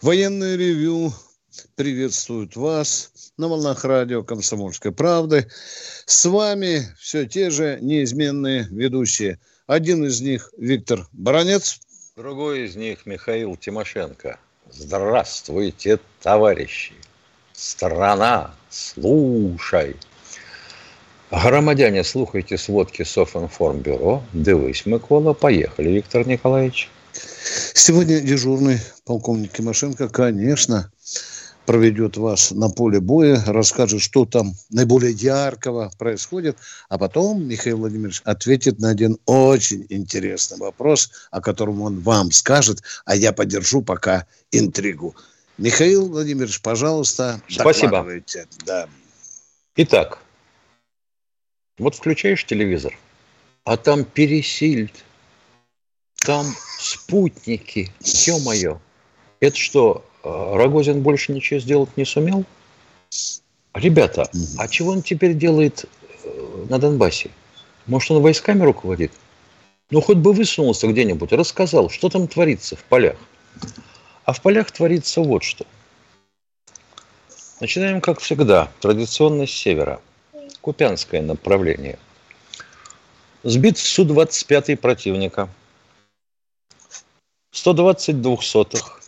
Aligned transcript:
Военное 0.00 0.54
ревю 0.54 1.12
приветствует 1.74 2.54
вас 2.54 3.10
на 3.36 3.48
волнах 3.48 3.84
радио 3.84 4.22
«Комсомольской 4.22 4.92
правды». 4.92 5.48
С 6.06 6.24
вами 6.24 6.82
все 7.00 7.26
те 7.26 7.50
же 7.50 7.78
неизменные 7.80 8.68
ведущие. 8.70 9.40
Один 9.66 10.04
из 10.04 10.20
них 10.20 10.52
Виктор 10.56 11.08
Баранец. 11.10 11.80
Другой 12.14 12.66
из 12.66 12.76
них 12.76 13.06
Михаил 13.06 13.56
Тимошенко. 13.56 14.38
Здравствуйте, 14.70 15.98
товарищи! 16.22 16.92
Страна, 17.52 18.54
слушай! 18.70 19.96
Громадяне, 21.32 22.04
слухайте 22.04 22.56
сводки 22.56 23.02
Софинформбюро. 23.02 24.22
Дивись, 24.32 24.86
Микола. 24.86 25.32
Поехали, 25.32 25.90
Виктор 25.90 26.24
Николаевич. 26.24 26.88
Сегодня 27.74 28.20
дежурный 28.20 28.80
полковник 29.04 29.52
Тимошенко, 29.52 30.08
конечно, 30.08 30.90
проведет 31.68 32.16
вас 32.16 32.50
на 32.50 32.70
поле 32.70 32.98
боя, 32.98 33.42
расскажет, 33.46 34.00
что 34.00 34.24
там 34.24 34.54
наиболее 34.70 35.12
яркого 35.12 35.90
происходит, 35.98 36.56
а 36.88 36.96
потом 36.96 37.46
Михаил 37.46 37.78
Владимирович 37.78 38.22
ответит 38.24 38.78
на 38.78 38.88
один 38.88 39.18
очень 39.26 39.84
интересный 39.90 40.56
вопрос, 40.56 41.10
о 41.30 41.42
котором 41.42 41.82
он 41.82 42.00
вам 42.00 42.32
скажет, 42.32 42.82
а 43.04 43.14
я 43.14 43.34
поддержу 43.34 43.82
пока 43.82 44.26
интригу. 44.50 45.14
Михаил 45.58 46.08
Владимирович, 46.08 46.60
пожалуйста, 46.62 47.42
Спасибо. 47.48 48.06
Да. 48.64 48.88
Итак, 49.76 50.20
вот 51.78 51.96
включаешь 51.96 52.46
телевизор, 52.46 52.96
а 53.64 53.76
там 53.76 54.04
пересильд, 54.04 54.92
там 56.20 56.46
спутники, 56.78 57.92
ё-моё. 58.00 58.80
Это 59.40 59.56
что, 59.56 60.04
э, 60.24 60.52
Рогозин 60.54 61.02
больше 61.02 61.32
ничего 61.32 61.60
сделать 61.60 61.96
не 61.96 62.04
сумел? 62.04 62.44
Ребята, 63.74 64.30
а 64.58 64.68
чего 64.68 64.92
он 64.92 65.02
теперь 65.02 65.34
делает 65.34 65.84
э, 66.24 66.66
на 66.68 66.78
Донбассе? 66.78 67.30
Может, 67.86 68.10
он 68.10 68.22
войсками 68.22 68.62
руководит? 68.62 69.12
Ну, 69.90 70.00
хоть 70.00 70.18
бы 70.18 70.32
высунулся 70.32 70.86
где-нибудь, 70.86 71.32
рассказал, 71.32 71.88
что 71.88 72.08
там 72.08 72.28
творится 72.28 72.76
в 72.76 72.84
полях. 72.84 73.16
А 74.24 74.32
в 74.32 74.42
полях 74.42 74.70
творится 74.70 75.22
вот 75.22 75.42
что. 75.42 75.64
Начинаем, 77.60 78.00
как 78.00 78.20
всегда, 78.20 78.70
традиционно 78.80 79.46
с 79.46 79.50
севера– 79.50 80.00
Купянское 80.60 81.22
направление. 81.22 81.98
Сбит 83.42 83.78
Су-25 83.78 84.76
противника. 84.76 85.48
120 87.52 88.20
двухсотых. 88.20 89.00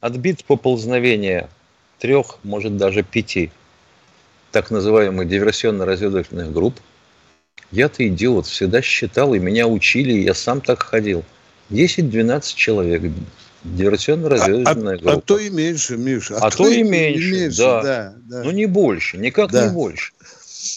Отбит 0.00 0.44
поползновение 0.44 1.48
трех, 1.98 2.38
может 2.42 2.76
даже 2.76 3.02
пяти 3.02 3.50
так 4.50 4.70
называемых 4.70 5.26
диверсионно-разведывательных 5.26 6.52
групп. 6.52 6.78
Я-то 7.72 8.06
идиот, 8.06 8.46
всегда 8.46 8.82
считал, 8.82 9.34
и 9.34 9.40
меня 9.40 9.66
учили, 9.66 10.12
и 10.12 10.22
я 10.22 10.34
сам 10.34 10.60
так 10.60 10.82
ходил. 10.82 11.24
10-12 11.70 12.54
человек, 12.54 13.02
диверсионно-разведывательная 13.64 14.94
а, 14.94 14.98
группа. 14.98 15.12
А, 15.12 15.16
а 15.16 15.20
то 15.20 15.38
и 15.38 15.50
меньше, 15.50 15.96
Миша. 15.96 16.36
А, 16.36 16.46
а 16.46 16.50
то, 16.50 16.58
то 16.58 16.68
и 16.68 16.82
меньше, 16.84 17.32
меньше 17.32 17.58
да. 17.58 17.82
да, 17.82 18.14
да. 18.16 18.42
Ну 18.44 18.52
не 18.52 18.66
больше, 18.66 19.18
никак 19.18 19.50
да. 19.50 19.66
не 19.66 19.72
больше. 19.72 20.12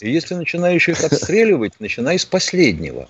И 0.02 0.12
если 0.12 0.34
начинаешь 0.34 0.90
их 0.90 1.04
отстреливать, 1.04 1.74
начинай 1.80 2.18
с 2.18 2.26
последнего. 2.26 3.08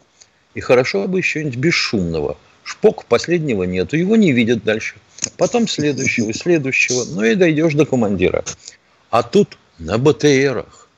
И 0.54 0.60
хорошо 0.60 1.08
бы 1.08 1.20
еще 1.20 1.44
нибудь 1.44 1.58
бесшумного. 1.58 2.38
Шпок 2.68 3.06
последнего 3.06 3.64
нету, 3.64 3.96
его 3.96 4.18
не 4.18 4.34
видят 4.34 4.66
дальше. 4.66 4.98
Потом 5.38 5.70
следующего, 5.70 6.34
следующего. 6.34 7.06
Ну 7.06 7.24
и 7.24 7.34
дойдешь 7.34 7.74
до 7.76 7.86
командира. 7.86 8.44
А 9.10 9.24
тут 9.24 9.58
на 9.80 9.98
БТРах, 9.98 10.90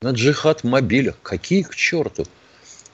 на 0.00 0.10
джихад-мобилях. 0.10 1.16
Какие 1.20 1.62
к 1.62 1.74
черту? 1.74 2.24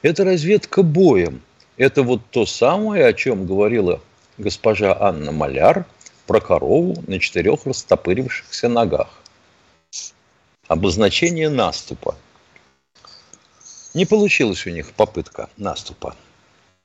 Это 0.01 0.25
разведка 0.25 0.83
боем. 0.83 1.43
Это 1.77 2.03
вот 2.03 2.23
то 2.31 2.47
самое, 2.47 3.05
о 3.05 3.12
чем 3.12 3.47
говорила 3.47 4.01
госпожа 4.39 4.97
Анна 4.99 5.31
Маляр 5.31 5.85
про 6.27 6.41
корову 6.41 7.05
на 7.06 7.21
четырех 7.21 7.67
растопырившихся 7.67 8.69
ногах. 8.69 9.21
Обозначение 10.67 11.51
наступа. 11.51 12.17
Не 13.93 14.06
получилась 14.06 14.67
у 14.67 14.71
них 14.71 14.93
попытка 14.93 15.51
наступа 15.59 16.17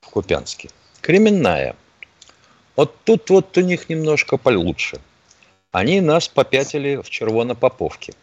в 0.02 0.10
Купянске. 0.10 0.70
Кременная. 1.02 1.76
Вот 2.76 2.96
тут 3.04 3.30
вот 3.30 3.58
у 3.58 3.62
них 3.62 3.90
немножко 3.90 4.38
получше. 4.38 5.00
Они 5.72 6.02
нас 6.02 6.28
попятили 6.28 6.98
в 6.98 7.10
Червонопоповке. 7.10 8.14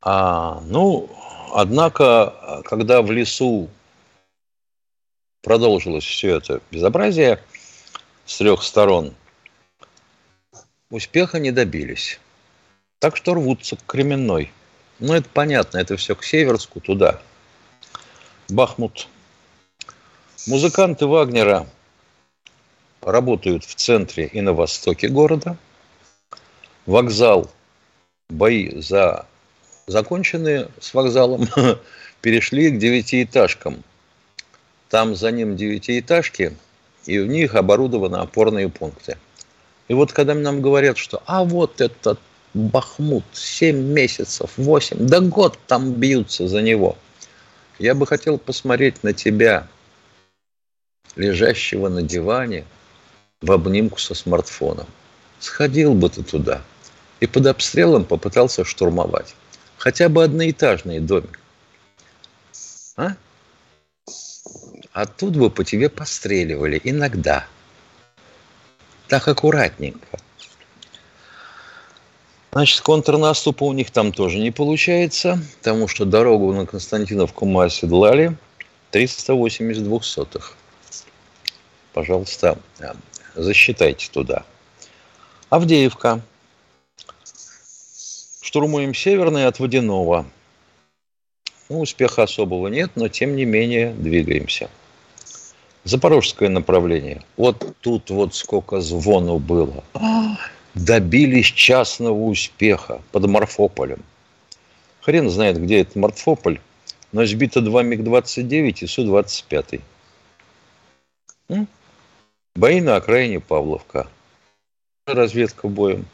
А, 0.00 0.60
ну, 0.66 1.10
однако, 1.52 2.62
когда 2.64 3.02
в 3.02 3.10
лесу 3.10 3.68
продолжилось 5.42 6.04
все 6.04 6.36
это 6.36 6.60
безобразие 6.70 7.40
с 8.26 8.38
трех 8.38 8.62
сторон, 8.62 9.14
успеха 10.90 11.38
не 11.38 11.50
добились. 11.50 12.20
Так 12.98 13.16
что 13.16 13.34
рвутся 13.34 13.76
к 13.76 13.84
Кременной– 13.86 14.52
ну, 15.00 15.12
это 15.12 15.28
понятно, 15.28 15.78
это 15.78 15.96
все 15.96 16.14
к 16.14 16.22
Северску, 16.22 16.80
туда. 16.80 17.20
Бахмут. 18.48 19.08
Музыканты 20.46 21.06
Вагнера 21.06 21.66
работают 23.00 23.64
в 23.64 23.74
центре 23.76 24.26
и 24.26 24.42
на 24.42 24.52
востоке 24.52 25.08
города. 25.08 25.56
Вокзал, 26.84 27.50
бои 28.28 28.78
за 28.78 29.24
закончены 29.86 30.68
с 30.78 30.92
вокзалом, 30.92 31.48
перешли 32.20 32.70
к 32.70 32.78
девятиэтажкам. 32.78 33.82
Там 34.90 35.14
за 35.14 35.30
ним 35.30 35.56
девятиэтажки, 35.56 36.54
и 37.06 37.18
в 37.18 37.26
них 37.26 37.54
оборудованы 37.54 38.16
опорные 38.16 38.68
пункты. 38.68 39.16
И 39.88 39.94
вот 39.94 40.12
когда 40.12 40.34
нам 40.34 40.60
говорят, 40.60 40.98
что 40.98 41.22
а 41.24 41.42
вот 41.42 41.80
этот 41.80 42.20
Бахмут, 42.52 43.24
7 43.32 43.76
месяцев, 43.76 44.50
8, 44.58 45.06
да 45.06 45.20
год 45.20 45.58
там 45.66 45.92
бьются 45.92 46.48
за 46.48 46.60
него. 46.60 46.98
Я 47.78 47.94
бы 47.94 48.06
хотел 48.06 48.36
посмотреть 48.36 49.02
на 49.02 49.14
тебя, 49.14 49.66
лежащего 51.16 51.88
на 51.88 52.02
диване 52.02 52.64
в 53.40 53.52
обнимку 53.52 53.98
со 53.98 54.14
смартфоном. 54.14 54.86
Сходил 55.40 55.94
бы 55.94 56.08
ты 56.08 56.22
туда 56.22 56.62
и 57.20 57.26
под 57.26 57.46
обстрелом 57.46 58.04
попытался 58.04 58.64
штурмовать. 58.64 59.34
Хотя 59.78 60.08
бы 60.08 60.24
одноэтажный 60.24 61.00
домик. 61.00 61.40
А? 62.96 63.16
А 64.92 65.06
тут 65.06 65.36
бы 65.36 65.50
по 65.50 65.64
тебе 65.64 65.88
постреливали 65.88 66.80
иногда. 66.84 67.46
Так 69.08 69.28
аккуратненько. 69.28 70.18
Значит, 72.52 72.82
контрнаступа 72.82 73.64
у 73.64 73.72
них 73.72 73.90
там 73.90 74.12
тоже 74.12 74.38
не 74.38 74.52
получается, 74.52 75.40
потому 75.58 75.88
что 75.88 76.04
дорогу 76.04 76.52
на 76.52 76.66
Константиновку 76.66 77.46
мы 77.46 77.64
оседлали 77.64 78.36
382 78.92 80.02
сотых. 80.02 80.56
Пожалуйста, 81.94 82.58
э, 82.80 82.92
засчитайте 83.34 84.10
туда. 84.10 84.44
Авдеевка. 85.48 86.20
Штурмуем 88.42 88.92
северный 88.94 89.46
от 89.46 89.58
Водяного. 89.58 90.26
Ну, 91.70 91.80
успеха 91.80 92.24
особого 92.24 92.68
нет, 92.68 92.90
но 92.96 93.08
тем 93.08 93.34
не 93.36 93.46
менее 93.46 93.94
двигаемся. 93.94 94.68
Запорожское 95.84 96.50
направление. 96.50 97.22
Вот 97.36 97.76
тут 97.80 98.10
вот 98.10 98.34
сколько 98.34 98.80
звону 98.80 99.38
было 99.38 99.82
добились 100.74 101.46
частного 101.46 102.18
успеха 102.24 103.00
под 103.12 103.26
Марфополем. 103.26 104.02
Хрен 105.00 105.30
знает, 105.30 105.62
где 105.62 105.80
этот 105.80 105.96
Марфополь, 105.96 106.60
но 107.12 107.24
сбито 107.24 107.60
два 107.60 107.82
МиГ-29 107.82 108.78
и 108.80 108.86
Су-25. 108.86 109.80
Бои 112.56 112.80
на 112.80 112.94
окраине 112.94 113.40
Павловка. 113.40 114.08
разведка 115.06 115.66
боем. 115.66 116.06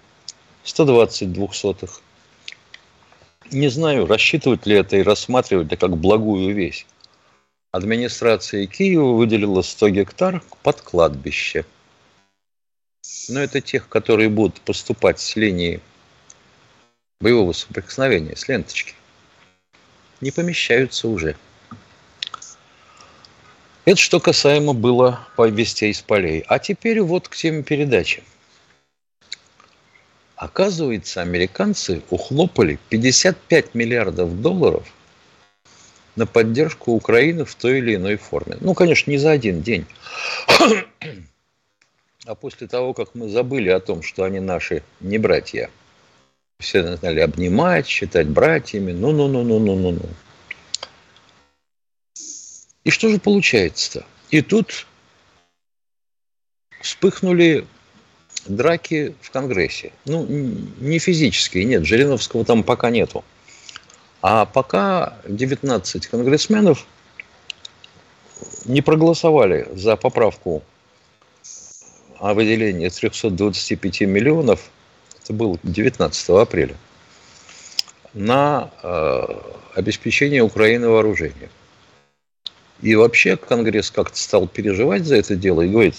120 0.64 1.34
двухсотых. 1.34 2.00
Не 3.50 3.68
знаю, 3.68 4.06
рассчитывать 4.06 4.64
ли 4.64 4.76
это 4.76 4.96
и 4.96 5.02
рассматривать 5.02 5.70
ли 5.70 5.76
как 5.76 5.98
благую 5.98 6.54
вещь. 6.54 6.86
Администрация 7.72 8.66
Киева 8.66 9.12
выделила 9.12 9.60
100 9.60 9.90
гектар 9.90 10.42
под 10.62 10.80
кладбище. 10.80 11.66
Но 13.28 13.40
это 13.40 13.60
тех, 13.60 13.90
которые 13.90 14.30
будут 14.30 14.62
поступать 14.62 15.20
с 15.20 15.36
линии 15.36 15.82
боевого 17.20 17.52
соприкосновения, 17.52 18.34
с 18.34 18.48
ленточки. 18.48 18.94
Не 20.22 20.30
помещаются 20.30 21.06
уже. 21.06 21.36
Это 23.84 23.96
что 23.96 24.20
касаемо 24.20 24.74
было 24.74 25.26
по 25.36 25.48
вестей 25.48 25.90
из 25.90 26.02
полей. 26.02 26.44
А 26.48 26.58
теперь 26.58 27.00
вот 27.00 27.28
к 27.28 27.36
теме 27.36 27.62
передачи. 27.62 28.22
Оказывается, 30.36 31.20
американцы 31.22 32.02
ухлопали 32.10 32.78
55 32.88 33.74
миллиардов 33.74 34.40
долларов 34.40 34.86
на 36.16 36.26
поддержку 36.26 36.92
Украины 36.92 37.44
в 37.44 37.54
той 37.54 37.78
или 37.78 37.94
иной 37.94 38.16
форме. 38.16 38.56
Ну, 38.60 38.74
конечно, 38.74 39.10
не 39.10 39.18
за 39.18 39.30
один 39.32 39.62
день. 39.62 39.86
А 42.26 42.34
после 42.34 42.68
того, 42.68 42.92
как 42.92 43.14
мы 43.14 43.28
забыли 43.28 43.70
о 43.70 43.80
том, 43.80 44.02
что 44.02 44.24
они 44.24 44.40
наши 44.40 44.82
не 45.00 45.16
братья, 45.16 45.70
все 46.58 46.82
начали 46.82 47.20
обнимать, 47.20 47.86
считать 47.86 48.28
братьями, 48.28 48.92
ну-ну-ну-ну-ну-ну-ну. 48.92 50.06
И 52.84 52.90
что 52.90 53.08
же 53.08 53.18
получается-то? 53.18 54.06
И 54.30 54.42
тут 54.42 54.86
вспыхнули 56.80 57.66
драки 58.46 59.14
в 59.20 59.30
Конгрессе. 59.30 59.92
Ну, 60.06 60.24
не 60.26 60.98
физические, 60.98 61.64
нет, 61.64 61.84
Жириновского 61.84 62.44
там 62.44 62.62
пока 62.62 62.90
нету. 62.90 63.24
А 64.22 64.44
пока 64.44 65.18
19 65.26 66.06
конгрессменов 66.06 66.86
не 68.64 68.82
проголосовали 68.82 69.68
за 69.74 69.96
поправку 69.96 70.62
о 72.18 72.34
выделении 72.34 72.88
325 72.88 74.02
миллионов, 74.02 74.70
это 75.22 75.32
было 75.32 75.58
19 75.62 76.30
апреля, 76.30 76.76
на 78.12 78.70
э, 78.82 79.26
обеспечение 79.74 80.42
Украины 80.42 80.88
вооружением. 80.88 81.50
И 82.82 82.94
вообще 82.94 83.36
Конгресс 83.36 83.90
как-то 83.90 84.16
стал 84.16 84.48
переживать 84.48 85.04
за 85.04 85.16
это 85.16 85.36
дело 85.36 85.62
и 85.62 85.68
говорит, 85.68 85.94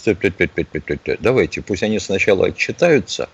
давайте, 1.20 1.62
пусть 1.62 1.84
они 1.84 2.00
сначала 2.00 2.48
отчитаются 2.48 3.30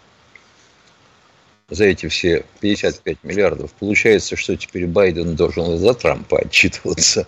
за 1.70 1.86
эти 1.86 2.08
все 2.08 2.46
55 2.60 3.24
миллиардов. 3.24 3.72
Получается, 3.74 4.36
что 4.36 4.56
теперь 4.58 4.86
Байден 4.86 5.36
должен 5.36 5.78
за 5.78 5.94
Трампа 5.94 6.40
отчитываться. 6.40 7.28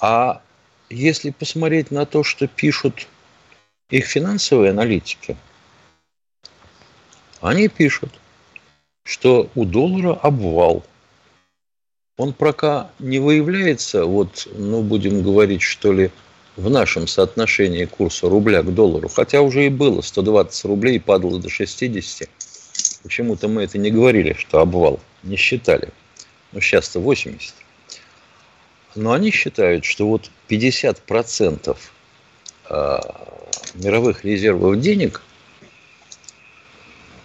А 0.00 0.42
если 0.90 1.30
посмотреть 1.30 1.90
на 1.90 2.04
то, 2.06 2.24
что 2.24 2.48
пишут 2.48 3.06
их 3.90 4.06
финансовые 4.06 4.70
аналитики, 4.70 5.36
они 7.40 7.68
пишут, 7.68 8.10
что 9.04 9.50
у 9.54 9.64
доллара 9.64 10.14
обвал– 10.14 10.84
он 12.18 12.32
пока 12.32 12.90
не 12.98 13.20
выявляется, 13.20 14.04
вот, 14.04 14.48
ну, 14.54 14.82
будем 14.82 15.22
говорить, 15.22 15.62
что 15.62 15.92
ли, 15.92 16.10
в 16.56 16.68
нашем 16.68 17.06
соотношении 17.06 17.84
курса 17.84 18.28
рубля 18.28 18.62
к 18.62 18.74
доллару, 18.74 19.08
хотя 19.08 19.40
уже 19.40 19.66
и 19.66 19.68
было 19.68 20.00
120 20.00 20.64
рублей, 20.64 20.98
падало 20.98 21.38
до 21.38 21.48
60. 21.48 22.28
Почему-то 23.04 23.46
мы 23.46 23.62
это 23.62 23.78
не 23.78 23.92
говорили, 23.92 24.32
что 24.36 24.58
обвал, 24.58 24.98
не 25.22 25.36
считали. 25.36 25.90
Но 26.50 26.58
сейчас-то 26.58 26.98
80. 26.98 27.54
Но 28.96 29.12
они 29.12 29.30
считают, 29.30 29.84
что 29.84 30.08
вот 30.08 30.28
50% 30.48 31.76
а, 32.68 33.00
мировых 33.74 34.24
резервов 34.24 34.80
денег, 34.80 35.22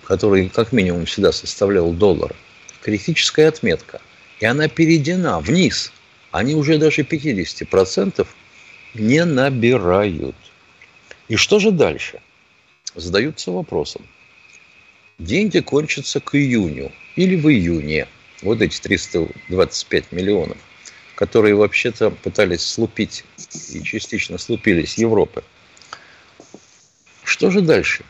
которые 0.03 0.49
как 0.49 0.71
минимум 0.71 1.07
всегда 1.07 1.31
составлял 1.31 1.91
доллар, 1.91 2.35
критическая 2.83 3.47
отметка– 3.47 3.99
и 4.39 4.45
она 4.45 4.67
перейдена 4.67 5.39
вниз. 5.39 5.91
Они 6.31 6.55
уже 6.55 6.77
даже 6.77 7.03
50% 7.03 8.27
не 8.95 9.25
набирают. 9.25 10.35
И 11.27 11.35
что 11.35 11.59
же 11.59 11.71
дальше? 11.71 12.19
Задаются 12.95 13.51
вопросом. 13.51 14.05
Деньги 15.19 15.59
кончатся 15.59 16.19
к 16.19 16.35
июню 16.35 16.91
или 17.15 17.35
в 17.35 17.47
июне. 17.49 18.07
Вот 18.41 18.61
эти 18.61 18.79
325 18.79 20.11
миллионов, 20.11 20.57
которые 21.15 21.55
вообще-то 21.55 22.11
пытались 22.11 22.61
слупить 22.61 23.23
и 23.71 23.81
частично 23.83 24.37
слупились 24.37 24.97
Европы. 24.97 25.43
Что 27.23 27.49
же 27.51 27.61
дальше? 27.61 28.03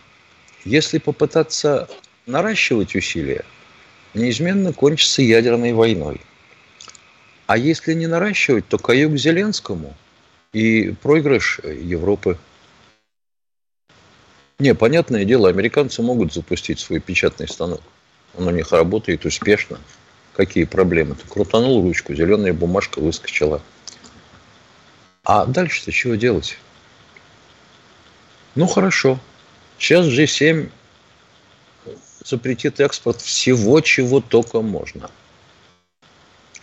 Если 0.65 0.97
попытаться 0.97 1.87
наращивать 2.25 2.95
усилия, 2.95 3.45
неизменно 4.13 4.73
кончится 4.73 5.21
ядерной 5.21 5.73
войной. 5.73 6.21
А 7.47 7.57
если 7.57 7.93
не 7.93 8.07
наращивать, 8.07 8.67
то 8.67 8.77
каюк 8.77 9.17
Зеленскому 9.17 9.95
и 10.53 10.93
проигрыш 11.01 11.59
Европы. 11.63 12.37
Не, 14.59 14.73
понятное 14.75 15.25
дело, 15.25 15.49
американцы 15.49 16.01
могут 16.01 16.33
запустить 16.33 16.79
свой 16.79 16.99
печатный 16.99 17.47
станок. 17.47 17.81
Он 18.35 18.47
у 18.47 18.51
них 18.51 18.71
работает 18.71 19.25
успешно. 19.25 19.79
Какие 20.35 20.63
проблемы? 20.63 21.15
Ты 21.15 21.27
крутанул 21.27 21.81
ручку, 21.83 22.15
зеленая 22.15 22.53
бумажка 22.53 22.99
выскочила. 22.99 23.61
А 25.23 25.45
дальше-то 25.45 25.91
чего 25.91 26.15
делать? 26.15 26.57
Ну 28.55 28.67
хорошо. 28.67 29.19
Сейчас 29.77 30.07
G7 30.07 30.69
запретит 32.23 32.79
экспорт 32.79 33.21
всего, 33.21 33.81
чего 33.81 34.21
только 34.21 34.61
можно 34.61 35.09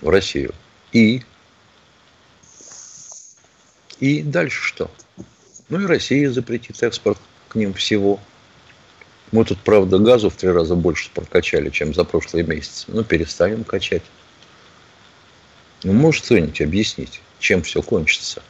в 0.01 0.09
Россию. 0.09 0.55
И? 0.93 1.23
И 3.99 4.23
дальше 4.23 4.63
что? 4.63 4.91
Ну 5.69 5.81
и 5.81 5.87
Россия 5.87 6.31
запретит 6.31 6.83
экспорт 6.83 7.19
к 7.49 7.55
ним 7.55 7.75
всего. 7.75 8.19
Мы 9.31 9.45
тут, 9.45 9.59
правда, 9.61 9.99
газу 9.99 10.31
в 10.31 10.35
три 10.35 10.51
раза 10.51 10.75
больше 10.75 11.11
прокачали, 11.11 11.71
чем 11.71 11.95
за 11.95 12.05
прошлые 12.05 12.45
месяцы. 12.45 12.87
Ну, 12.89 13.05
перестанем 13.05 13.63
качать. 13.63 14.03
Ну, 15.85 15.93
может 15.93 16.25
кто-нибудь 16.25 16.61
объяснить, 16.61 17.21
чем 17.39 17.63
все 17.63 17.81
кончится? 17.83 18.43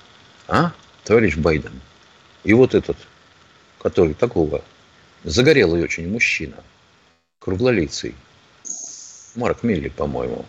А, 0.49 0.73
товарищ 1.05 1.37
Байден? 1.37 1.81
И 2.45 2.55
вот 2.55 2.75
этот, 2.75 2.97
который 3.83 4.14
такого 4.14 4.64
загорелый 5.25 5.83
очень 5.83 6.09
мужчина– 6.09 6.64
круглолицый. 7.50 8.14
Марк 9.35 9.64
Милли, 9.64 9.88
по-моему. 9.88 10.45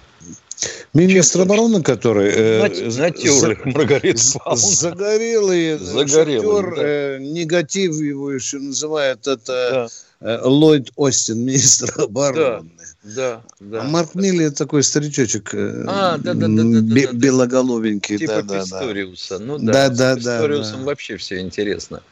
Министр 0.93 1.41
обороны, 1.41 1.81
который... 1.81 2.29
Э, 2.31 2.89
Натюрлик, 2.95 3.63
за, 3.63 3.69
Маргарита 3.69 4.21
Загорелый, 4.55 5.79
Загорелый 5.79 6.61
шахтер, 6.61 6.75
да. 6.75 6.81
э, 6.83 7.17
негатив 7.19 7.95
его 7.95 8.31
еще 8.31 8.59
называют, 8.59 9.25
это 9.25 9.89
да. 10.19 10.27
э, 10.27 10.41
Ллойд 10.43 10.91
Остин, 10.95 11.39
министр 11.45 12.01
обороны. 12.01 12.69
Да, 13.03 13.41
да. 13.59 13.81
А 13.81 13.83
Марк 13.85 14.11
да. 14.13 14.21
Милли 14.21 14.49
такой 14.49 14.83
старичочек, 14.83 15.55
э, 15.55 15.85
а, 15.87 16.17
да, 16.19 16.35
да, 16.35 16.47
да, 16.47 16.63
да, 16.63 16.81
бе- 16.81 17.07
да, 17.07 17.13
белоголовенький. 17.13 18.19
Типа 18.19 18.43
да, 18.43 18.59
Писториуса. 18.59 19.39
Да. 19.39 19.45
Ну 19.45 19.57
да, 19.57 19.89
да, 19.89 19.89
да, 19.89 20.13
с 20.13 20.17
Писториусом 20.17 20.79
да, 20.81 20.85
вообще 20.85 21.17
все 21.17 21.39
интересно. 21.39 22.03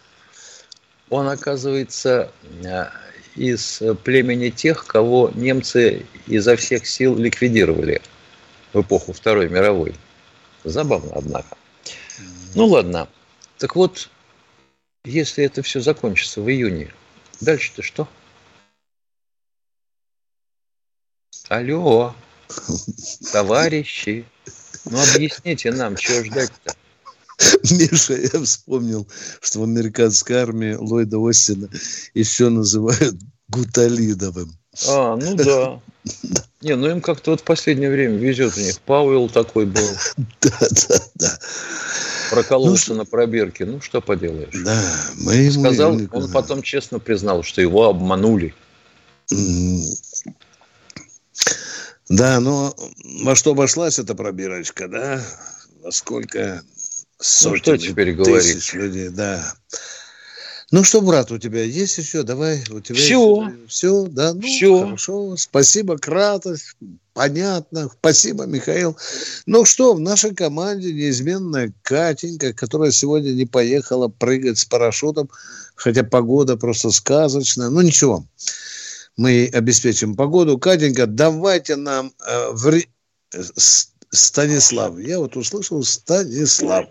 Он, 1.12 1.28
оказывается, 1.28 2.32
э, 2.64 2.86
из 3.40 3.82
э, 3.82 3.96
племени 3.96 4.50
тех, 4.50 4.86
кого 4.86 5.32
немцы 5.34 6.06
изо 6.28 6.56
всех 6.58 6.86
сил 6.86 7.18
ликвидировали 7.18 8.02
в 8.74 8.82
эпоху 8.82 9.14
Второй 9.14 9.50
мировой. 9.50 9.96
Забавно, 10.66 11.14
однако. 11.16 11.58
Ну 12.54 12.66
ладно. 12.66 13.08
Так 13.58 13.76
вот, 13.76 14.10
если 15.06 15.46
это 15.46 15.62
все 15.62 15.80
закончится 15.80 16.42
в 16.42 16.50
июне, 16.50 16.94
дальше-то 17.40 17.82
что? 17.82 18.08
Алло, 21.48 22.14
товарищи, 23.32 24.26
ну 24.86 25.00
объясните 25.02 25.72
нам, 25.72 25.96
чего 25.96 26.24
ждать-то? 26.24 26.76
Миша, 27.72 28.16
я 28.16 28.44
вспомнил, 28.44 29.08
что 29.42 29.60
в 29.60 29.64
американской 29.64 30.38
армии 30.38 30.74
Ллойда 30.74 31.18
Остина 31.28 31.70
еще 32.14 32.50
называют 32.50 33.16
Гуталидовым. 33.48 34.58
А, 34.88 35.16
ну 35.16 35.36
да. 35.36 35.82
Не, 36.62 36.76
ну 36.76 36.90
им 36.90 37.02
как-то 37.02 37.32
вот 37.32 37.42
в 37.42 37.44
последнее 37.44 37.90
время 37.90 38.18
везет 38.18 38.58
у 38.58 38.60
них. 38.60 38.80
Пауэлл 38.82 39.30
такой 39.30 39.66
был. 39.66 39.90
Да, 40.42 40.58
да, 40.60 41.00
да. 41.16 41.40
прокололся 42.30 42.92
ну, 42.94 43.00
на 43.00 43.06
пробирке. 43.06 43.66
Ну, 43.66 43.82
что 43.82 44.02
поделаешь. 44.02 44.54
Да, 44.64 44.82
мы 45.18 45.36
ему 45.36 45.64
Сказал, 45.64 46.00
он 46.12 46.32
потом 46.32 46.62
честно 46.62 47.00
признал, 47.00 47.44
что 47.44 47.62
его 47.62 47.86
обманули. 47.86 48.54
Да, 52.10 52.40
но 52.40 52.76
во 53.24 53.36
что 53.36 53.52
обошлась 53.52 54.00
эта 54.00 54.16
пробирочка, 54.16 54.88
да? 54.88 55.22
Во 55.82 55.92
сколько 55.92 56.64
сотен 57.20 57.52
ну, 57.52 57.58
что 57.58 57.78
теперь 57.78 58.16
тысяч 58.16 58.74
говорить? 58.74 58.74
людей, 58.74 59.10
да. 59.10 59.54
Ну 60.72 60.84
что, 60.84 61.02
брат, 61.02 61.32
у 61.32 61.40
тебя 61.40 61.64
есть 61.64 61.98
еще? 61.98 62.22
Давай, 62.22 62.64
у 62.70 62.80
тебя 62.80 62.96
все, 62.96 63.48
есть... 63.48 63.72
все, 63.72 64.06
да, 64.06 64.34
ну 64.34 64.42
все. 64.42 64.84
хорошо. 64.84 65.36
Спасибо, 65.36 65.98
Кратос, 65.98 66.76
понятно. 67.14 67.90
Спасибо, 68.00 68.46
Михаил. 68.46 68.96
Ну 69.48 69.66
что, 69.66 69.96
в 69.96 70.00
нашей 70.00 70.36
команде 70.36 70.94
неизменная 70.94 71.74
Катенька, 71.82 72.54
которая 72.54 72.92
сегодня 72.92 73.32
не 73.32 73.48
поехала 73.48 74.10
прыгать 74.10 74.60
с 74.60 74.66
парашютом, 74.66 75.30
хотя 75.74 76.04
погода 76.04 76.56
просто 76.56 76.92
сказочная. 76.92 77.70
Ну 77.70 77.82
ничего, 77.82 78.24
мы 79.18 79.50
обеспечим 79.52 80.16
погоду. 80.16 80.60
Катенька, 80.60 81.08
давайте 81.08 81.78
нам 81.78 82.14
э, 82.28 82.50
в... 82.52 82.80
Станислав. 84.12 85.00
Я 85.00 85.20
вот 85.20 85.36
услышал 85.36 85.84
Станислав. 85.84 86.86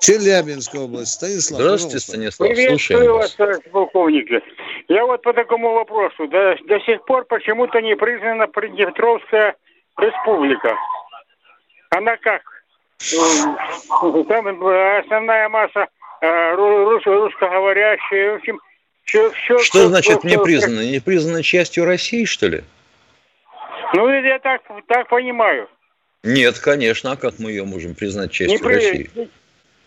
Челябинская 0.00 0.82
область. 0.82 1.12
Станислав, 1.12 1.60
Здравствуйте, 1.60 2.06
пожалуйста. 2.06 2.12
Станислав. 2.12 2.48
Приветствую 2.48 3.14
вас, 3.14 3.36
полковники. 3.70 4.42
Я 4.88 5.04
вот 5.04 5.22
по 5.22 5.32
такому 5.32 5.72
вопросу. 5.72 6.26
До, 6.26 6.56
до 6.66 6.80
сих 6.80 7.04
пор 7.04 7.26
почему-то 7.26 7.80
не 7.80 7.94
признана 7.94 8.48
Приднестровская 8.48 9.54
республика. 9.98 10.74
Она 11.90 12.16
как? 12.16 12.42
Там 14.28 14.46
основная 14.46 15.48
масса 15.48 15.88
э, 16.22 16.54
русскоговорящая. 16.54 18.32
В 18.32 18.36
общем, 18.36 18.60
все, 19.04 19.30
все, 19.30 19.58
что 19.58 19.78
все, 19.78 19.88
значит 19.88 20.18
все, 20.20 20.28
не 20.28 20.38
признана? 20.38 20.80
Не 20.80 21.00
признана 21.00 21.42
частью 21.42 21.84
России, 21.84 22.24
что 22.24 22.46
ли? 22.46 22.62
Ну, 23.94 24.08
я 24.08 24.38
так, 24.38 24.62
так 24.86 25.08
понимаю. 25.08 25.68
Нет, 26.22 26.58
конечно. 26.58 27.12
А 27.12 27.16
как 27.16 27.38
мы 27.38 27.50
ее 27.50 27.64
можем 27.64 27.94
признать 27.94 28.30
частью 28.30 28.60
не 28.60 28.74
России? 28.74 29.10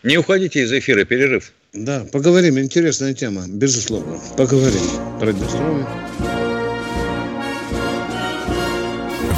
Не 0.04 0.18
уходите 0.18 0.60
из 0.60 0.70
эфира, 0.70 1.06
перерыв. 1.06 1.54
Да, 1.72 2.06
поговорим, 2.12 2.58
интересная 2.58 3.14
тема, 3.14 3.46
безусловно. 3.48 4.20
Поговорим 4.36 4.82
про 5.18 5.32
Днестровье. 5.32 5.86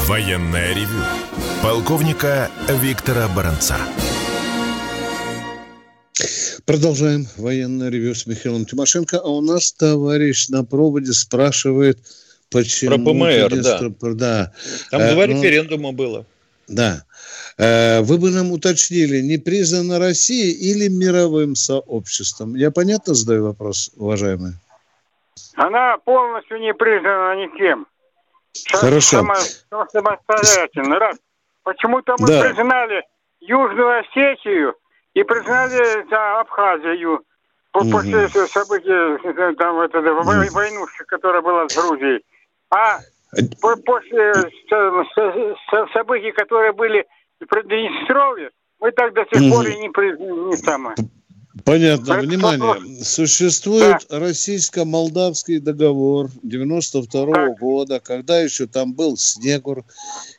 Военная 0.08 0.74
ревю. 0.74 1.04
Полковника 1.62 2.50
Виктора 2.82 3.28
Баранца. 3.28 3.76
Продолжаем 6.64 7.28
военное 7.36 7.88
ревю 7.88 8.16
с 8.16 8.26
Михаилом 8.26 8.66
Тимошенко. 8.66 9.20
А 9.20 9.28
у 9.28 9.40
нас 9.40 9.70
товарищ 9.70 10.48
на 10.48 10.64
проводе 10.64 11.12
спрашивает, 11.12 12.00
почему... 12.50 12.90
Про 12.90 12.98
ПМР, 12.98 13.50
Днестр... 13.52 13.90
да. 14.00 14.14
да. 14.14 14.52
Там 14.90 15.00
э, 15.00 15.14
два 15.14 15.26
ну... 15.28 15.32
референдума 15.32 15.92
было. 15.92 16.26
Да. 16.68 17.04
Э, 17.58 18.00
вы 18.02 18.18
бы 18.18 18.30
нам 18.30 18.52
уточнили, 18.52 19.20
не 19.20 19.38
признана 19.38 19.98
Россией 19.98 20.52
или 20.52 20.88
мировым 20.88 21.54
сообществом? 21.54 22.54
Я 22.54 22.70
понятно 22.70 23.14
задаю 23.14 23.44
вопрос, 23.44 23.90
уважаемый? 23.96 24.52
Она 25.54 25.96
полностью 25.98 26.58
не 26.58 26.74
признана 26.74 27.36
никем. 27.36 27.86
Хорошо. 28.72 29.24
Самостоятельно. 29.92 30.98
Раз. 30.98 31.16
Почему-то 31.62 32.14
мы 32.18 32.28
да. 32.28 32.42
признали 32.42 33.02
Южную 33.40 34.00
Осетию 34.00 34.74
и 35.14 35.22
признали 35.22 36.08
да, 36.10 36.40
Абхазию 36.40 37.22
угу. 37.74 37.90
после 37.90 38.28
событий, 38.28 39.54
там, 39.56 39.80
это, 39.80 39.98
угу. 39.98 40.22
войнушки, 40.52 41.04
которая 41.06 41.42
была 41.42 41.68
с 41.68 41.76
Грузией. 41.76 42.24
А 42.70 42.98
после 43.84 44.32
событий, 45.92 46.32
которые 46.32 46.72
были 46.72 47.04
в 47.40 47.46
Приднестровье, 47.46 48.50
мы 48.80 48.92
так 48.92 49.14
до 49.14 49.24
сих 49.32 49.50
пор 49.50 49.66
и 49.66 49.76
не, 49.76 49.88
не 50.48 50.56
самое. 50.56 50.96
Понятно. 51.64 52.06
Так, 52.06 52.22
Внимание. 52.22 53.02
Существует 53.02 54.06
да. 54.08 54.18
российско-молдавский 54.18 55.58
договор 55.58 56.30
92 56.42 57.24
-го 57.24 57.54
года, 57.58 57.98
когда 57.98 58.40
еще 58.40 58.66
там 58.66 58.94
был 58.94 59.16
Снегур. 59.16 59.84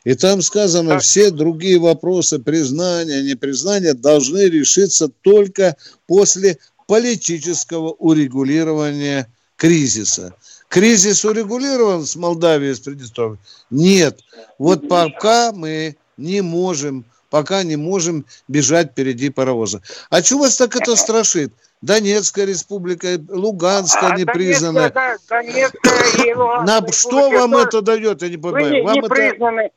И 0.04 0.14
там 0.14 0.42
сказано, 0.42 0.92
так. 0.92 1.02
все 1.02 1.32
другие 1.32 1.80
вопросы 1.80 2.40
признания, 2.40 3.24
непризнания 3.24 3.94
должны 3.94 4.48
решиться 4.48 5.10
только 5.10 5.76
после 6.08 6.60
политического 6.88 7.92
урегулирования 7.92 9.28
кризиса. 9.56 10.34
Кризис 10.70 11.24
урегулирован 11.24 12.06
с 12.06 12.16
Молдавией, 12.16 12.76
с 12.76 12.80
Приднестровьем? 12.80 13.40
Нет. 13.70 14.20
Вот 14.58 14.88
пока 14.90 15.52
мы 15.54 15.96
не 16.18 16.42
можем, 16.42 17.06
пока 17.30 17.64
не 17.64 17.78
можем 17.78 18.26
бежать 18.48 18.92
впереди 18.92 19.30
паровоза. 19.30 19.82
А 20.10 20.22
чего 20.22 20.42
вас 20.42 20.58
так 20.58 20.76
это 20.76 20.96
страшит? 20.96 21.54
Донецкая 21.82 22.46
республика, 22.46 23.20
Луганская 23.30 24.14
а, 24.14 24.18
не 24.18 24.26
признана. 24.26 24.90
Да, 24.90 25.16
Донецкая 25.30 26.26
и 26.26 26.34
Луганская 26.34 26.82
На 26.82 26.92
что 26.92 27.30
вам 27.30 27.52
тоже... 27.52 27.68
это 27.68 27.82
дает, 27.82 28.22
я 28.24 28.30
не 28.30 28.38
понимаю. 28.38 28.66
Вы 28.66 28.72
не, 28.72 28.82
вам 28.84 28.94
не 28.94 29.00
это... 29.00 29.10
признаны. 29.10 29.72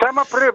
Самопри... 0.00 0.46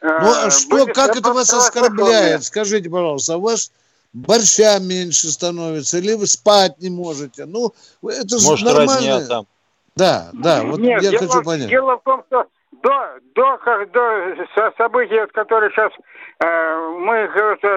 Ну, 0.00 0.32
а 0.32 0.50
что, 0.50 0.86
как 0.86 1.16
это 1.16 1.32
вас 1.32 1.52
оскорбляет? 1.52 2.44
Скажите, 2.44 2.88
пожалуйста, 2.88 3.34
а 3.34 3.38
вас 3.38 3.72
борща 4.12 4.78
меньше 4.80 5.28
становится, 5.28 5.98
или 5.98 6.14
вы 6.14 6.26
спать 6.26 6.78
не 6.78 6.90
можете. 6.90 7.46
Ну, 7.46 7.72
это 8.02 8.38
же 8.38 8.46
Может, 8.48 8.66
нормально. 8.66 9.26
там. 9.26 9.46
Да, 9.96 10.30
да, 10.32 10.62
вот 10.62 10.78
Нет, 10.78 11.02
я 11.02 11.10
дело, 11.10 11.26
хочу 11.26 11.42
понять. 11.42 11.68
Дело 11.68 11.96
в 11.96 12.02
том, 12.04 12.22
что 12.28 12.46
до, 12.82 13.18
до, 13.34 13.58
как, 13.58 13.90
до 13.90 14.72
событий, 14.76 15.26
которые 15.32 15.70
сейчас 15.70 15.92
э, 16.38 16.88
мы 17.00 17.16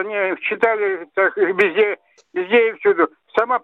не 0.06 0.40
читали 0.42 1.08
так, 1.16 1.36
везде, 1.36 1.98
везде 2.34 2.70
и 2.70 2.74
всюду, 2.74 3.10
сама, 3.36 3.60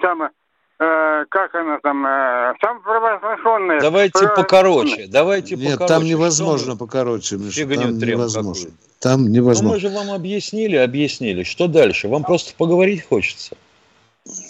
сама 0.00 0.30
э, 0.78 1.24
как 1.28 1.54
она 1.54 1.78
там, 1.82 2.06
э, 2.06 2.54
самопровозглашенная. 2.60 3.80
Давайте 3.80 4.28
покороче, 4.34 5.06
давайте 5.08 5.56
Нет, 5.56 5.72
покороче. 5.72 5.94
там 5.94 6.04
невозможно 6.04 6.72
что 6.72 6.76
покороче, 6.76 7.36
Миша, 7.36 7.66
там 7.66 7.98
невозможно. 7.98 8.52
Какую? 8.52 8.78
Там 9.00 9.30
невозможно. 9.30 9.68
Ну, 9.68 9.74
мы 9.74 9.80
же 9.80 9.88
вам 9.88 10.10
объяснили, 10.14 10.76
объяснили. 10.76 11.42
Что 11.42 11.68
дальше? 11.68 12.08
Вам 12.08 12.24
просто 12.24 12.54
поговорить 12.56 13.06
хочется. 13.06 13.56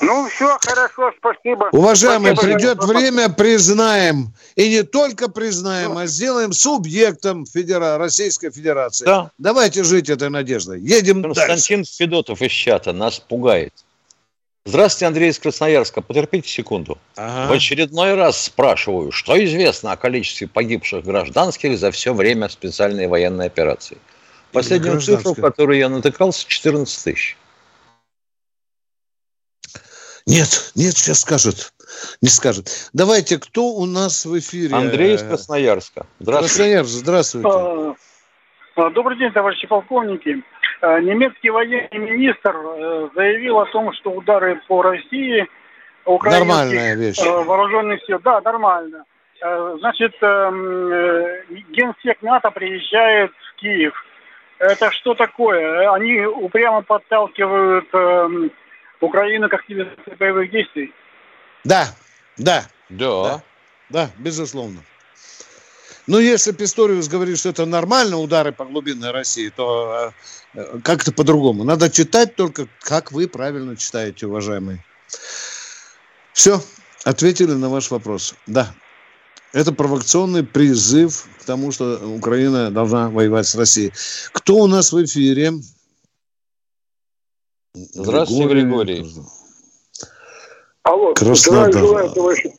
Ну, 0.00 0.28
все, 0.28 0.56
хорошо, 0.62 1.12
спасибо. 1.18 1.68
Уважаемые, 1.72 2.34
спасибо. 2.34 2.54
придет 2.54 2.84
время, 2.84 3.28
признаем. 3.28 4.32
И 4.54 4.70
не 4.70 4.82
только 4.82 5.28
признаем, 5.28 5.94
ну. 5.94 5.98
а 5.98 6.06
сделаем 6.06 6.52
субъектом 6.52 7.44
Федера... 7.44 7.98
Российской 7.98 8.50
Федерации. 8.50 9.04
Да. 9.04 9.30
Давайте 9.36 9.84
жить 9.84 10.08
этой 10.08 10.30
надеждой. 10.30 10.80
Едем 10.80 11.22
Константин 11.22 11.80
дальше. 11.80 11.92
Федотов 11.98 12.40
из 12.40 12.52
чата 12.52 12.92
нас 12.92 13.18
пугает. 13.18 13.74
Здравствуйте, 14.66 15.06
Андрей 15.06 15.30
из 15.30 15.38
Красноярска. 15.38 16.02
Потерпите 16.02 16.48
секунду. 16.48 16.98
Ага. 17.14 17.52
В 17.52 17.52
очередной 17.52 18.14
раз 18.14 18.46
спрашиваю, 18.46 19.12
что 19.12 19.42
известно 19.44 19.92
о 19.92 19.96
количестве 19.96 20.48
погибших 20.48 21.04
гражданских 21.04 21.78
за 21.78 21.92
все 21.92 22.12
время 22.12 22.48
специальной 22.48 23.06
военной 23.06 23.46
операции? 23.46 23.96
Последнюю 24.50 25.00
цифру, 25.00 25.36
которую 25.36 25.78
я 25.78 25.88
натыкался, 25.88 26.44
14 26.48 27.04
тысяч. 27.04 27.36
Нет, 30.26 30.72
нет, 30.74 30.96
сейчас 30.96 31.20
скажут. 31.20 31.72
Не 32.20 32.28
скажут. 32.28 32.68
Давайте, 32.92 33.38
кто 33.38 33.68
у 33.68 33.86
нас 33.86 34.26
в 34.26 34.36
эфире? 34.36 34.74
Андрей 34.74 35.14
из 35.14 35.22
Красноярска. 35.22 36.06
Здравствуйте. 36.18 36.54
Красноярск, 36.54 36.90
здравствуйте. 36.90 37.48
А, 37.48 37.94
а, 38.74 38.90
добрый 38.90 39.16
день, 39.16 39.30
товарищи 39.30 39.68
полковники. 39.68 40.42
А, 40.80 41.00
немецкий 41.00 41.50
военный 41.50 41.98
министр 41.98 42.54
э, 42.54 43.08
заявил 43.14 43.60
о 43.60 43.66
том, 43.66 43.92
что 43.94 44.10
удары 44.10 44.60
по 44.68 44.82
России 44.82 45.46
вещь. 46.94 47.18
Э, 47.18 47.42
вооруженных 47.42 48.04
сил, 48.04 48.20
да, 48.22 48.40
нормально. 48.40 49.04
Э, 49.42 49.76
значит, 49.78 50.14
эм, 50.22 50.88
генсек 51.70 52.22
НАТО 52.22 52.50
приезжает 52.50 53.32
в 53.32 53.60
Киев. 53.60 53.94
Это 54.58 54.90
что 54.92 55.14
такое? 55.14 55.90
Они 55.92 56.20
упрямо 56.20 56.82
подталкивают 56.82 57.88
э, 57.92 58.28
Украину 59.00 59.48
к 59.48 59.54
активизации 59.54 60.14
боевых 60.18 60.50
действий? 60.50 60.92
Да, 61.64 61.86
да. 62.38 62.62
Да. 62.88 63.22
Да, 63.22 63.40
да 63.88 64.10
безусловно. 64.18 64.80
Ну, 66.06 66.18
если 66.20 66.52
Писториус 66.52 67.08
говорит, 67.08 67.38
что 67.38 67.48
это 67.48 67.66
нормально, 67.66 68.18
удары 68.18 68.52
по 68.52 68.64
глубинной 68.64 69.10
России, 69.10 69.48
то 69.48 70.12
э, 70.54 70.78
как-то 70.84 71.12
по-другому. 71.12 71.64
Надо 71.64 71.90
читать 71.90 72.36
только, 72.36 72.68
как 72.80 73.10
вы 73.10 73.26
правильно 73.26 73.76
читаете, 73.76 74.26
уважаемый. 74.26 74.80
Все, 76.32 76.60
ответили 77.04 77.52
на 77.52 77.68
ваш 77.68 77.90
вопрос. 77.90 78.34
Да. 78.46 78.72
Это 79.52 79.72
провокационный 79.72 80.44
призыв 80.44 81.26
к 81.40 81.44
тому, 81.44 81.72
что 81.72 81.98
Украина 82.16 82.70
должна 82.70 83.08
воевать 83.08 83.46
с 83.46 83.54
Россией. 83.54 83.92
Кто 84.32 84.56
у 84.56 84.66
нас 84.66 84.92
в 84.92 85.04
эфире? 85.04 85.52
Здравствуйте, 87.74 88.54
Григорий. 88.54 89.00
Григорий. 89.00 89.26
Алло, 90.82 91.14
Краснодар. 91.14 91.72
здравия 91.72 91.88
желаю, 91.88 92.10
товарищи 92.10 92.52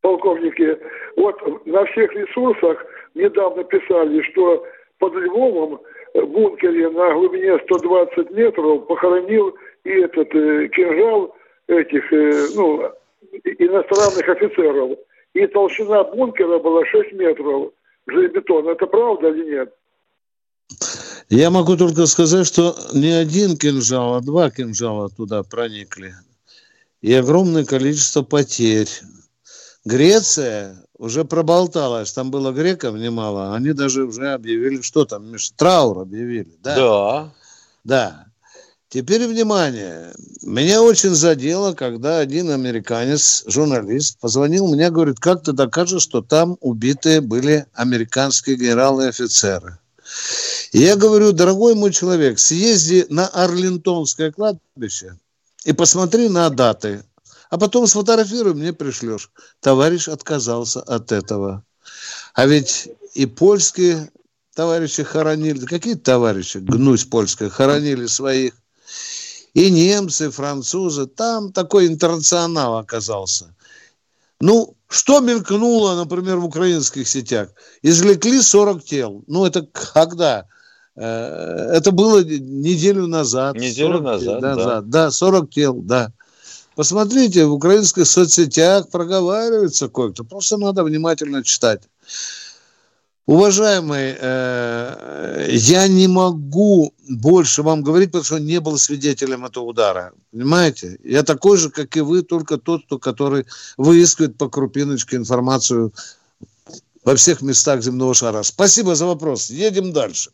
полковники. 0.00 0.78
Вот 1.16 1.66
на 1.66 1.84
всех 1.86 2.12
ресурсах 2.14 2.84
недавно 3.14 3.64
писали, 3.64 4.22
что 4.22 4.64
под 4.98 5.14
Львовом 5.14 5.80
в 6.14 6.26
бункере 6.26 6.90
на 6.90 7.14
глубине 7.14 7.58
120 7.64 8.30
метров 8.30 8.86
похоронил 8.86 9.54
и 9.84 9.90
этот 9.90 10.34
э, 10.34 10.68
кинжал 10.68 11.34
этих, 11.66 12.12
э, 12.12 12.48
ну, 12.54 12.92
иностранных 13.58 14.28
офицеров. 14.28 14.98
И 15.34 15.46
толщина 15.46 16.04
бункера 16.04 16.58
была 16.58 16.84
6 16.84 17.12
метров 17.12 17.72
железобетон. 18.06 18.68
Это 18.68 18.86
правда 18.86 19.28
или 19.28 19.56
нет? 19.56 19.74
Я 21.28 21.50
могу 21.50 21.76
только 21.76 22.06
сказать, 22.06 22.46
что 22.46 22.76
не 22.92 23.10
один 23.10 23.56
кинжал, 23.56 24.14
а 24.16 24.20
два 24.20 24.50
кинжала 24.50 25.08
туда 25.08 25.42
проникли. 25.42 26.14
И 27.00 27.12
огромное 27.14 27.64
количество 27.64 28.22
потерь. 28.22 28.88
Греция 29.84 30.76
уже 30.96 31.24
проболталась, 31.24 32.12
там 32.12 32.30
было 32.30 32.52
греков 32.52 32.94
немало, 32.94 33.54
они 33.54 33.72
даже 33.72 34.04
уже 34.04 34.32
объявили, 34.32 34.80
что 34.80 35.04
там, 35.04 35.34
траур 35.56 35.98
объявили. 35.98 36.56
Да. 36.62 36.76
Да. 36.76 37.32
Да. 37.84 38.26
Теперь 38.88 39.26
внимание. 39.26 40.12
Меня 40.42 40.82
очень 40.82 41.14
задело, 41.14 41.72
когда 41.72 42.18
один 42.18 42.50
американец, 42.50 43.42
журналист, 43.46 44.18
позвонил 44.20 44.68
мне, 44.68 44.90
говорит, 44.90 45.18
как 45.18 45.42
ты 45.42 45.52
докажешь, 45.52 46.02
что 46.02 46.20
там 46.20 46.58
убитые 46.60 47.22
были 47.22 47.64
американские 47.72 48.56
генералы 48.56 49.04
и 49.04 49.08
офицеры. 49.08 49.78
И 50.72 50.80
я 50.80 50.96
говорю, 50.96 51.32
дорогой 51.32 51.74
мой 51.74 51.90
человек, 51.90 52.38
съезди 52.38 53.06
на 53.08 53.26
Арлинтонское 53.28 54.30
кладбище 54.30 55.16
и 55.64 55.72
посмотри 55.72 56.28
на 56.28 56.50
даты. 56.50 57.02
А 57.52 57.58
потом 57.58 57.86
сфотографируй, 57.86 58.54
мне 58.54 58.72
пришлешь. 58.72 59.30
Товарищ 59.60 60.08
отказался 60.08 60.80
от 60.80 61.12
этого. 61.12 61.62
А 62.32 62.46
ведь 62.46 62.88
и 63.12 63.26
польские 63.26 64.10
товарищи 64.54 65.02
хоронили, 65.02 65.66
какие 65.66 65.96
товарищи, 65.96 66.56
гнусь 66.56 67.04
польская, 67.04 67.50
хоронили 67.50 68.06
своих 68.06 68.54
и 69.52 69.70
немцы, 69.70 70.28
и 70.28 70.30
французы. 70.30 71.04
Там 71.04 71.52
такой 71.52 71.88
интернационал 71.88 72.78
оказался. 72.78 73.54
Ну, 74.40 74.74
что 74.88 75.20
мелькнуло, 75.20 75.94
например, 75.94 76.38
в 76.38 76.46
украинских 76.46 77.06
сетях? 77.06 77.50
Извлекли 77.82 78.40
40 78.40 78.82
тел. 78.82 79.24
Ну, 79.26 79.44
это 79.44 79.68
когда? 79.72 80.46
Э, 80.96 81.68
это 81.74 81.90
было 81.90 82.24
неделю 82.24 83.08
назад. 83.08 83.56
Неделю 83.56 84.00
назад, 84.00 84.40
да. 84.40 84.54
Да, 84.54 84.80
да, 84.80 85.10
40 85.10 85.50
тел, 85.50 85.74
да. 85.74 86.14
Посмотрите, 86.74 87.44
в 87.44 87.52
украинских 87.52 88.06
соцсетях 88.06 88.88
проговаривается 88.88 89.88
кое-кто. 89.88 90.24
Просто 90.24 90.56
надо 90.56 90.84
внимательно 90.84 91.44
читать. 91.44 91.82
Уважаемый, 93.26 94.16
э, 94.18 95.46
я 95.50 95.86
не 95.86 96.08
могу 96.08 96.92
больше 97.08 97.62
вам 97.62 97.82
говорить, 97.82 98.08
потому 98.08 98.24
что 98.24 98.38
не 98.38 98.58
был 98.58 98.78
свидетелем 98.78 99.44
этого 99.44 99.64
удара. 99.64 100.12
Понимаете? 100.32 100.98
Я 101.04 101.22
такой 101.22 101.56
же, 101.56 101.70
как 101.70 101.96
и 101.96 102.00
вы, 102.00 102.22
только 102.22 102.58
тот, 102.58 102.84
кто, 102.86 102.98
который 102.98 103.46
выискивает 103.76 104.36
по 104.36 104.48
крупиночке 104.48 105.16
информацию 105.16 105.92
во 107.04 107.14
всех 107.14 107.42
местах 107.42 107.82
земного 107.82 108.14
шара. 108.14 108.42
Спасибо 108.42 108.96
за 108.96 109.06
вопрос. 109.06 109.50
Едем 109.50 109.92
дальше. 109.92 110.30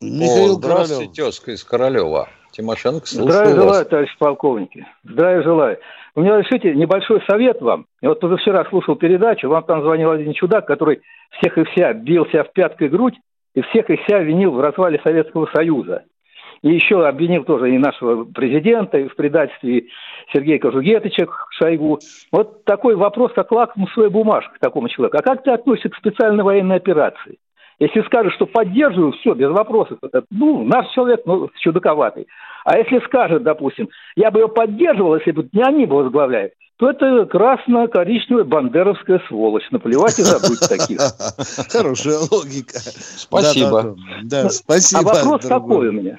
Михаил 0.00 0.52
О, 0.52 0.58
здравствуйте, 0.58 1.12
Королев. 1.12 1.14
тезка 1.14 1.52
из 1.52 1.64
Королева. 1.64 2.28
Тимошенко, 2.52 3.06
слушаю 3.06 3.32
Здравия 3.32 3.54
вас. 3.54 3.64
желаю, 3.64 3.86
товарищ 3.86 4.18
полковники. 4.18 4.86
Здравия 5.04 5.42
желаю. 5.42 5.78
У 6.14 6.20
меня, 6.20 6.38
решите, 6.38 6.74
небольшой 6.74 7.22
совет 7.28 7.60
вам. 7.62 7.86
Я 8.02 8.10
вот 8.10 8.20
позавчера 8.20 8.64
слушал 8.66 8.96
передачу, 8.96 9.48
вам 9.48 9.64
там 9.64 9.82
звонил 9.82 10.10
один 10.10 10.34
чудак, 10.34 10.66
который 10.66 11.00
всех 11.38 11.56
и 11.56 11.64
вся 11.64 11.92
бил 11.94 12.26
себя 12.26 12.44
в 12.44 12.52
пяткой 12.52 12.88
грудь 12.88 13.14
и 13.54 13.62
всех 13.62 13.88
и 13.88 13.96
вся 13.96 14.18
винил 14.18 14.52
в 14.52 14.60
развале 14.60 15.00
Советского 15.02 15.48
Союза. 15.54 16.04
И 16.62 16.70
еще 16.70 17.04
обвинил 17.04 17.44
тоже 17.44 17.74
и 17.74 17.78
нашего 17.78 18.24
президента 18.24 18.98
и 18.98 19.08
в 19.08 19.16
предательстве 19.16 19.86
Сергея 20.32 20.60
Кожугетыча 20.60 21.26
Шойгу. 21.50 21.98
Вот 22.30 22.64
такой 22.64 22.94
вопрос, 22.94 23.32
как 23.32 23.50
лакмусовая 23.50 24.10
бумажка 24.10 24.54
к 24.54 24.58
такому 24.60 24.88
человеку. 24.88 25.16
А 25.18 25.22
как 25.22 25.42
ты 25.42 25.50
относишься 25.50 25.88
к 25.88 25.96
специальной 25.96 26.44
военной 26.44 26.76
операции? 26.76 27.38
Если 27.82 28.00
скажет, 28.02 28.32
что 28.34 28.46
поддерживаю, 28.46 29.10
все, 29.10 29.34
без 29.34 29.50
вопросов. 29.50 29.98
Это, 30.02 30.22
ну, 30.30 30.62
наш 30.62 30.88
человек, 30.92 31.22
ну, 31.26 31.50
чудаковатый. 31.58 32.28
А 32.64 32.78
если 32.78 33.04
скажет, 33.06 33.42
допустим, 33.42 33.88
я 34.14 34.30
бы 34.30 34.38
ее 34.38 34.48
поддерживал, 34.48 35.16
если 35.16 35.32
бы 35.32 35.48
не 35.52 35.64
они 35.64 35.86
бы 35.86 35.96
возглавляют, 35.96 36.52
то 36.76 36.88
это 36.90 37.26
красно-коричневая 37.26 38.44
бандеровская 38.44 39.20
сволочь. 39.26 39.68
Наплевать 39.72 40.16
и 40.20 40.22
забыть 40.22 40.60
таких. 40.60 41.00
Хорошая 41.72 42.18
логика. 42.30 42.78
Спасибо. 42.78 43.96
Да, 44.22 44.48
спасибо. 44.50 45.10
А 45.10 45.14
вопрос 45.14 45.44
такой 45.44 45.88
у 45.88 45.92
меня. 45.92 46.16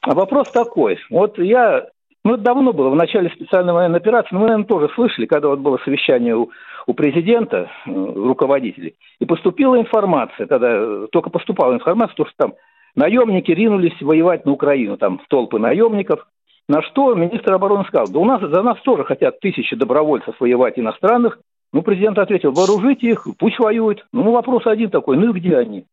А 0.00 0.14
вопрос 0.14 0.50
такой. 0.50 0.98
Вот 1.10 1.38
я 1.38 1.88
ну, 2.24 2.34
это 2.34 2.42
давно 2.42 2.72
было, 2.72 2.90
в 2.90 2.96
начале 2.96 3.30
специальной 3.30 3.72
военной 3.72 3.98
операции. 3.98 4.30
Но 4.32 4.40
мы, 4.40 4.46
наверное, 4.46 4.66
тоже 4.66 4.92
слышали, 4.94 5.26
когда 5.26 5.48
вот 5.48 5.60
было 5.60 5.78
совещание 5.84 6.36
у, 6.36 6.50
у 6.86 6.94
президента, 6.94 7.70
э, 7.86 7.90
руководителей, 7.90 8.94
и 9.18 9.24
поступила 9.24 9.80
информация, 9.80 10.46
тогда 10.46 10.68
э, 10.70 11.06
только 11.10 11.30
поступала 11.30 11.74
информация, 11.74 12.14
то, 12.14 12.26
что 12.26 12.34
там 12.36 12.54
наемники 12.94 13.50
ринулись 13.50 13.98
воевать 14.02 14.44
на 14.44 14.52
Украину, 14.52 14.98
там 14.98 15.20
толпы 15.28 15.58
наемников. 15.58 16.26
На 16.68 16.82
что 16.82 17.14
министр 17.14 17.54
обороны 17.54 17.84
сказал, 17.88 18.06
да 18.08 18.18
у 18.20 18.24
нас 18.24 18.40
за 18.40 18.62
нас 18.62 18.78
тоже 18.82 19.04
хотят 19.04 19.40
тысячи 19.40 19.74
добровольцев 19.74 20.36
воевать 20.38 20.78
иностранных. 20.78 21.40
Ну, 21.72 21.82
президент 21.82 22.18
ответил, 22.18 22.52
вооружите 22.52 23.08
их, 23.08 23.26
пусть 23.38 23.58
воюют. 23.58 24.06
Ну, 24.12 24.30
вопрос 24.30 24.66
один 24.66 24.90
такой, 24.90 25.16
ну 25.16 25.30
и 25.30 25.40
где 25.40 25.56
они? 25.56 25.86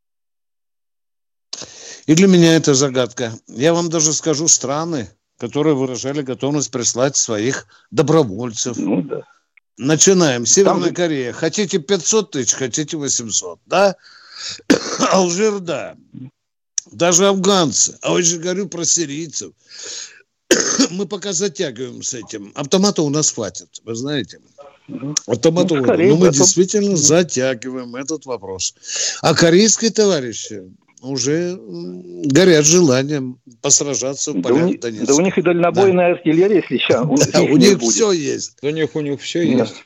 И 2.06 2.16
для 2.16 2.28
меня 2.28 2.56
это 2.56 2.74
загадка. 2.74 3.32
Я 3.48 3.74
вам 3.74 3.90
даже 3.90 4.14
скажу 4.14 4.48
страны, 4.48 5.08
которые 5.38 5.76
выражали 5.76 6.22
готовность 6.22 6.72
прислать 6.72 7.16
своих 7.16 7.68
добровольцев. 7.92 8.78
Ну 8.78 9.02
да. 9.04 9.24
Начинаем. 9.78 10.46
Северная 10.46 10.88
Там... 10.88 10.96
Корея. 10.96 11.34
Хотите 11.34 11.78
500 11.78 12.32
тысяч, 12.32 12.54
хотите 12.54 12.98
800, 12.98 13.60
да? 13.66 13.96
Алжир, 15.12 15.60
да. 15.60 15.96
Даже 16.92 17.28
афганцы. 17.28 17.98
А 18.02 18.16
я 18.16 18.22
же 18.22 18.40
говорю 18.40 18.68
про 18.68 18.86
сирийцев. 18.86 19.54
Мы 20.90 21.06
пока 21.06 21.34
затягиваем 21.34 22.02
с 22.02 22.14
этим. 22.14 22.52
Автомата 22.56 23.02
у 23.04 23.10
нас 23.10 23.32
хватит, 23.32 23.82
вы 23.84 23.96
знаете. 23.96 24.40
Автомата 25.28 25.76
ну, 25.76 25.84
скорее, 25.84 26.10
Но 26.12 26.16
мы 26.16 26.32
действительно 26.32 26.96
затягиваем 26.96 27.96
этот 27.98 28.26
вопрос. 28.26 28.74
А 29.22 29.36
корейские 29.36 29.92
товарищи, 29.92 30.64
уже 31.10 31.58
горят 32.26 32.66
желанием 32.66 33.40
посражаться 33.62 34.34
в 34.34 34.42
полях 34.42 34.80
да, 34.80 34.90
Да 34.92 35.16
у 35.16 35.22
них 35.22 35.38
и 35.38 35.42
дальнобойная 35.42 36.14
да. 36.14 36.18
артиллерия, 36.18 36.58
если 36.58 36.78
сейчас. 36.78 37.06
У, 37.36 37.54
у 37.54 37.58
них 37.58 37.80
все 37.80 38.12
есть. 38.12 38.58
У 38.62 38.70
них 38.70 38.96
у 38.96 39.02
них 39.02 39.22
все 39.22 39.42
есть. 39.44 39.84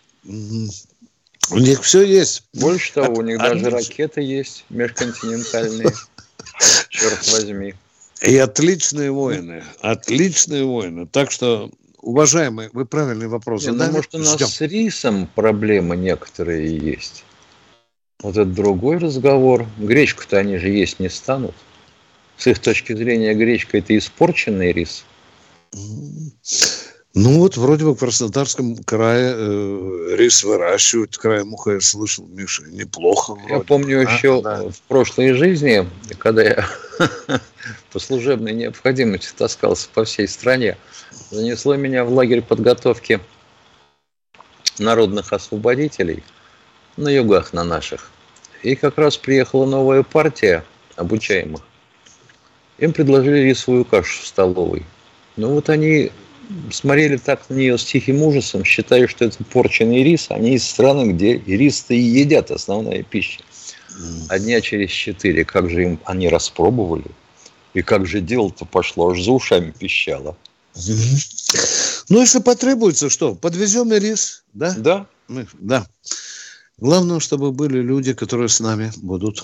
У 1.51 1.57
них 1.57 1.81
все 1.83 2.03
есть. 2.03 2.43
Больше 2.53 2.93
того, 2.93 3.15
у 3.15 3.21
них 3.21 3.37
даже 3.37 3.69
ракеты 3.69 4.21
есть 4.21 4.65
межконтинентальные. 4.69 5.91
Черт 6.89 7.31
возьми. 7.33 7.73
И 8.21 8.37
отличные 8.37 9.11
воины. 9.11 9.63
Отличные 9.81 10.63
воины. 10.63 11.07
Так 11.07 11.31
что, 11.31 11.71
уважаемые, 12.01 12.69
вы 12.71 12.85
правильный 12.85 13.27
вопрос 13.27 13.63
задали. 13.63 13.89
Ну, 13.89 13.95
может, 13.95 14.15
у 14.15 14.19
нас 14.19 14.39
с 14.39 14.61
рисом 14.61 15.27
проблемы 15.33 15.97
некоторые 15.97 16.77
есть. 16.77 17.23
Вот 18.21 18.37
это 18.37 18.45
другой 18.45 18.97
разговор. 18.97 19.65
Гречку-то 19.77 20.37
они 20.37 20.57
же 20.57 20.69
есть 20.69 20.99
не 20.99 21.09
станут. 21.09 21.55
С 22.37 22.47
их 22.47 22.59
точки 22.59 22.93
зрения 22.93 23.33
гречка 23.33 23.79
это 23.79 23.97
испорченный 23.97 24.71
рис. 24.71 25.05
Ну 27.13 27.39
вот 27.39 27.57
вроде 27.57 27.83
бы 27.83 27.93
в 27.93 27.99
Краснодарском 27.99 28.77
крае 28.77 29.33
э, 29.35 30.15
рис 30.15 30.43
выращивают, 30.43 31.17
краем 31.17 31.53
уха 31.53 31.71
я 31.71 31.81
слышал, 31.81 32.25
Миша, 32.25 32.63
неплохо. 32.67 33.33
Вроде. 33.33 33.53
Я 33.53 33.59
помню 33.59 33.99
а, 33.99 34.11
еще 34.11 34.41
да. 34.41 34.69
в 34.69 34.81
прошлой 34.87 35.33
жизни, 35.33 35.85
когда 36.17 36.43
я 36.43 36.65
по 37.91 37.99
служебной 37.99 38.53
необходимости 38.53 39.33
таскался 39.37 39.89
по 39.93 40.05
всей 40.05 40.27
стране, 40.27 40.77
занесло 41.31 41.75
меня 41.75 42.05
в 42.05 42.13
лагерь 42.13 42.41
подготовки 42.41 43.19
народных 44.79 45.33
освободителей– 45.33 46.23
на 46.97 47.09
югах 47.09 47.53
на 47.53 47.63
наших. 47.63 48.11
И 48.63 48.75
как 48.75 48.97
раз 48.97 49.17
приехала 49.17 49.65
новая 49.65 50.03
партия 50.03 50.63
обучаемых. 50.95 51.61
Им 52.77 52.93
предложили 52.93 53.39
рисовую 53.39 53.85
кашу 53.85 54.21
в 54.21 54.27
столовой. 54.27 54.85
Ну 55.35 55.53
вот 55.53 55.69
они 55.69 56.11
смотрели 56.71 57.17
так 57.17 57.49
на 57.49 57.55
нее 57.55 57.77
с 57.77 57.85
тихим 57.85 58.21
ужасом, 58.21 58.63
считая, 58.63 59.07
что 59.07 59.25
это 59.25 59.43
порченный 59.45 60.03
рис. 60.03 60.27
Они 60.29 60.55
из 60.55 60.67
страны, 60.67 61.11
где 61.11 61.37
рис-то 61.37 61.93
и 61.93 61.99
едят, 61.99 62.51
основная 62.51 63.03
пища. 63.03 63.41
А 64.29 64.39
дня 64.39 64.61
через 64.61 64.89
четыре, 64.89 65.45
как 65.45 65.69
же 65.69 65.83
им 65.83 65.99
они 66.05 66.29
распробовали, 66.29 67.05
и 67.73 67.81
как 67.81 68.05
же 68.05 68.21
дело-то 68.21 68.65
пошло, 68.65 69.11
аж 69.11 69.21
за 69.21 69.31
ушами 69.31 69.71
пищало. 69.71 70.37
Ну, 72.09 72.21
если 72.21 72.39
потребуется, 72.39 73.09
что, 73.09 73.35
подвезем 73.35 73.91
и 73.93 73.99
рис, 73.99 74.43
да? 74.53 74.73
Да. 74.77 75.07
Мы, 75.27 75.47
да. 75.59 75.85
Главное, 76.81 77.19
чтобы 77.19 77.51
были 77.51 77.79
люди, 77.79 78.15
которые 78.15 78.49
с 78.49 78.59
нами 78.59 78.89
будут 79.03 79.43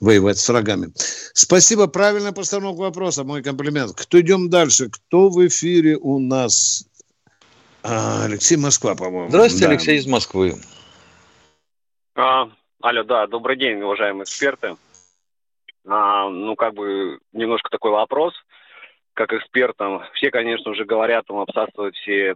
воевать 0.00 0.38
с 0.38 0.48
врагами. 0.48 0.88
Спасибо, 1.32 1.86
правильная 1.86 2.32
постановка 2.32 2.80
вопроса, 2.80 3.22
мой 3.22 3.44
комплимент. 3.44 3.92
Кто 3.92 4.20
идем 4.20 4.50
дальше? 4.50 4.90
Кто 4.90 5.28
в 5.28 5.46
эфире 5.46 5.96
у 5.96 6.18
нас? 6.18 6.84
А, 7.84 8.24
Алексей 8.24 8.56
Москва, 8.56 8.96
по-моему. 8.96 9.28
Здравствуйте, 9.28 9.66
да. 9.66 9.70
Алексей 9.70 9.98
из 9.98 10.06
Москвы. 10.08 10.56
А, 12.16 12.48
алло, 12.80 13.04
да, 13.04 13.28
добрый 13.28 13.56
день, 13.56 13.80
уважаемые 13.80 14.24
эксперты. 14.24 14.76
А, 15.86 16.28
ну, 16.28 16.56
как 16.56 16.74
бы 16.74 17.20
немножко 17.32 17.70
такой 17.70 17.92
вопрос, 17.92 18.34
как 19.12 19.32
экспертам. 19.32 20.02
Все, 20.14 20.32
конечно, 20.32 20.72
уже 20.72 20.84
говорят, 20.84 21.24
там 21.28 21.38
обсасывают 21.38 21.94
все 21.94 22.34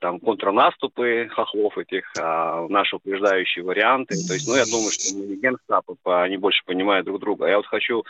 там 0.00 0.18
контрнаступы 0.18 1.28
хохлов 1.30 1.78
этих, 1.78 2.10
а 2.18 2.66
наши 2.68 2.96
упреждающие 2.96 3.64
варианты. 3.64 4.14
То 4.26 4.34
есть, 4.34 4.48
ну, 4.48 4.56
я 4.56 4.64
думаю, 4.64 4.90
что 4.90 5.14
мы 5.14 5.26
не 5.26 5.36
генштабы, 5.36 5.96
они 6.04 6.36
больше 6.38 6.64
понимают 6.64 7.06
друг 7.06 7.20
друга. 7.20 7.46
Я 7.46 7.58
вот 7.58 7.66
хочу 7.66 8.04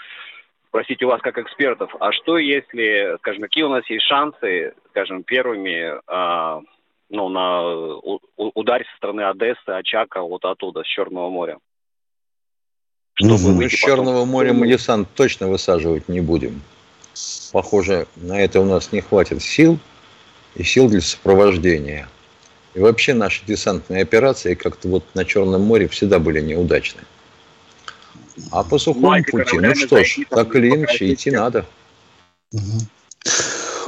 спросить 0.68 1.02
у 1.02 1.08
вас 1.08 1.20
как 1.20 1.36
экспертов, 1.36 1.94
а 1.98 2.12
что 2.12 2.38
если, 2.38 3.16
скажем, 3.18 3.42
какие 3.42 3.64
у 3.64 3.68
нас 3.68 3.84
есть 3.90 4.04
шансы, 4.04 4.72
скажем, 4.90 5.24
первыми 5.24 6.00
а, 6.06 6.60
ну, 7.10 7.28
на 7.28 7.62
у, 7.62 8.20
ударить 8.36 8.86
со 8.86 8.96
стороны 8.96 9.22
Одессы, 9.22 9.68
Очака, 9.68 10.22
вот 10.22 10.44
оттуда, 10.44 10.82
с 10.84 10.86
Черного 10.86 11.28
моря? 11.28 11.58
Чтобы 13.14 13.52
ну, 13.54 13.68
с 13.68 13.72
Черного 13.72 14.24
моря 14.24 14.52
мы 14.52 14.68
десант 14.68 15.08
точно 15.14 15.48
высаживать 15.48 16.08
не 16.08 16.20
будем. 16.20 16.62
Похоже, 17.52 18.06
на 18.14 18.40
это 18.40 18.60
у 18.60 18.64
нас 18.64 18.92
не 18.92 19.00
хватит 19.00 19.42
сил 19.42 19.78
и 20.54 20.62
сил 20.62 20.88
для 20.88 21.00
сопровождения. 21.00 22.08
И 22.74 22.78
вообще 22.78 23.14
наши 23.14 23.44
десантные 23.46 24.02
операции 24.02 24.54
как-то 24.54 24.88
вот 24.88 25.04
на 25.14 25.24
Черном 25.24 25.62
море 25.62 25.88
всегда 25.88 26.18
были 26.18 26.40
неудачны. 26.40 27.02
А 28.50 28.62
по 28.62 28.78
сухому 28.78 29.22
пути, 29.24 29.58
ну 29.58 29.74
что 29.74 30.02
ж, 30.04 30.18
так 30.30 30.54
или 30.54 30.70
иначе, 30.70 31.12
идти 31.12 31.30
надо. 31.30 31.66
Угу. 32.52 32.62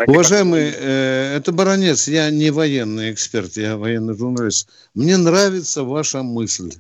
Уважаемый, 0.06 0.72
э, 0.74 1.36
это 1.36 1.52
Баронец, 1.52 2.08
я 2.08 2.30
не 2.30 2.50
военный 2.50 3.12
эксперт, 3.12 3.56
я 3.56 3.76
военный 3.76 4.16
журналист. 4.16 4.68
Мне 4.94 5.16
нравится 5.16 5.84
ваша 5.84 6.22
мысль. 6.22 6.72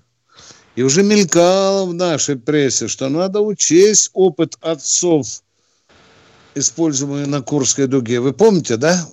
И 0.74 0.82
уже 0.82 1.02
мелькало 1.02 1.86
в 1.86 1.94
нашей 1.94 2.36
прессе, 2.36 2.88
что 2.88 3.08
надо 3.08 3.40
учесть 3.40 4.10
опыт 4.14 4.56
отцов, 4.60 5.42
используемый 6.54 7.26
на 7.26 7.42
Курской 7.42 7.86
дуге. 7.86 8.20
Вы 8.20 8.32
помните, 8.32 8.76
да? 8.76 9.06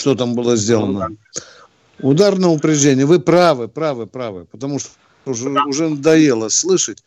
Что 0.00 0.14
там 0.14 0.34
было 0.34 0.56
сделано. 0.56 1.08
Ну, 1.10 1.16
да. 1.34 2.08
Удар 2.08 2.38
на 2.38 2.48
упреждение. 2.48 3.04
Вы 3.04 3.20
правы, 3.20 3.68
правы, 3.68 4.06
правы. 4.06 4.46
Потому 4.50 4.78
что 4.78 4.90
уже, 5.26 5.50
да. 5.50 5.64
уже 5.66 5.90
надоело 5.90 6.48
слышать 6.48 7.04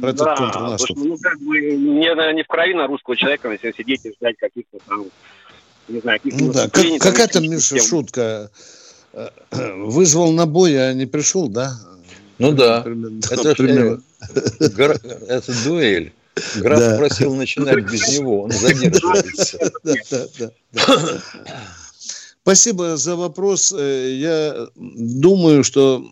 про 0.00 0.10
этот 0.10 0.24
да, 0.24 0.36
контрнаступ. 0.36 0.96
Ну, 0.96 1.18
как 1.18 1.38
бы, 1.40 1.60
не, 1.60 2.34
не 2.34 2.42
в 2.44 2.46
крови 2.46 2.74
на 2.74 2.86
русского 2.86 3.16
человека, 3.16 3.50
если 3.50 3.72
сидеть 3.76 4.04
и 4.04 4.14
ждать 4.14 4.36
каких-то 4.38 4.78
там, 4.86 5.06
не 5.88 6.00
знаю, 6.00 6.20
каких-то... 6.20 6.44
Ну 6.44 6.52
да, 6.52 6.68
как, 6.68 6.84
какая 7.00 7.26
там, 7.26 7.42
Миша, 7.42 7.78
шутка? 7.80 8.50
Э, 9.12 9.28
вызвал 9.50 10.30
на 10.32 10.46
бой, 10.46 10.76
а 10.76 10.92
не 10.92 11.06
пришел, 11.06 11.48
да? 11.48 11.72
Ну 12.38 12.52
да. 12.52 12.82
Примерно, 12.82 13.18
это, 13.30 13.54
примерно. 13.56 14.02
Это, 14.60 15.00
это 15.26 15.64
дуэль. 15.64 16.12
Граф 16.54 16.78
да. 16.78 16.96
просил 16.98 17.34
начинать 17.34 17.84
без 17.90 18.16
него, 18.16 18.42
он 18.42 18.52
задерживается. 18.52 19.72
Да, 19.82 19.94
да, 20.10 20.50
да. 20.72 21.22
Спасибо 22.48 22.96
за 22.96 23.14
вопрос. 23.14 23.74
Э, 23.76 24.10
я 24.10 24.68
думаю, 24.74 25.62
что 25.62 26.02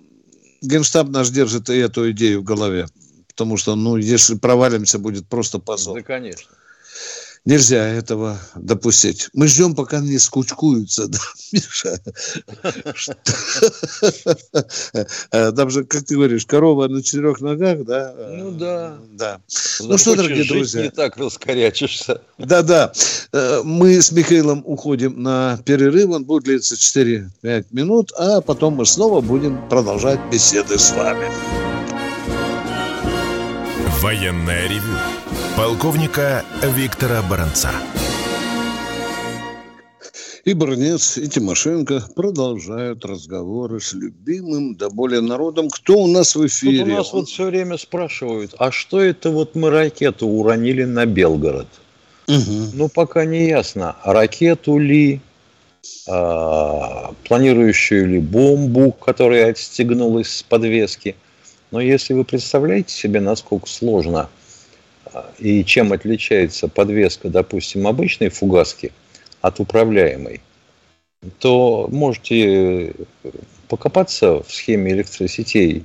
Генштаб 0.61 1.09
наш 1.09 1.31
держит 1.31 1.71
и 1.71 1.79
эту 1.79 2.11
идею 2.11 2.43
в 2.43 2.45
голове. 2.45 2.89
Потому 3.27 3.57
что, 3.57 3.75
ну, 3.75 3.97
если 3.97 4.35
провалимся, 4.35 4.99
будет 4.99 5.27
просто 5.29 5.59
позор. 5.59 5.95
Да, 5.97 6.03
конечно. 6.03 6.51
Нельзя 7.47 7.87
этого 7.87 8.41
допустить. 8.57 9.29
Мы 9.33 9.47
ждем, 9.47 9.77
пока 9.77 10.01
не 10.01 10.19
скучкуются, 10.19 11.07
да, 11.07 11.19
Миша? 11.53 12.01
Там 15.55 15.71
же, 15.71 15.85
как 15.85 16.03
ты 16.05 16.17
говоришь, 16.17 16.45
корова 16.45 16.89
на 16.89 17.05
четырех 17.05 17.41
ногах, 17.41 17.85
да? 17.85 18.13
Ну 18.31 18.51
да. 18.51 18.99
Да. 19.13 19.41
Ну 19.79 19.97
что, 19.97 20.17
дорогие 20.17 20.45
друзья. 20.45 20.83
не 20.83 20.91
так 20.91 21.17
раскорячишься. 21.19 22.21
Да-да. 22.37 22.93
Э, 23.33 23.63
мы 23.63 24.03
с 24.03 24.11
Михаилом 24.11 24.65
уходим 24.67 25.23
на 25.23 25.61
перерыв. 25.65 26.11
Он 26.11 26.25
будет 26.25 26.45
длиться 26.45 26.75
4-5 26.75 27.67
минут, 27.71 28.13
а 28.19 28.41
потом 28.41 28.75
мы 28.75 28.87
снова 28.87 29.21
будем 29.21 29.69
продолжать 29.69 30.19
беседы 30.33 30.79
с 30.79 30.91
вами. 30.91 31.31
Военная 34.01 34.67
ревю 34.69 35.16
полковника 35.57 36.45
Виктора 36.63 37.23
Баранца. 37.23 37.71
И 40.45 40.53
Барнец, 40.53 41.17
и 41.17 41.27
Тимошенко 41.29 42.05
продолжают 42.15 43.05
разговоры 43.07 43.81
с 43.81 43.95
любимым 43.95 44.77
да 44.77 44.91
более 44.91 45.23
народом. 45.23 45.71
Кто 45.71 45.95
у 45.95 46.07
нас 46.07 46.37
в 46.37 46.47
эфире? 46.47 46.85
Тут 46.85 46.89
у 46.89 46.97
нас 46.97 47.13
вот 47.15 47.29
все 47.29 47.47
время 47.47 47.79
спрашивают, 47.79 48.55
а 48.59 48.71
что 48.71 49.01
это 49.01 49.31
вот 49.31 49.55
мы 49.55 49.71
ракету 49.71 50.27
уронили 50.29 50.85
на 50.85 51.07
Белгород? 51.07 51.69
Угу. 52.29 52.75
Ну, 52.75 52.89
пока 52.91 53.25
не 53.25 53.49
ясно, 53.49 53.97
ракету 54.05 54.79
ли, 54.79 55.21
а, 56.07 57.15
планирующую 57.27 58.07
ли 58.07 58.19
бомбу, 58.21 58.93
которая 58.93 59.51
отстегнулась 59.51 60.29
с 60.29 60.43
подвески. 60.43 61.17
Но 61.71 61.81
если 61.81 62.13
вы 62.13 62.25
представляете 62.25 62.95
себе, 62.95 63.21
насколько 63.21 63.67
сложно– 63.67 64.29
и 65.39 65.65
чем 65.65 65.93
отличается 65.93 66.69
подвеска, 66.69 67.29
допустим, 67.29 67.87
обычной 67.87 68.29
фугаски 68.29 68.93
от 69.41 69.61
управляемой, 69.61 70.41
то 71.39 71.89
можете 71.91 72.95
покопаться 73.69 74.43
в 74.43 74.53
схеме 74.53 74.93
электросетей 74.93 75.85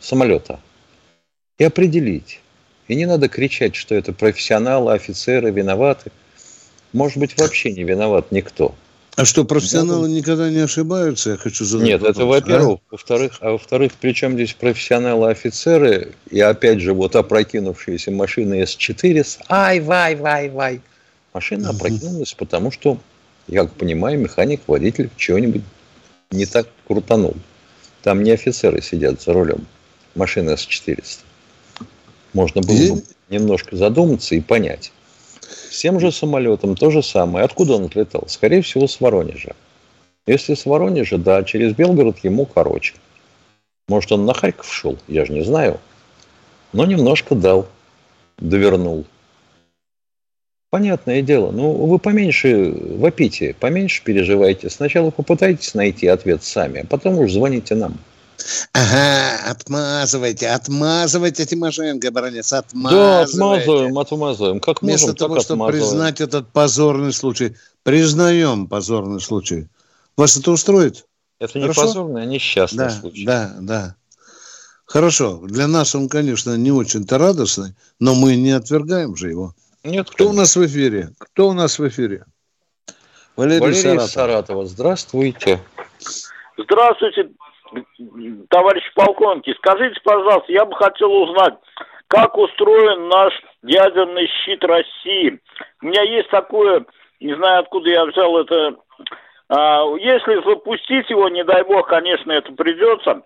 самолета 0.00 0.60
и 1.58 1.64
определить. 1.64 2.40
И 2.86 2.94
не 2.94 3.06
надо 3.06 3.28
кричать, 3.28 3.74
что 3.74 3.94
это 3.94 4.12
профессионалы, 4.12 4.94
офицеры 4.94 5.50
виноваты. 5.50 6.10
Может 6.92 7.18
быть, 7.18 7.38
вообще 7.38 7.72
не 7.72 7.84
виноват 7.84 8.32
никто– 8.32 8.74
а 9.18 9.24
что, 9.24 9.44
профессионалы 9.44 10.08
никогда 10.08 10.48
не 10.48 10.60
ошибаются? 10.60 11.30
Я 11.30 11.36
хочу 11.36 11.64
задать 11.64 11.88
Нет, 11.88 12.00
вопрос. 12.00 12.16
это 12.16 12.26
во-первых. 12.26 12.78
А? 12.78 12.92
Во-вторых, 12.92 13.38
а 13.40 13.50
во-вторых, 13.50 13.92
причем 14.00 14.34
здесь 14.34 14.52
профессионалы-офицеры, 14.52 16.12
и 16.30 16.38
опять 16.38 16.80
же, 16.80 16.92
вот 16.92 17.16
опрокинувшиеся 17.16 18.12
машины 18.12 18.64
С-4 18.64 19.24
с 19.24 19.38
ай, 19.48 19.80
вай, 19.80 20.14
вай, 20.14 20.48
вай. 20.50 20.80
Машина 21.34 21.70
опрокинулась, 21.70 22.32
потому 22.34 22.70
что, 22.70 22.98
я 23.48 23.64
как 23.64 23.72
понимаю, 23.72 24.20
механик, 24.20 24.60
водитель 24.68 25.10
чего-нибудь 25.16 25.62
не 26.30 26.46
так 26.46 26.68
крутанул. 26.86 27.34
Там 28.02 28.22
не 28.22 28.30
офицеры 28.30 28.80
сидят 28.80 29.20
за 29.20 29.32
рулем 29.32 29.66
машины 30.14 30.56
С-400. 30.56 31.20
Можно 32.34 32.60
было 32.60 32.94
бы 32.94 33.02
немножко 33.30 33.76
задуматься 33.76 34.34
и 34.34 34.40
понять. 34.40 34.92
С 35.70 35.80
тем 35.80 36.00
же 36.00 36.10
самолетом 36.12 36.74
то 36.74 36.90
же 36.90 37.02
самое. 37.02 37.44
Откуда 37.44 37.74
он 37.74 37.84
отлетал? 37.84 38.24
Скорее 38.26 38.62
всего, 38.62 38.86
с 38.86 39.00
Воронежа. 39.00 39.54
Если 40.26 40.54
с 40.54 40.66
Воронежа, 40.66 41.18
да, 41.18 41.42
через 41.42 41.74
Белгород 41.74 42.18
ему 42.22 42.46
короче. 42.46 42.94
Может, 43.88 44.12
он 44.12 44.26
на 44.26 44.34
Харьков 44.34 44.72
шел, 44.72 44.98
я 45.08 45.24
же 45.24 45.32
не 45.32 45.42
знаю. 45.42 45.80
Но 46.72 46.84
немножко 46.84 47.34
дал, 47.34 47.66
довернул. 48.36 49.06
Понятное 50.70 51.22
дело. 51.22 51.50
Ну, 51.50 51.72
вы 51.86 51.98
поменьше 51.98 52.70
вопите, 52.72 53.54
поменьше 53.58 54.02
переживайте. 54.04 54.68
Сначала 54.68 55.10
попытайтесь 55.10 55.72
найти 55.74 56.06
ответ 56.06 56.42
сами, 56.42 56.82
а 56.82 56.86
потом 56.86 57.18
уж 57.18 57.32
звоните 57.32 57.74
нам. 57.74 57.96
Ага, 58.72 59.50
отмазывайте, 59.50 60.48
отмазывайте 60.48 61.44
Тимошенко, 61.44 62.10
баронец, 62.10 62.52
отмазывайте. 62.52 62.96
Да, 62.96 63.22
отмазываем, 63.22 63.98
отмазываем. 63.98 64.60
Как 64.60 64.82
Вместо 64.82 65.08
можем, 65.08 65.16
того, 65.16 65.34
так 65.34 65.44
чтобы 65.44 65.66
признать 65.68 66.20
этот 66.20 66.48
позорный 66.48 67.12
случай. 67.12 67.56
Признаем 67.82 68.66
позорный 68.66 69.20
случай. 69.20 69.68
Вас 70.16 70.36
это 70.36 70.50
устроит? 70.50 71.06
Это 71.38 71.60
Хорошо? 71.60 71.80
не 71.80 71.86
позорный, 71.86 72.22
а 72.22 72.26
несчастный 72.26 72.84
да, 72.84 72.90
случай. 72.90 73.24
Да, 73.24 73.56
да. 73.60 73.96
Хорошо. 74.86 75.38
Для 75.44 75.66
нас 75.66 75.94
он, 75.94 76.08
конечно, 76.08 76.56
не 76.56 76.72
очень-то 76.72 77.18
радостный, 77.18 77.74
но 78.00 78.14
мы 78.14 78.36
не 78.36 78.52
отвергаем 78.52 79.16
же 79.16 79.30
его. 79.30 79.54
Нет, 79.84 80.10
кто 80.10 80.30
у 80.30 80.32
нас 80.32 80.56
в 80.56 80.66
эфире? 80.66 81.12
Кто 81.18 81.48
у 81.48 81.52
нас 81.52 81.78
в 81.78 81.86
эфире? 81.88 82.24
Валерий, 83.36 83.60
Валерий 83.60 83.80
Саратова. 83.80 84.06
Саратова. 84.08 84.66
Здравствуйте. 84.66 85.60
Здравствуйте, 86.56 87.30
товарищ 88.48 88.82
полковники. 88.94 89.54
Скажите, 89.58 90.00
пожалуйста, 90.02 90.52
я 90.52 90.64
бы 90.64 90.74
хотел 90.76 91.12
узнать, 91.12 91.54
как 92.08 92.36
устроен 92.36 93.08
наш 93.08 93.32
ядерный 93.62 94.28
щит 94.44 94.64
России. 94.64 95.40
У 95.82 95.86
меня 95.86 96.02
есть 96.02 96.30
такое, 96.30 96.84
не 97.20 97.34
знаю, 97.34 97.60
откуда 97.60 97.90
я 97.90 98.06
взял 98.06 98.38
это. 98.38 98.76
А, 99.50 99.84
если 99.98 100.42
запустить 100.48 101.08
его, 101.10 101.28
не 101.28 101.44
дай 101.44 101.62
бог, 101.64 101.88
конечно, 101.88 102.32
это 102.32 102.52
придется, 102.52 103.22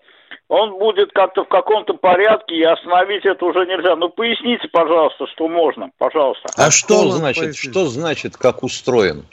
он 0.47 0.77
будет 0.77 1.11
как-то 1.13 1.43
в 1.43 1.47
каком-то 1.47 1.93
порядке, 1.93 2.55
и 2.55 2.63
остановить 2.63 3.25
это 3.25 3.45
уже 3.45 3.65
нельзя. 3.65 3.95
Ну, 3.95 4.09
поясните, 4.09 4.67
пожалуйста, 4.69 5.25
что 5.27 5.47
можно, 5.47 5.89
пожалуйста. 5.97 6.49
А, 6.55 6.67
а 6.67 6.71
что, 6.71 6.95
что 6.95 7.11
значит, 7.11 7.55
что 7.55 7.85
значит, 7.85 8.37
как 8.37 8.63
устроен? 8.63 9.25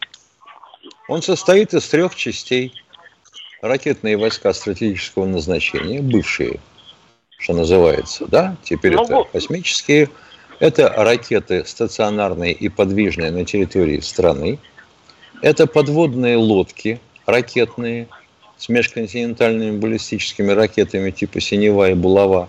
Он 1.08 1.22
состоит 1.22 1.74
из 1.74 1.88
трех 1.88 2.14
частей. 2.14 2.72
Ракетные 3.60 4.16
войска 4.16 4.52
стратегического 4.54 5.26
назначения, 5.26 6.00
бывшие, 6.00 6.60
что 7.38 7.52
называется, 7.52 8.26
да, 8.26 8.56
теперь 8.62 8.94
ну, 8.94 9.04
это 9.04 9.24
космические. 9.30 10.08
Это 10.60 10.88
ракеты 10.90 11.64
стационарные 11.64 12.52
и 12.52 12.68
подвижные 12.68 13.30
на 13.30 13.44
территории 13.44 14.00
страны. 14.00 14.58
Это 15.42 15.66
подводные 15.66 16.36
лодки 16.36 17.00
ракетные 17.24 18.08
с 18.58 18.68
межконтинентальными 18.68 19.78
баллистическими 19.78 20.52
ракетами 20.52 21.10
типа 21.10 21.40
«Синева» 21.40 21.90
и 21.90 21.94
«Булава». 21.94 22.48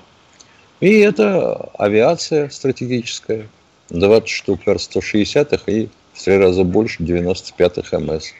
И 0.81 0.99
это 0.99 1.69
авиация 1.77 2.49
стратегическая, 2.49 3.47
20 3.89 4.27
штук 4.27 4.61
Р-160 4.65 5.61
и 5.67 5.89
в 6.13 6.23
три 6.23 6.37
раза 6.37 6.63
больше 6.63 7.03
95-х 7.03 7.99
МС. 7.99 8.33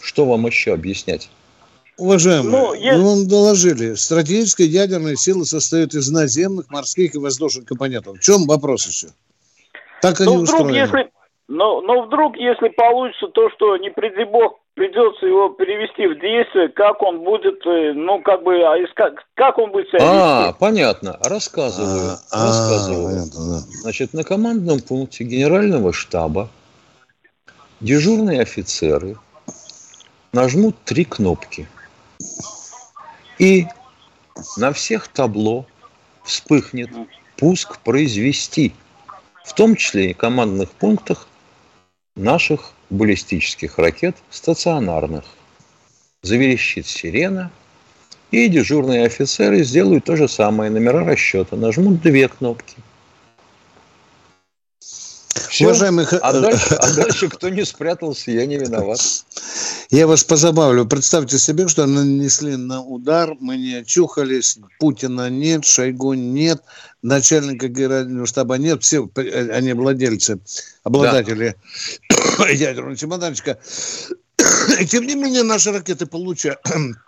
Что 0.00 0.24
вам 0.24 0.46
еще 0.46 0.72
объяснять? 0.72 1.28
Уважаемые, 1.96 2.50
ну, 2.50 2.74
я... 2.74 2.96
мы 2.96 3.04
вам 3.04 3.28
доложили, 3.28 3.94
стратегические 3.94 4.68
ядерные 4.68 5.16
силы 5.16 5.44
состоят 5.44 5.94
из 5.94 6.10
наземных, 6.10 6.68
морских 6.70 7.14
и 7.14 7.18
воздушных 7.18 7.66
компонентов. 7.66 8.18
В 8.18 8.20
чем 8.20 8.46
вопрос 8.46 8.86
еще? 8.86 9.08
Так 10.02 10.20
они 10.20 10.34
ну, 10.34 10.42
вдруг, 10.42 10.60
устроены. 10.60 10.76
Если, 10.76 11.10
но, 11.46 11.80
но 11.82 12.02
вдруг, 12.02 12.36
если 12.36 12.68
получится 12.70 13.28
то, 13.28 13.48
что 13.50 13.76
не 13.76 13.90
приди 13.90 14.24
бог, 14.24 14.58
придется 14.74 15.24
его 15.26 15.50
перевести 15.50 16.06
в 16.06 16.20
действие, 16.20 16.68
как 16.68 17.00
он 17.00 17.20
будет, 17.20 17.64
э, 17.64 17.92
ну, 17.94 18.20
как 18.22 18.42
бы, 18.42 18.56
а 18.56 18.74
как, 18.94 19.24
как 19.34 19.58
он 19.58 19.70
будет 19.70 19.88
себя 19.88 19.98
А, 20.00 20.46
вести? 20.48 20.58
понятно. 20.58 21.18
Рассказываю. 21.22 22.16
А, 22.32 22.46
рассказываю. 22.46 23.06
А, 23.06 23.10
понятно, 23.10 23.40
да. 23.48 23.58
Значит, 23.82 24.14
на 24.14 24.24
командном 24.24 24.80
пункте 24.80 25.24
генерального 25.24 25.92
штаба 25.92 26.48
дежурные 27.80 28.40
офицеры 28.40 29.16
нажмут 30.32 30.76
три 30.84 31.04
кнопки. 31.04 31.68
И 33.38 33.66
на 34.56 34.72
всех 34.72 35.08
табло 35.08 35.66
вспыхнет 36.24 36.90
пуск 37.36 37.78
произвести, 37.80 38.72
в 39.44 39.54
том 39.54 39.76
числе 39.76 40.10
и 40.10 40.14
командных 40.14 40.70
пунктах 40.70 41.28
наших 42.16 42.72
баллистических 42.90 43.78
ракет 43.78 44.16
стационарных. 44.30 45.24
Заверещит 46.22 46.86
сирена, 46.86 47.50
и 48.30 48.48
дежурные 48.48 49.04
офицеры 49.04 49.62
сделают 49.62 50.04
то 50.04 50.16
же 50.16 50.28
самое, 50.28 50.70
номера 50.70 51.04
расчета, 51.04 51.56
нажмут 51.56 52.00
две 52.00 52.28
кнопки– 52.28 52.76
все. 55.54 55.66
Уважаемых... 55.66 56.12
А, 56.20 56.32
дальше, 56.32 56.74
а 56.80 56.92
дальше 56.94 57.28
кто 57.28 57.48
не 57.48 57.64
спрятался, 57.64 58.32
я 58.32 58.44
не 58.44 58.56
виноват. 58.56 58.98
Я 59.88 60.08
вас 60.08 60.24
позабавлю. 60.24 60.84
Представьте 60.84 61.38
себе, 61.38 61.68
что 61.68 61.86
нанесли 61.86 62.56
на 62.56 62.82
удар, 62.82 63.36
мы 63.38 63.56
не 63.56 63.74
очухались, 63.74 64.58
Путина 64.80 65.30
нет, 65.30 65.64
Шойгу 65.64 66.14
нет, 66.14 66.60
начальника 67.02 67.68
генерального 67.68 68.26
штаба 68.26 68.58
нет, 68.58 68.82
все 68.82 69.08
они 69.14 69.74
владельцы, 69.74 70.40
обладатели 70.82 71.54
да. 72.10 72.48
ядерного 72.48 72.96
чемоданчика. 72.96 73.56
И 74.80 74.86
тем 74.86 75.06
не 75.06 75.14
менее 75.14 75.44
наши 75.44 75.70
ракеты 75.70 76.06
получат, 76.06 76.58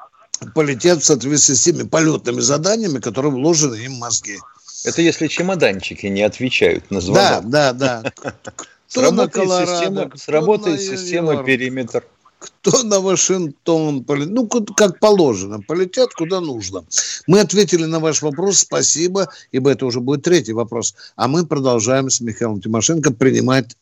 полетят 0.54 1.02
в 1.02 1.04
соответствии 1.04 1.54
с 1.54 1.62
теми 1.62 1.82
полетными 1.82 2.38
заданиями, 2.38 3.00
которые 3.00 3.32
вложены 3.32 3.74
им 3.74 3.94
в 3.94 3.98
мозги. 3.98 4.38
Это 4.87 5.03
если 5.03 5.27
чемоданчики 5.27 6.07
не 6.07 6.22
отвечают 6.22 6.90
на 6.90 7.01
звонок. 7.01 7.51
Да, 7.51 7.72
да, 7.72 8.03
да. 8.03 8.12
Сработает 8.87 9.51
система, 9.51 10.11
сработает 10.16 10.81
система 10.81 11.42
периметр. 11.42 12.05
Кто 12.38 12.83
на 12.85 13.01
Вашингтон 13.01 14.05
полетит? 14.05 14.33
Ну, 14.33 14.46
как 14.49 15.01
положено, 15.01 15.61
полетят 15.61 16.12
куда 16.14 16.40
нужно. 16.40 16.85
Мы 17.27 17.40
ответили 17.40 17.85
на 17.85 17.99
ваш 17.99 18.22
вопрос, 18.22 18.59
спасибо, 18.59 19.29
ибо 19.51 19.70
это 19.70 19.87
уже 19.87 20.01
будет 20.01 20.22
третий 20.22 20.53
вопрос. 20.53 20.94
А 21.16 21.27
мы 21.27 21.46
продолжаем 21.46 22.09
с 22.09 22.20
Михаилом 22.20 22.61
Тимошенко 22.61 23.12
принимать 23.12 23.77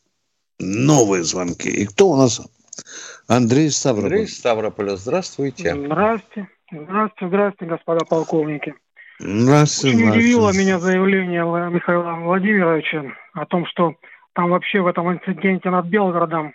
новые 0.58 1.24
звонки. 1.24 1.68
И 1.68 1.84
кто 1.84 2.10
у 2.10 2.16
нас? 2.16 2.40
Андрей 3.26 3.70
Ставрополь. 3.70 4.12
Андрей 4.12 4.28
Ставрополь, 4.28 4.96
здравствуйте. 4.96 5.74
Здравствуйте. 5.74 6.48
Здравствуйте, 6.70 7.28
здравствуйте, 7.28 7.70
господа 7.72 8.04
полковники. 8.04 8.74
Здравствуйте. 9.18 9.96
Очень 9.96 10.10
удивило 10.10 10.52
меня 10.52 10.78
заявление 10.80 11.44
Михаила 11.70 12.14
Владимировича 12.14 13.04
о 13.32 13.46
том, 13.46 13.66
что 13.66 13.94
там 14.34 14.50
вообще 14.50 14.80
в 14.80 14.86
этом 14.86 15.12
инциденте 15.12 15.70
над 15.70 15.86
Белгородом 15.86 16.52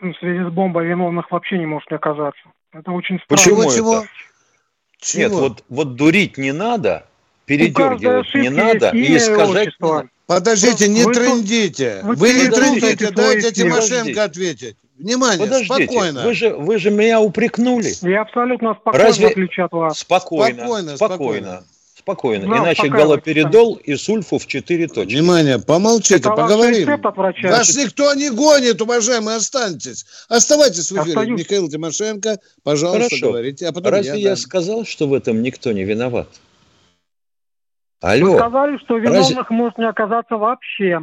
в 0.00 0.12
связи 0.14 0.48
с 0.48 0.52
бомбой 0.52 0.86
виновных 0.86 1.30
вообще 1.30 1.58
не 1.58 1.66
может 1.66 1.90
оказаться. 1.92 2.40
Это 2.72 2.92
очень 2.92 3.18
странно. 3.18 3.28
Почему 3.28 3.70
Чего? 3.70 3.98
это? 3.98 4.08
Чего? 4.98 5.22
Нет, 5.22 5.32
вот, 5.32 5.64
вот 5.68 5.94
дурить 5.96 6.38
не 6.38 6.52
надо, 6.52 7.06
передергивать 7.46 8.34
не 8.34 8.50
надо 8.50 8.90
и 8.90 9.16
искажать. 9.16 9.74
Подождите, 10.26 10.88
не 10.88 11.04
вы 11.04 11.14
трындите. 11.14 12.00
Вы, 12.02 12.14
вы 12.16 12.32
не 12.32 12.48
трындите, 12.48 13.10
дайте 13.10 13.52
Тимошенко 13.52 14.24
ответить. 14.24 14.76
Внимание, 14.98 15.38
Подождите, 15.38 15.84
спокойно. 15.84 16.22
Вы 16.24 16.34
же, 16.34 16.54
вы 16.54 16.78
же 16.78 16.90
меня 16.90 17.20
упрекнули. 17.20 17.92
Я 18.02 18.22
абсолютно 18.22 18.74
спокойно, 18.74 19.04
Разве... 19.04 19.28
в 19.28 19.30
отличие 19.30 19.66
от 19.66 19.72
вас. 19.72 19.98
Спокойно, 19.98 20.56
спокойно. 20.56 20.96
спокойно. 20.96 21.64
спокойно. 21.94 22.48
Да, 22.48 22.58
Иначе 22.58 22.88
галоперидол 22.88 23.74
и 23.74 23.94
сульфу 23.96 24.38
в 24.38 24.46
4 24.46 24.88
точки. 24.88 25.12
Внимание, 25.12 25.58
помолчите, 25.58 26.16
Это 26.16 26.30
поговорим. 26.30 26.88
Вас 27.42 27.76
никто 27.76 28.14
не 28.14 28.30
гонит, 28.30 28.80
уважаемые, 28.80 29.36
останьтесь. 29.36 30.06
Оставайтесь 30.30 30.90
в 30.90 30.94
эфире. 30.94 31.18
Остаюсь. 31.18 31.40
Михаил 31.40 31.68
Тимошенко, 31.68 32.38
пожалуйста, 32.62 33.10
Хорошо. 33.10 33.26
говорите. 33.28 33.66
А 33.68 33.72
потом 33.72 33.92
Разве 33.92 34.20
я, 34.20 34.30
я 34.30 34.36
сказал, 34.36 34.86
что 34.86 35.06
в 35.06 35.12
этом 35.12 35.42
никто 35.42 35.72
не 35.72 35.84
виноват? 35.84 36.28
Алло. 38.00 38.32
Вы 38.32 38.38
сказали, 38.38 38.78
что 38.78 38.96
виновных 38.96 39.36
Разве... 39.36 39.56
может 39.56 39.78
не 39.78 39.88
оказаться 39.88 40.36
вообще. 40.36 41.00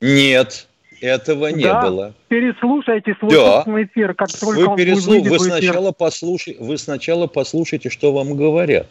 Нет. 0.00 0.68
Этого 1.00 1.48
не 1.48 1.64
да, 1.64 1.82
было. 1.82 2.14
Переслушайте 2.28 3.14
свой 3.18 3.30
да. 3.32 3.64
эфир, 3.82 4.14
как 4.14 4.32
только 4.32 4.70
вы, 4.70 4.76
переслу... 4.76 5.22
вы 5.22 5.38
сначала 5.38 5.92
послушайте, 5.92 6.62
вы 6.62 6.78
сначала 6.78 7.26
послушайте, 7.26 7.90
что 7.90 8.12
вам 8.12 8.34
говорят. 8.34 8.86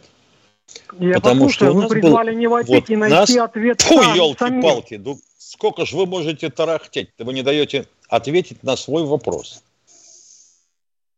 Я 0.98 1.14
Потому 1.14 1.46
послушаю, 1.46 1.70
что 1.70 1.80
вы 1.80 1.88
призвали 1.88 2.30
был... 2.30 2.38
не 2.38 2.46
вопить 2.46 2.68
вот 2.68 2.90
и 2.90 2.96
найти 2.96 3.36
нас... 3.36 3.36
ответ 3.36 3.82
Фу, 3.82 3.94
елки-палки, 3.94 4.94
ну 4.94 5.18
сколько 5.38 5.86
же 5.86 5.96
вы 5.96 6.06
можете 6.06 6.50
тарахтеть? 6.50 7.10
Вы 7.18 7.32
не 7.32 7.42
даете 7.42 7.86
ответить 8.08 8.62
на 8.62 8.76
свой 8.76 9.04
вопрос. 9.04 9.62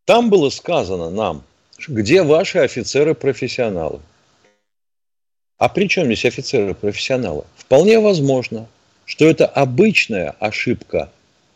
Там 0.04 0.30
было 0.30 0.48
сказано 0.48 1.10
нам, 1.10 1.42
где 1.86 2.22
ваши 2.22 2.58
офицеры-профессионалы. 2.58 4.00
А 5.58 5.68
при 5.68 5.88
чем 5.88 6.06
здесь 6.06 6.24
офицеры-профессионалы? 6.24 7.44
Вполне 7.56 8.00
возможно– 8.00 8.66
что 9.08 9.24
это 9.24 9.46
обычная 9.46 10.36
ошибка 10.38 11.10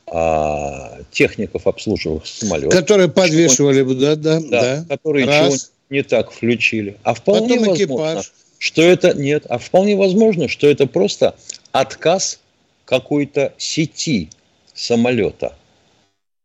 а, 0.06 0.98
техников, 1.10 1.66
обслуживающих 1.66 2.34
самолет. 2.34 2.72
Которые 2.72 3.10
подвешивали, 3.10 3.82
да, 3.82 4.16
да, 4.16 4.40
да. 4.40 4.60
да. 4.60 4.84
Которые 4.88 5.26
Раз. 5.26 5.70
не 5.90 6.02
так 6.02 6.32
включили. 6.32 6.96
А 7.02 7.12
вполне 7.12 7.58
Потом 7.58 7.68
возможно, 7.68 7.84
экипаж. 7.84 8.32
что 8.56 8.80
это 8.80 9.12
нет, 9.12 9.44
а 9.50 9.58
вполне 9.58 9.96
возможно, 9.96 10.48
что 10.48 10.66
это 10.66 10.86
просто 10.86 11.34
отказ 11.72 12.40
какой-то 12.86 13.52
сети 13.58 14.30
самолета. 14.72 15.54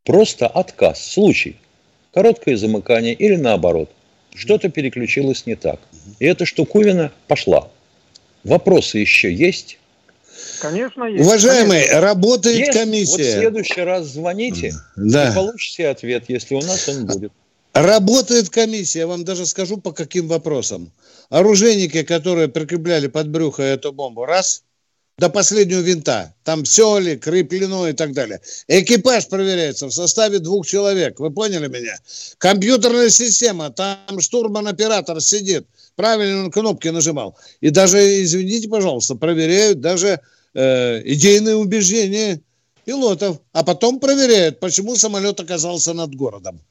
Просто 0.03 0.45
отказ. 0.45 1.01
Случай. 1.01 1.55
Короткое 2.13 2.57
замыкание 2.57 3.13
или 3.13 3.37
наоборот. 3.37 3.89
Что-то 4.35 4.67
переключилось 4.67 5.45
не 5.45 5.55
так. 5.55 5.79
И 6.19 6.25
эта 6.25 6.45
штуковина 6.45 7.13
пошла. 7.27 7.69
Вопросы 8.43 8.97
еще 8.97 9.33
есть? 9.33 9.77
Конечно, 10.61 11.03
есть. 11.05 11.23
Уважаемый, 11.23 11.81
Конечно. 11.81 12.01
работает 12.01 12.57
есть. 12.57 12.71
комиссия. 12.71 13.17
Вот 13.17 13.21
в 13.21 13.39
следующий 13.39 13.81
раз 13.81 14.07
звоните 14.07 14.73
да. 14.95 15.31
и 15.31 15.35
получите 15.35 15.87
ответ, 15.87 16.25
если 16.27 16.55
у 16.55 16.61
нас 16.61 16.87
он 16.87 17.05
будет. 17.05 17.31
Работает 17.73 18.49
комиссия, 18.49 18.99
я 18.99 19.07
вам 19.07 19.23
даже 19.23 19.45
скажу, 19.45 19.77
по 19.77 19.91
каким 19.91 20.27
вопросам. 20.27 20.91
Оружейники, 21.29 22.03
которые 22.03 22.47
прикрепляли 22.47 23.07
под 23.07 23.29
брюхо 23.29 23.61
эту 23.61 23.91
бомбу, 23.91 24.25
раз. 24.25 24.63
До 25.19 25.29
последнего 25.29 25.79
винта. 25.79 26.35
Там 26.43 26.63
все 26.63 26.99
ли, 26.99 27.17
креплено 27.17 27.87
и 27.87 27.93
так 27.93 28.13
далее. 28.13 28.39
Экипаж 28.67 29.27
проверяется 29.27 29.87
в 29.87 29.91
составе 29.91 30.37
двух 30.37 30.67
человек. 30.67 31.19
Вы 31.19 31.31
поняли 31.31 31.67
меня? 31.67 31.97
Компьютерная 32.37 33.09
система. 33.09 33.71
Там 33.71 34.19
штурман-оператор 34.19 35.19
сидит. 35.19 35.65
Правильно 35.95 36.43
он 36.43 36.51
кнопки 36.51 36.89
нажимал. 36.89 37.35
И 37.61 37.71
даже, 37.71 37.97
извините, 38.23 38.69
пожалуйста, 38.69 39.15
проверяют 39.15 39.81
даже 39.81 40.19
э, 40.53 41.01
идейные 41.03 41.55
убеждения 41.55 42.39
пилотов. 42.85 43.39
А 43.53 43.63
потом 43.63 43.99
проверяют, 43.99 44.59
почему 44.59 44.95
самолет 44.95 45.39
оказался 45.39 45.93
над 45.93 46.13
городом 46.13 46.61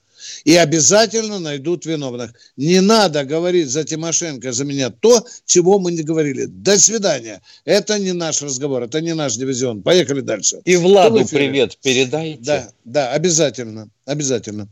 и 0.45 0.55
обязательно 0.57 1.39
найдут 1.39 1.87
виновных. 1.87 2.33
Не 2.57 2.81
надо 2.81 3.25
говорить 3.25 3.69
за 3.69 3.85
Тимошенко, 3.85 4.53
за 4.53 4.65
меня 4.65 4.91
то, 4.91 5.25
чего 5.45 5.79
мы 5.79 5.93
не 5.93 6.03
говорили. 6.03 6.47
До 6.47 6.79
свидания. 6.79 7.43
Это 7.65 7.99
не 7.99 8.13
наш 8.13 8.43
разговор, 8.43 8.83
это 8.83 9.01
не 9.01 9.15
наш 9.15 9.37
дивизион. 9.37 9.83
Поехали 9.83 10.21
дальше. 10.21 10.61
И 10.65 10.77
Владу 10.77 11.27
привет 11.27 11.79
передайте. 11.83 12.43
Да, 12.43 12.69
да, 12.85 13.13
обязательно, 13.13 13.89
обязательно. 14.05 14.69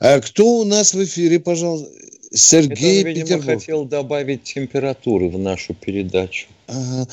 А 0.00 0.20
кто 0.20 0.58
у 0.58 0.64
нас 0.64 0.94
в 0.94 1.02
эфире, 1.04 1.40
пожалуйста? 1.40 1.88
Сергей 2.34 3.00
Это, 3.00 3.08
видимо, 3.08 3.26
Петербург. 3.26 3.46
хотел 3.46 3.84
добавить 3.84 4.42
температуры 4.42 5.28
в 5.28 5.38
нашу 5.38 5.72
передачу. 5.74 6.48
Ага. 6.66 7.06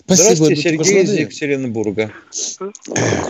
Спасибо, 0.00 0.34
Здравствуйте, 0.34 0.62
Сергей 0.62 1.02
из 1.04 1.12
Екатеринбурга. 1.12 2.12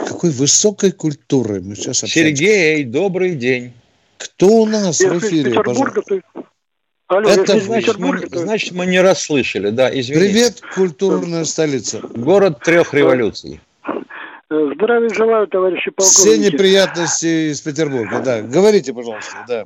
Какой 0.07 0.31
высокой 0.31 0.93
культуры 0.93 1.61
мы 1.61 1.77
сейчас 1.77 2.03
общаемся. 2.03 2.37
Сергей, 2.37 2.85
добрый 2.85 3.35
день. 3.35 3.73
Кто 4.17 4.63
у 4.63 4.67
нас 4.67 5.01
Если 5.01 5.15
в 5.15 5.19
эфире, 5.23 5.51
Петербурга, 5.51 6.03
ты... 6.03 6.23
Алло, 7.07 7.29
Это 7.29 7.61
значит, 7.61 7.99
мы, 7.99 8.19
то... 8.19 8.39
значит, 8.39 8.73
мы 8.73 8.87
не 8.87 9.01
расслышали, 9.01 9.69
да, 9.69 9.91
извините. 9.91 10.25
Привет, 10.25 10.63
культурная 10.75 11.45
столица. 11.45 12.01
Город 12.01 12.61
трех 12.65 12.95
революций. 12.95 13.61
Здравия 14.75 15.09
желаю, 15.09 15.47
товарищи 15.49 15.91
полковники. 15.91 16.31
Все 16.31 16.39
неприятности 16.39 17.51
из 17.51 17.61
Петербурга, 17.61 18.21
да. 18.25 18.43
Говорите, 18.43 18.93
пожалуйста, 18.93 19.37
да. 19.49 19.65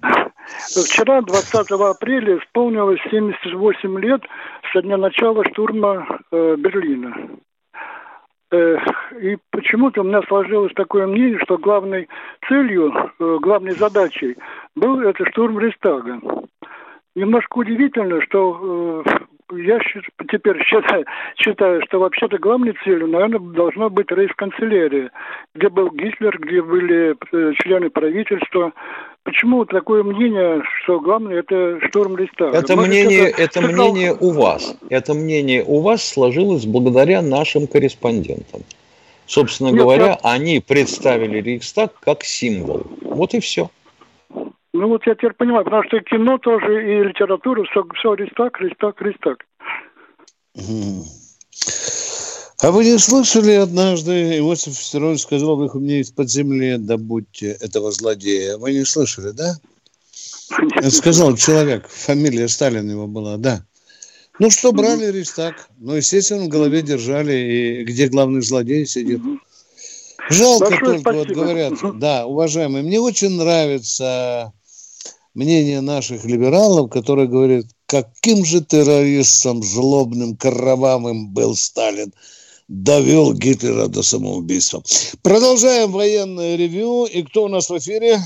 Вчера, 0.67 1.21
20 1.23 1.71
апреля, 1.71 2.39
исполнилось 2.39 3.01
78 3.11 4.01
лет 4.01 4.23
со 4.73 4.83
дня 4.83 4.97
начала 4.97 5.45
штурма 5.45 6.07
э, 6.33 6.57
Берлина. 6.57 7.15
Э, 8.51 8.77
и 9.21 9.37
почему-то 9.51 10.01
у 10.01 10.05
меня 10.05 10.23
сложилось 10.23 10.73
такое 10.75 11.07
мнение, 11.07 11.39
что 11.43 11.59
главной 11.59 12.09
целью, 12.49 12.93
э, 13.19 13.39
главной 13.43 13.73
задачей 13.73 14.37
был 14.75 15.01
это 15.01 15.25
штурм 15.27 15.59
Рейстага. 15.59 16.21
Немножко 17.15 17.59
удивительно, 17.59 18.23
что 18.23 19.03
э, 19.05 19.11
я 19.53 19.79
теперь 20.31 20.63
считаю, 20.65 21.05
считаю, 21.37 21.83
что 21.87 22.01
вообще-то 22.01 22.39
главной 22.39 22.75
целью, 22.85 23.09
наверное, 23.09 23.41
должна 23.41 23.89
быть 23.89 24.11
рейс-канцелярия, 24.11 25.11
где 25.55 25.69
был 25.69 25.91
Гитлер, 25.91 26.39
где 26.39 26.63
были 26.63 27.17
э, 27.33 27.53
члены 27.55 27.91
правительства. 27.91 28.73
Почему 29.23 29.65
такое 29.65 30.03
мнение, 30.03 30.63
что 30.83 31.01
главное 31.01 31.41
это 31.41 31.79
штурм 31.89 32.17
Рейхстага? 32.17 32.57
Это 32.57 32.77
Может, 32.77 32.89
мнение, 32.91 33.31
это, 33.31 33.43
это 33.43 33.61
мнение 33.63 34.17
у 34.19 34.33
вас. 34.33 34.77
Это 34.89 35.15
мнение 35.15 35.65
у 35.67 35.81
вас 35.81 36.07
сложилось 36.07 36.67
благодаря 36.67 37.23
нашим 37.23 37.67
корреспондентам. 37.67 38.63
Собственно 39.27 39.69
Нет, 39.69 39.79
говоря, 39.79 40.07
я... 40.07 40.19
они 40.23 40.61
представили 40.61 41.43
Рейхстаг 41.43 41.93
как 42.01 42.25
символ. 42.25 42.87
Вот 43.03 43.35
и 43.35 43.41
все. 43.41 43.71
Ну 44.79 44.87
вот 44.87 45.05
я 45.07 45.17
теперь 45.17 45.33
понимаю, 45.33 45.65
потому 45.65 45.83
что 45.89 45.99
кино 46.01 46.39
тоже 46.39 46.67
и 46.67 47.03
литература, 47.03 47.65
все, 47.65 47.85
все 47.99 48.15
Рейстаг, 48.15 48.61
Рейстаг, 48.61 49.03
Рейстаг. 49.03 49.45
А 52.61 52.71
вы 52.71 52.85
не 52.85 52.97
слышали 52.99 53.53
однажды, 53.53 54.39
Иосиф 54.39 54.79
Виссарионович 54.79 55.23
сказал, 55.23 55.57
вы 55.57 55.69
мне 55.81 56.01
из-под 56.01 56.31
земли 56.31 56.77
добудьте 56.79 57.57
этого 57.61 57.91
злодея. 57.91 58.57
Вы 58.57 58.73
не 58.73 58.85
слышали, 58.85 59.31
да? 59.31 59.55
Нет, 60.61 60.93
сказал 60.93 61.37
человек, 61.37 61.89
фамилия 61.89 62.47
Сталин 62.47 62.89
его 62.89 63.09
была, 63.09 63.37
да. 63.37 63.65
Ну 64.39 64.49
что, 64.49 64.71
брали 64.71 65.07
Рейстаг. 65.07 65.69
Ну, 65.79 65.95
естественно, 65.95 66.45
в 66.45 66.49
голове 66.49 66.83
держали, 66.83 67.33
и 67.33 67.85
где 67.85 68.07
главный 68.07 68.43
злодей 68.43 68.87
сидит. 68.87 69.23
Жалко 70.31 70.71
Большое 70.71 70.85
только, 70.85 71.01
спасибо. 71.01 71.19
вот 71.19 71.29
говорят, 71.31 71.99
да, 71.99 72.27
уважаемые, 72.27 72.85
мне 72.85 73.01
очень 73.01 73.37
нравится 73.37 74.53
мнение 75.35 75.81
наших 75.81 76.25
либералов, 76.25 76.91
которые 76.91 77.29
говорят, 77.29 77.67
каким 77.87 78.45
же 78.45 78.65
террористом 78.65 79.63
злобным, 79.63 80.37
кровавым 80.37 81.29
был 81.29 81.55
Сталин. 81.55 82.13
Довел 82.69 83.33
Гитлера 83.33 83.89
до 83.89 84.03
самоубийства. 84.03 84.83
Продолжаем 85.23 85.91
военное 85.91 86.55
ревю. 86.57 87.07
И 87.07 87.23
кто 87.23 87.45
у 87.45 87.49
нас 87.49 87.71
в 87.71 87.79
эфире? 87.79 88.19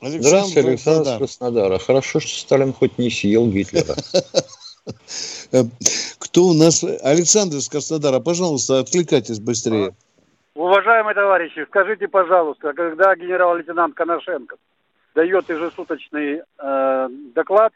Александр 0.00 0.26
Здравствуйте, 0.26 0.68
Александр 0.68 1.02
Краснодар. 1.02 1.18
Краснодара. 1.18 1.78
Хорошо, 1.78 2.20
что 2.20 2.40
Сталин 2.40 2.72
хоть 2.72 2.98
не 2.98 3.10
съел 3.10 3.46
Гитлера. 3.46 3.94
Кто 6.18 6.44
у 6.44 6.52
нас? 6.52 6.84
Александр 7.02 7.56
из 7.56 7.68
Краснодара, 7.68 8.20
пожалуйста, 8.20 8.80
откликайтесь 8.80 9.38
быстрее. 9.38 9.94
Уважаемые 10.54 11.14
товарищи, 11.14 11.64
скажите, 11.68 12.08
пожалуйста, 12.08 12.72
когда 12.74 13.14
генерал-лейтенант 13.14 13.94
Коношенко 13.94 14.56
дает 15.14 15.48
ежесуточный 15.48 16.42
э, 16.58 17.08
доклад 17.34 17.72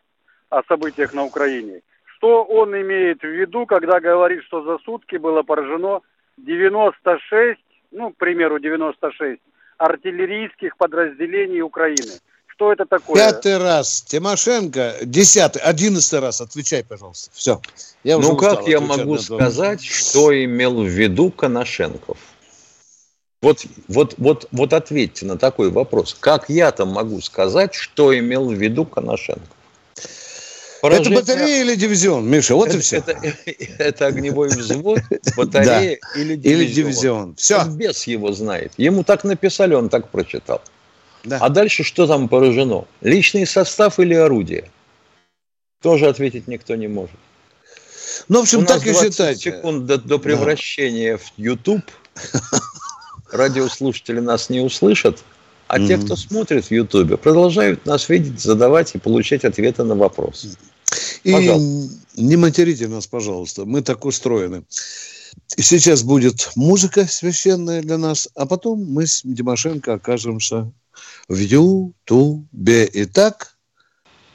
о 0.50 0.62
событиях 0.64 1.14
на 1.14 1.24
Украине. 1.24 1.82
Что 2.16 2.44
он 2.44 2.74
имеет 2.74 3.20
в 3.20 3.26
виду, 3.26 3.66
когда 3.66 4.00
говорит, 4.00 4.42
что 4.44 4.62
за 4.62 4.78
сутки 4.84 5.16
было 5.16 5.42
поражено 5.42 6.00
96, 6.38 7.60
ну, 7.92 8.10
к 8.10 8.16
примеру, 8.16 8.58
96 8.58 9.40
артиллерийских 9.76 10.76
подразделений 10.76 11.62
Украины? 11.62 12.18
Что 12.46 12.72
это 12.72 12.86
такое? 12.86 13.14
Пятый 13.14 13.56
раз. 13.58 14.02
Тимошенко, 14.02 14.96
десятый, 15.02 15.62
одиннадцатый 15.62 16.18
раз. 16.18 16.40
Отвечай, 16.40 16.82
пожалуйста. 16.82 17.30
Все. 17.32 17.60
Я 18.02 18.18
ну, 18.18 18.36
как 18.36 18.66
я 18.66 18.80
могу 18.80 19.16
сказать, 19.18 19.84
что 19.84 20.32
имел 20.44 20.82
в 20.82 20.88
виду 20.88 21.30
Коношенков? 21.30 22.18
Вот, 23.40 23.64
вот, 23.86 24.14
вот, 24.18 24.48
вот 24.50 24.72
ответьте 24.72 25.24
на 25.24 25.38
такой 25.38 25.70
вопрос. 25.70 26.16
Как 26.18 26.48
я-то 26.48 26.86
могу 26.86 27.20
сказать, 27.20 27.74
что 27.74 28.16
имел 28.18 28.48
в 28.48 28.52
виду 28.52 28.84
Коношенко? 28.84 29.42
Поражение... 30.82 31.20
Это 31.20 31.20
батарея 31.20 31.62
или 31.62 31.74
дивизион, 31.74 32.28
Миша, 32.28 32.54
вот 32.54 32.68
это, 32.68 32.78
и 32.78 32.80
все. 32.80 32.96
Это, 32.98 33.20
это 33.78 34.06
огневой 34.06 34.48
взвод, 34.48 35.00
батарея 35.36 35.98
или 36.16 36.36
дивизион. 36.36 36.60
Или 36.60 36.72
дивизион. 36.72 37.34
Все. 37.36 37.60
Он 37.60 37.76
без 37.76 38.06
его 38.06 38.32
знает. 38.32 38.72
Ему 38.76 39.04
так 39.04 39.24
написали, 39.24 39.74
он 39.74 39.88
так 39.88 40.08
прочитал. 40.10 40.60
Да. 41.24 41.38
А 41.40 41.48
дальше 41.48 41.82
что 41.82 42.06
там 42.06 42.28
поражено? 42.28 42.86
Личный 43.00 43.46
состав 43.46 43.98
или 43.98 44.14
орудие? 44.14 44.70
Тоже 45.82 46.08
ответить 46.08 46.48
никто 46.48 46.74
не 46.76 46.88
может. 46.88 47.16
Ну, 48.28 48.40
в 48.40 48.42
общем, 48.42 48.60
У 48.60 48.66
так 48.66 48.86
и 48.86 48.92
считайте. 48.92 49.52
секунд 49.52 49.86
до, 49.86 49.98
до 49.98 50.18
превращения 50.18 51.16
да. 51.16 51.22
в 51.22 51.32
YouTube 51.36 51.84
радиослушатели 53.30 54.20
нас 54.20 54.50
не 54.50 54.60
услышат, 54.60 55.22
а 55.66 55.78
mm-hmm. 55.78 55.86
те, 55.86 55.98
кто 55.98 56.16
смотрит 56.16 56.64
в 56.66 56.70
Ютубе, 56.70 57.16
продолжают 57.16 57.86
нас 57.86 58.08
видеть, 58.08 58.40
задавать 58.40 58.94
и 58.94 58.98
получать 58.98 59.44
ответы 59.44 59.84
на 59.84 59.94
вопросы. 59.94 60.56
И 61.24 61.32
не 62.16 62.36
материте 62.36 62.88
нас, 62.88 63.06
пожалуйста, 63.06 63.64
мы 63.64 63.82
так 63.82 64.04
устроены. 64.04 64.64
Сейчас 65.46 66.02
будет 66.02 66.50
музыка 66.56 67.06
священная 67.06 67.82
для 67.82 67.98
нас, 67.98 68.28
а 68.34 68.46
потом 68.46 68.84
мы 68.84 69.06
с 69.06 69.22
Тимошенко 69.22 69.94
окажемся 69.94 70.72
в 71.28 71.36
Ютубе. 71.36 72.90
Итак, 72.92 73.56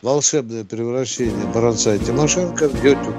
волшебное 0.01 0.63
превращение 0.63 1.45
Баранца 1.53 1.95
и 1.95 1.99
Тимошенко 1.99 2.69
в 2.69 2.83
Ютуб. 2.83 3.15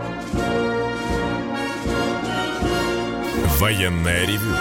Военная 3.58 4.26
ревю 4.26 4.54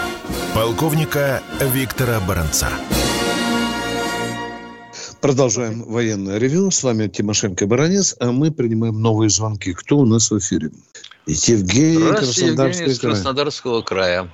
полковника 0.54 1.42
Виктора 1.60 2.20
Баранца. 2.20 2.68
Продолжаем 5.20 5.82
военное 5.82 6.38
ревю. 6.38 6.70
С 6.70 6.84
вами 6.84 7.08
Тимошенко 7.08 7.66
Баранец, 7.66 8.14
а 8.20 8.30
мы 8.30 8.52
принимаем 8.52 9.02
новые 9.02 9.30
звонки. 9.30 9.72
Кто 9.72 9.98
у 9.98 10.06
нас 10.06 10.30
в 10.30 10.38
эфире? 10.38 10.70
Евгений, 11.26 12.08
Краснодарский 12.08 12.86
из 12.86 13.00
Краснодарского 13.00 13.82
края. 13.82 14.30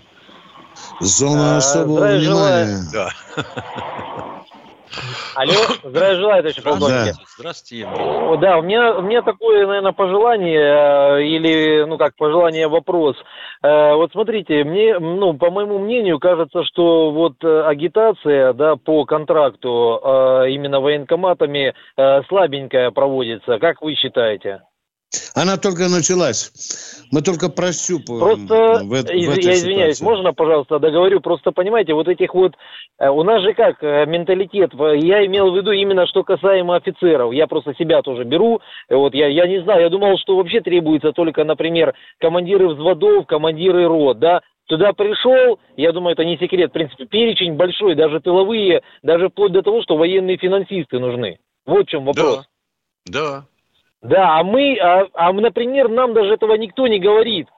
Зона 1.00 1.54
а, 1.54 1.58
особого 1.58 2.18
внимания. 2.18 2.84
Да. 2.92 3.12
Алло, 5.36 5.52
здравия 5.84 6.16
желаю, 6.16 6.42
товарищ 6.42 6.62
полковник. 6.62 6.88
Да. 6.88 7.12
Здравствуйте, 7.38 7.84
Евгений. 7.84 8.40
Да, 8.40 8.58
у 8.58 8.62
меня, 8.62 8.94
у 8.96 9.02
меня 9.02 9.22
такое, 9.22 9.66
наверное, 9.66 9.92
пожелание, 9.92 11.18
э, 11.18 11.22
или, 11.24 11.84
ну 11.84 11.96
как, 11.98 12.16
пожелание, 12.16 12.68
вопрос. 12.68 13.16
Э, 13.62 13.94
вот 13.94 14.12
смотрите, 14.12 14.64
мне, 14.64 14.98
ну, 14.98 15.34
по 15.34 15.50
моему 15.50 15.78
мнению, 15.78 16.18
кажется, 16.18 16.64
что 16.64 17.10
вот 17.12 17.34
э, 17.42 17.62
агитация, 17.62 18.52
да, 18.52 18.76
по 18.76 19.04
контракту 19.04 20.00
именно 20.48 20.80
военкоматами 20.80 21.74
слабенькая 22.28 22.90
проводится. 22.90 23.58
Как 23.58 23.82
вы 23.82 23.94
считаете? 23.94 24.62
Она 25.34 25.56
только 25.56 25.88
началась. 25.88 26.52
Мы 27.10 27.22
только 27.22 27.48
прощупываем. 27.48 28.46
Просто, 28.46 28.84
в, 28.84 28.88
в 28.88 28.92
этой 28.92 29.18
я 29.18 29.32
ситуации. 29.32 29.52
извиняюсь, 29.52 30.00
можно, 30.00 30.32
пожалуйста, 30.32 30.78
договорю? 30.78 31.20
Просто 31.20 31.50
понимаете, 31.50 31.94
вот 31.94 32.08
этих 32.08 32.34
вот... 32.34 32.54
Э, 32.98 33.08
у 33.08 33.22
нас 33.24 33.42
же 33.42 33.54
как 33.54 33.82
э, 33.82 34.06
менталитет, 34.06 34.72
я 34.74 35.26
имел 35.26 35.50
в 35.50 35.56
виду 35.56 35.72
именно 35.72 36.06
что 36.06 36.22
касаемо 36.22 36.76
офицеров. 36.76 37.32
Я 37.32 37.46
просто 37.48 37.74
себя 37.74 38.02
тоже 38.02 38.24
беру. 38.24 38.60
Вот 38.88 39.14
я, 39.14 39.26
я 39.26 39.46
не 39.48 39.62
знаю, 39.62 39.82
я 39.82 39.88
думал, 39.88 40.16
что 40.18 40.36
вообще 40.36 40.60
требуется 40.60 41.12
только, 41.12 41.44
например, 41.44 41.94
командиры 42.20 42.68
взводов, 42.68 43.26
командиры 43.26 43.86
рот, 43.86 44.18
да, 44.18 44.42
Туда 44.70 44.92
пришел, 44.92 45.58
я 45.76 45.90
думаю, 45.90 46.12
это 46.12 46.24
не 46.24 46.38
секрет, 46.38 46.70
в 46.70 46.74
принципе, 46.74 47.04
перечень 47.04 47.54
большой, 47.54 47.96
даже 47.96 48.20
тыловые, 48.20 48.82
даже 49.02 49.28
вплоть 49.28 49.50
до 49.50 49.62
того, 49.62 49.82
что 49.82 49.96
военные 49.96 50.36
финансисты 50.36 51.00
нужны. 51.00 51.40
Вот 51.66 51.88
в 51.88 51.90
чем 51.90 52.04
вопрос. 52.04 52.46
Да, 53.04 53.20
да. 53.20 53.44
Да, 54.02 54.38
а 54.38 54.44
мы, 54.44 54.78
а, 54.78 55.06
а, 55.14 55.32
например, 55.32 55.88
нам 55.88 56.14
даже 56.14 56.34
этого 56.34 56.54
никто 56.54 56.86
не 56.86 56.98
говорит. 56.98 57.48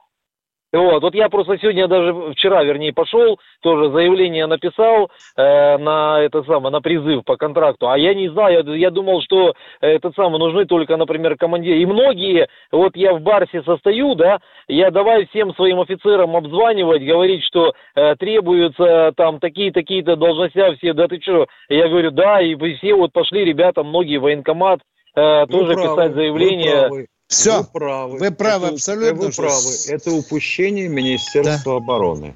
Вот, 0.73 1.03
вот 1.03 1.13
я 1.13 1.29
просто 1.29 1.59
сегодня 1.59 1.87
даже 1.87 2.31
вчера, 2.33 2.63
вернее, 2.63 2.91
пошел, 2.93 3.39
тоже 3.61 3.91
заявление 3.91 4.47
написал 4.47 5.11
э, 5.37 5.77
на 5.77 6.19
это 6.19 6.41
самое, 6.43 6.71
на 6.71 6.81
призыв 6.81 7.23
по 7.23 7.37
контракту. 7.37 7.89
А 7.89 7.97
я 7.97 8.15
не 8.15 8.27
знаю, 8.29 8.65
я, 8.65 8.75
я 8.75 8.89
думал, 8.89 9.21
что 9.21 9.53
этот 9.81 10.15
самый 10.15 10.39
нужны 10.39 10.65
только, 10.65 10.97
например, 10.97 11.37
командиры. 11.37 11.77
И 11.77 11.85
многие, 11.85 12.47
вот 12.71 12.95
я 12.95 13.13
в 13.13 13.21
Барсе 13.21 13.61
состою, 13.61 14.15
да, 14.15 14.39
я 14.67 14.89
давай 14.89 15.27
всем 15.27 15.53
своим 15.53 15.79
офицерам 15.79 16.35
обзванивать, 16.35 17.05
говорить, 17.05 17.43
что 17.43 17.73
э, 17.93 18.15
требуются 18.15 19.13
там 19.15 19.39
такие-такие-то 19.39 20.15
должности, 20.15 20.75
все, 20.77 20.93
да 20.93 21.07
ты 21.07 21.21
что? 21.21 21.45
Я 21.69 21.87
говорю, 21.87 22.09
да, 22.09 22.41
и 22.41 22.55
все 22.77 22.95
вот 22.95 23.13
пошли 23.13 23.45
ребята, 23.45 23.83
многие 23.83 24.17
военкомат, 24.17 24.79
э, 25.15 25.45
тоже 25.47 25.73
правы, 25.73 25.95
писать 25.95 26.13
заявление. 26.13 27.07
Все, 27.27 27.59
вы 27.59 27.63
правы, 27.71 28.17
вы 28.19 28.31
правы 28.31 28.65
это, 28.67 28.75
абсолютно. 28.75 29.25
Вы 29.25 29.31
правы. 29.31 29.71
Это 29.87 30.11
упущение 30.11 30.87
Министерства 30.87 31.73
да. 31.73 31.77
обороны. 31.77 32.35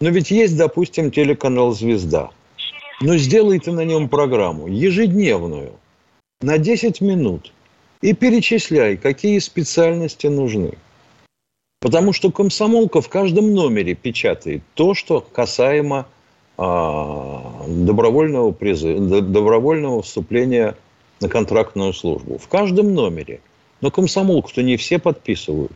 Но 0.00 0.10
ведь 0.10 0.30
есть, 0.30 0.56
допустим, 0.56 1.10
телеканал 1.10 1.72
«Звезда». 1.72 2.30
Но 3.00 3.16
сделай 3.16 3.58
ты 3.58 3.72
на 3.72 3.84
нем 3.84 4.08
программу 4.08 4.66
ежедневную 4.66 5.72
на 6.40 6.58
10 6.58 7.00
минут 7.00 7.52
и 8.00 8.12
перечисляй, 8.12 8.96
какие 8.96 9.38
специальности 9.38 10.26
нужны. 10.26 10.74
Потому 11.80 12.12
что 12.12 12.32
комсомолка 12.32 13.00
в 13.00 13.08
каждом 13.08 13.54
номере 13.54 13.94
печатает 13.94 14.62
то, 14.74 14.94
что 14.94 15.20
касаемо 15.20 16.06
а, 16.56 17.64
добровольного, 17.68 18.50
призыва, 18.50 19.20
добровольного 19.20 20.02
вступления 20.02 20.76
на 21.20 21.28
контрактную 21.28 21.92
службу. 21.92 22.38
В 22.38 22.48
каждом 22.48 22.94
номере. 22.94 23.40
Но 23.80 23.90
комсомолку-то 23.90 24.62
не 24.62 24.76
все 24.76 24.98
подписывают. 24.98 25.72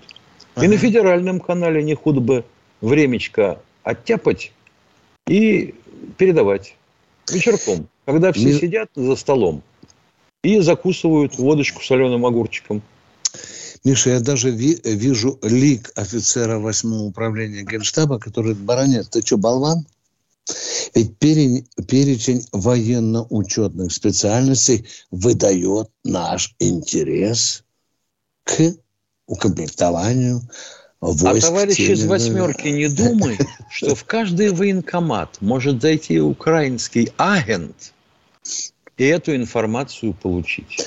Ага. 0.55 0.67
И 0.67 0.69
на 0.69 0.77
федеральном 0.77 1.41
канале 1.41 1.83
не 1.83 1.95
худо 1.95 2.21
бы 2.21 2.45
времечко 2.81 3.61
оттяпать 3.85 4.53
и 5.29 5.75
передавать 6.19 6.77
вечерком, 7.31 7.89
когда 8.05 8.33
все 8.33 8.47
не... 8.47 8.53
сидят 8.55 8.91
за 8.95 9.17
столом 9.17 9.63
и 10.43 10.59
закусывают 10.61 11.39
водочку 11.39 11.83
соленым 11.83 12.27
огурчиком. 12.27 12.83
Миша, 13.85 14.11
я 14.11 14.21
даже 14.21 14.51
ви- 14.51 14.81
вижу 14.85 15.39
лик 15.43 15.91
офицера 15.95 16.59
8 16.59 17.07
управления 17.07 17.63
Генштаба, 17.63 18.19
который 18.19 18.55
баронет. 18.55 19.11
Ты 19.11 19.25
что, 19.25 19.39
болван? 19.39 19.87
Ведь 20.95 21.19
перечень, 21.19 21.67
перечень 21.89 22.47
военно-учетных 22.53 23.93
специальностей 23.93 24.87
выдает 25.11 25.89
наш 26.05 26.55
интерес 26.59 27.65
к 28.45 28.75
укомплектованию 29.27 30.43
войск. 31.01 31.45
А 31.45 31.49
товарищ 31.49 31.79
из 31.79 32.05
восьмерки 32.05 32.69
не 32.69 32.89
думает, 32.89 33.47
что 33.71 33.95
в 33.95 34.05
каждый 34.05 34.51
военкомат 34.51 35.41
может 35.41 35.81
зайти 35.81 36.21
украинский 36.21 37.13
агент 37.17 37.93
и 38.97 39.05
эту 39.05 39.35
информацию 39.35 40.15
получить. 40.15 40.85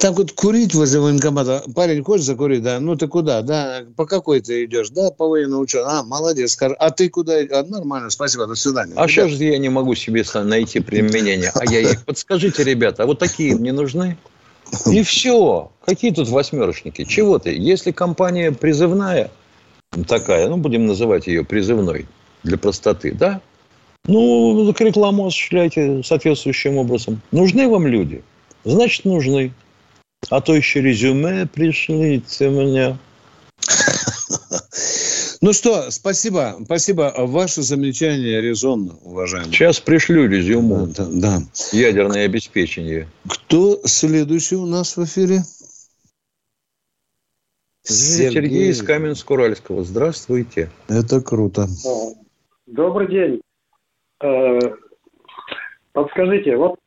Так 0.00 0.16
вот 0.16 0.32
курить 0.32 0.74
возле 0.74 1.00
военкомата. 1.00 1.64
Парень, 1.74 2.04
хочешь 2.04 2.26
закурить? 2.26 2.62
Да. 2.62 2.78
Ну 2.78 2.96
ты 2.96 3.08
куда? 3.08 3.42
Да. 3.42 3.84
По 3.96 4.06
какой 4.06 4.40
ты 4.40 4.64
идешь? 4.64 4.90
Да, 4.90 5.10
по 5.10 5.28
военному 5.28 5.62
учету. 5.62 5.86
А, 5.88 6.04
молодец. 6.04 6.52
Скажи. 6.52 6.74
А 6.78 6.90
ты 6.90 7.08
куда? 7.08 7.34
А, 7.50 7.64
нормально, 7.64 8.10
спасибо, 8.10 8.46
до 8.46 8.54
свидания. 8.54 8.92
А 8.96 9.08
же 9.08 9.26
я 9.28 9.58
не 9.58 9.68
могу 9.68 9.94
себе 9.94 10.24
найти 10.34 10.80
применение? 10.80 11.50
А 11.54 11.64
я 11.64 11.80
их 11.80 12.04
подскажите, 12.04 12.62
ребята, 12.62 13.02
а 13.02 13.06
вот 13.06 13.18
такие 13.18 13.56
мне 13.56 13.72
нужны? 13.72 14.16
И 14.86 15.02
все. 15.02 15.72
Какие 15.84 16.12
тут 16.12 16.28
восьмерочники? 16.28 17.04
Чего 17.04 17.38
ты? 17.38 17.56
Если 17.56 17.90
компания 17.90 18.52
призывная, 18.52 19.30
такая, 20.06 20.48
ну, 20.48 20.58
будем 20.58 20.86
называть 20.86 21.26
ее 21.26 21.44
призывной 21.44 22.06
для 22.44 22.58
простоты, 22.58 23.12
да? 23.12 23.40
Ну, 24.06 24.72
рекламу 24.78 25.26
осуществляйте 25.26 26.02
соответствующим 26.04 26.76
образом. 26.76 27.20
Нужны 27.32 27.68
вам 27.68 27.86
люди? 27.86 28.22
Значит, 28.64 29.04
нужны. 29.04 29.52
А 30.30 30.40
то 30.40 30.54
еще 30.54 30.80
резюме 30.80 31.46
пришлите 31.46 32.48
мне. 32.50 32.98
Ну 35.40 35.52
что, 35.52 35.92
спасибо, 35.92 36.56
спасибо. 36.64 37.14
Ваше 37.16 37.62
замечание 37.62 38.40
резонно, 38.40 38.94
уважаемый. 39.04 39.52
Сейчас 39.52 39.78
пришлю 39.78 40.26
резюме. 40.28 40.86
Да, 40.86 41.06
да. 41.08 41.38
Ядерное 41.70 42.24
обеспечение. 42.24 43.06
Кто 43.24 43.78
следующий 43.84 44.56
у 44.56 44.66
нас 44.66 44.96
в 44.96 45.04
эфире? 45.04 45.42
Сергей, 47.84 48.32
Сергей 48.32 48.70
из 48.70 48.82
Каменск-Уральского. 48.82 49.84
Здравствуйте. 49.84 50.70
Это 50.88 51.20
круто. 51.20 51.68
Добрый 52.66 53.08
день. 53.08 53.40
Э, 54.20 54.58
подскажите, 55.92 56.56
вот 56.56 56.80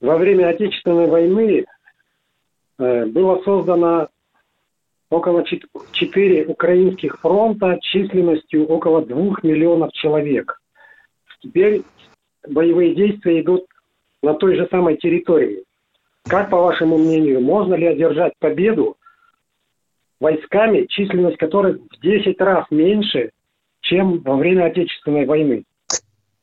во 0.00 0.16
время 0.16 0.48
Отечественной 0.48 1.08
войны 1.08 1.64
было 3.06 3.42
создано 3.42 4.08
около 5.10 5.44
4 5.44 6.46
украинских 6.46 7.20
фронта 7.20 7.78
численностью 7.82 8.66
около 8.66 9.04
2 9.04 9.36
миллионов 9.42 9.92
человек. 9.92 10.60
Теперь 11.40 11.82
боевые 12.48 12.94
действия 12.94 13.40
идут 13.40 13.66
на 14.22 14.34
той 14.34 14.56
же 14.56 14.66
самой 14.70 14.96
территории. 14.96 15.64
Как, 16.24 16.50
по 16.50 16.56
вашему 16.56 16.98
мнению, 16.98 17.40
можно 17.40 17.74
ли 17.74 17.86
одержать 17.86 18.32
победу 18.38 18.96
войсками, 20.20 20.86
численность 20.88 21.36
которых 21.36 21.78
в 21.78 22.00
10 22.00 22.40
раз 22.40 22.66
меньше, 22.70 23.32
чем 23.80 24.20
во 24.20 24.36
время 24.36 24.66
Отечественной 24.66 25.26
войны? 25.26 25.64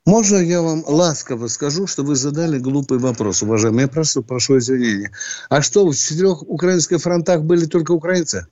Можно 0.09 0.37
я 0.37 0.63
вам 0.63 0.83
ласково 0.87 1.45
скажу, 1.49 1.85
что 1.85 2.01
вы 2.01 2.15
задали 2.15 2.57
глупый 2.57 2.97
вопрос, 2.97 3.43
уважаемый? 3.43 3.81
Я 3.81 3.87
просто 3.87 4.23
прошу 4.23 4.57
извинения. 4.57 5.11
А 5.49 5.61
что, 5.61 5.85
в 5.85 5.95
четырех 5.95 6.41
украинских 6.41 6.99
фронтах 6.99 7.43
были 7.43 7.65
только 7.65 7.91
украинцы? 7.91 8.47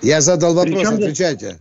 Я 0.00 0.20
задал 0.20 0.54
вопрос, 0.54 0.76
Причем 0.76 0.94
отвечайте. 0.94 1.58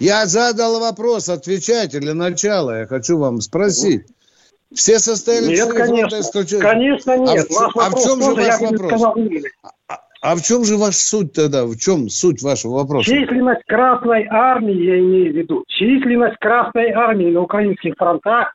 Я 0.00 0.26
задал 0.26 0.80
вопрос, 0.80 1.28
отвечайте 1.28 2.00
для 2.00 2.14
начала. 2.14 2.80
Я 2.80 2.86
хочу 2.88 3.16
вам 3.16 3.40
спросить. 3.40 4.06
Все 4.74 4.98
состояли 4.98 5.54
нет, 5.54 5.68
в 5.68 5.74
конечно. 5.74 6.20
Исключения. 6.20 6.62
Конечно, 6.62 7.16
нет. 7.16 7.46
А, 7.56 7.66
а 7.76 7.90
в 7.90 8.02
чем 8.02 8.20
же 8.20 8.34
ваш 8.34 8.60
вопрос? 8.60 9.02
А, 9.86 10.00
а 10.20 10.36
в 10.36 10.42
чем 10.42 10.64
же 10.64 10.76
ваш 10.76 10.96
суть 10.96 11.32
тогда? 11.32 11.64
В 11.64 11.76
чем 11.76 12.08
суть 12.08 12.42
вашего 12.42 12.74
вопроса? 12.74 13.10
Численность 13.10 13.64
Красной 13.66 14.26
Армии, 14.26 14.74
я 14.74 14.98
имею 14.98 15.32
в 15.32 15.36
виду, 15.36 15.64
численность 15.66 16.36
Красной 16.38 16.90
Армии 16.90 17.30
на 17.30 17.40
украинских 17.40 17.94
фронтах 17.96 18.54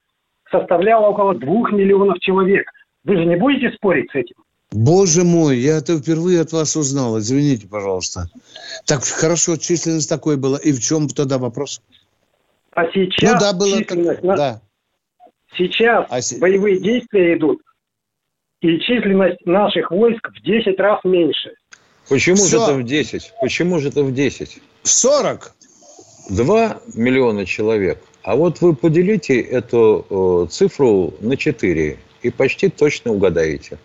составляла 0.51 1.07
около 1.07 1.33
двух 1.33 1.71
миллионов 1.71 2.19
человек. 2.19 2.69
Вы 3.03 3.17
же 3.17 3.25
не 3.25 3.35
будете 3.35 3.71
спорить 3.71 4.11
с 4.11 4.15
этим? 4.15 4.35
Боже 4.71 5.23
мой, 5.23 5.57
я 5.57 5.77
это 5.77 5.97
впервые 5.97 6.41
от 6.41 6.51
вас 6.51 6.75
узнал. 6.75 7.17
Извините, 7.19 7.67
пожалуйста. 7.67 8.25
Так 8.85 9.03
хорошо, 9.03 9.57
численность 9.57 10.09
такой 10.09 10.37
была. 10.37 10.57
И 10.57 10.71
в 10.71 10.79
чем 10.79 11.07
тогда 11.07 11.37
вопрос? 11.37 11.81
А 12.71 12.85
сейчас 12.91 13.33
ну, 13.33 13.39
да, 13.39 13.53
было 13.53 13.77
численность... 13.79 14.21
Так, 14.21 14.37
да. 14.37 14.61
Сейчас 15.57 16.05
а 16.09 16.21
с... 16.21 16.37
боевые 16.37 16.79
действия 16.79 17.37
идут, 17.37 17.61
и 18.65 18.79
численность 18.79 19.45
наших 19.45 19.91
войск 19.91 20.27
в 20.27 20.41
10 20.43 20.79
раз 20.79 20.99
меньше. 21.03 21.51
Почему 22.09 22.37
Все. 22.37 22.57
же 22.57 22.57
это 22.57 22.73
в 22.73 22.83
10? 22.83 23.33
Почему 23.41 23.79
же 23.79 23.89
это 23.89 24.03
в 24.03 24.13
10? 24.13 24.59
В 24.83 24.87
40. 24.89 25.55
2 26.29 26.81
миллиона 26.95 27.45
человек. 27.45 28.01
А 28.23 28.35
вот 28.35 28.61
вы 28.61 28.75
поделите 28.75 29.39
эту 29.39 30.05
э, 30.09 30.51
цифру 30.51 31.13
на 31.19 31.37
4 31.37 31.99
и 32.23 32.29
почти 32.31 32.69
точно 32.69 33.11
угадаете. 33.11 33.77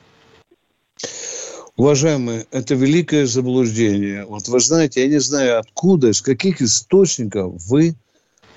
Уважаемые, 1.76 2.46
это 2.50 2.74
великое 2.74 3.26
заблуждение. 3.26 4.24
Вот 4.24 4.48
вы 4.48 4.60
знаете, 4.60 5.02
я 5.02 5.08
не 5.08 5.20
знаю, 5.20 5.58
откуда, 5.58 6.08
из 6.08 6.22
каких 6.22 6.62
источников 6.62 7.54
вы 7.68 7.94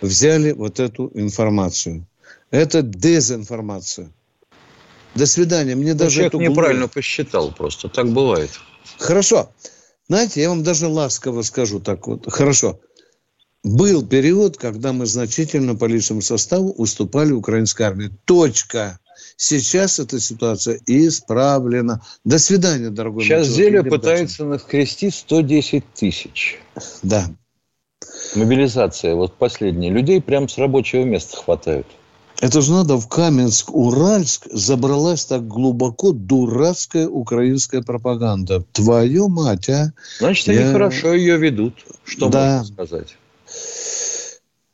взяли 0.01 0.51
вот 0.53 0.79
эту 0.79 1.11
информацию. 1.13 2.05
Это 2.51 2.81
дезинформация. 2.81 4.09
До 5.15 5.25
свидания. 5.25 5.75
Мне 5.75 5.93
ну, 5.93 5.99
даже 5.99 6.15
человек 6.15 6.33
эту 6.33 6.41
неправильно 6.41 6.87
посчитал 6.87 7.51
просто. 7.51 7.89
Так 7.89 8.09
бывает. 8.09 8.49
Хорошо. 8.97 9.51
Знаете, 10.07 10.41
я 10.41 10.49
вам 10.49 10.63
даже 10.63 10.87
ласково 10.87 11.41
скажу 11.43 11.79
так 11.79 12.07
вот. 12.07 12.31
Хорошо. 12.31 12.79
Был 13.63 14.05
период, 14.05 14.57
когда 14.57 14.91
мы 14.91 15.05
значительно 15.05 15.75
по 15.75 15.85
личному 15.85 16.21
составу 16.21 16.71
уступали 16.71 17.31
украинской 17.31 17.83
армии. 17.83 18.11
Точка. 18.25 18.99
Сейчас 19.37 19.99
эта 19.99 20.19
ситуация 20.19 20.79
исправлена. 20.85 22.01
До 22.25 22.39
свидания, 22.39 22.89
дорогой 22.89 23.23
Сейчас 23.23 23.47
Зеля 23.47 23.83
пытается 23.83 24.43
накрести 24.43 25.09
110 25.09 25.83
тысяч. 25.93 26.59
Да. 27.03 27.27
Мобилизация, 28.35 29.15
вот 29.15 29.37
последняя. 29.37 29.89
Людей 29.89 30.21
прям 30.21 30.49
с 30.49 30.57
рабочего 30.57 31.03
места 31.03 31.37
хватают. 31.37 31.87
Это 32.43 32.61
же 32.61 32.73
надо 32.73 32.97
в 32.97 33.07
Каменск-Уральск 33.07 34.49
забралась 34.51 35.23
так 35.23 35.47
глубоко 35.47 36.11
дурацкая 36.11 37.07
украинская 37.07 37.81
пропаганда. 37.81 38.65
Твою 38.73 39.29
мать, 39.29 39.69
а? 39.69 39.93
Значит, 40.19 40.47
Я... 40.47 40.65
они 40.65 40.73
хорошо 40.73 41.13
ее 41.13 41.37
ведут. 41.37 41.73
Что 42.03 42.27
да. 42.27 42.57
можно 42.57 42.73
сказать? 42.73 43.15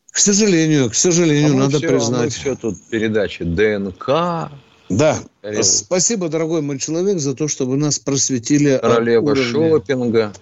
К 0.09 0.17
сожалению, 0.17 0.89
к 0.89 0.95
сожалению, 0.95 1.53
а 1.53 1.57
надо 1.57 1.77
все, 1.77 1.87
признать. 1.87 2.23
Мы 2.23 2.29
все 2.29 2.55
тут 2.55 2.81
передачи 2.89 3.43
ДНК. 3.43 4.49
Да. 4.89 5.19
Королева. 5.41 5.61
Спасибо, 5.61 6.27
дорогой 6.27 6.63
мой 6.63 6.79
человек, 6.79 7.19
за 7.19 7.35
то, 7.35 7.47
что 7.47 7.67
вы 7.67 7.77
нас 7.77 7.99
просветили. 7.99 8.79
Королева 8.81 9.35
шопинга. 9.35 10.33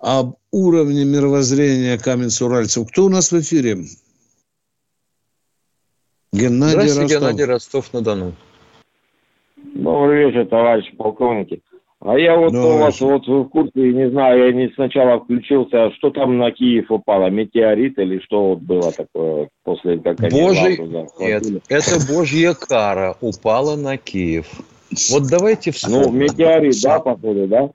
Об 0.00 0.34
уровне 0.50 1.04
мировоззрения 1.04 1.96
каменцев-уральцев. 1.96 2.88
Кто 2.88 3.04
у 3.04 3.08
нас 3.08 3.30
в 3.30 3.38
эфире? 3.38 3.86
Геннадий 6.32 6.88
Здравствуйте, 6.88 7.14
Ростов. 7.14 7.20
Геннадий 7.20 7.44
Ростов-на-Дону. 7.44 8.32
Добрый 9.74 10.26
вечер, 10.26 10.46
товарищи 10.46 10.94
полковники. 10.96 11.60
А 12.00 12.16
я 12.16 12.36
вот 12.36 12.52
Добрый 12.52 12.72
у 12.72 12.78
вас 12.78 12.94
вечер. 12.94 13.06
вот 13.06 13.26
в 13.26 13.48
курсе, 13.48 13.72
не 13.74 14.10
знаю, 14.10 14.46
я 14.46 14.52
не 14.52 14.72
сначала 14.74 15.20
включился, 15.20 15.86
а 15.86 15.92
что 15.92 16.10
там 16.10 16.38
на 16.38 16.50
Киев 16.50 16.90
упало, 16.90 17.28
метеорит 17.28 17.98
или 17.98 18.20
что 18.20 18.50
вот 18.50 18.60
было 18.60 18.92
такое 18.92 19.50
после 19.64 19.98
как 19.98 20.20
они 20.20 20.30
Божий... 20.30 20.78
Нет, 21.18 21.44
это 21.68 22.12
божья 22.12 22.54
кара 22.54 23.16
упала 23.20 23.76
на 23.76 23.98
Киев. 23.98 24.46
Вот 25.10 25.24
давайте 25.28 25.72
вспомним. 25.72 26.12
Ну, 26.12 26.12
метеорит, 26.12 26.80
да, 26.82 27.00
походу, 27.00 27.46
да? 27.48 27.70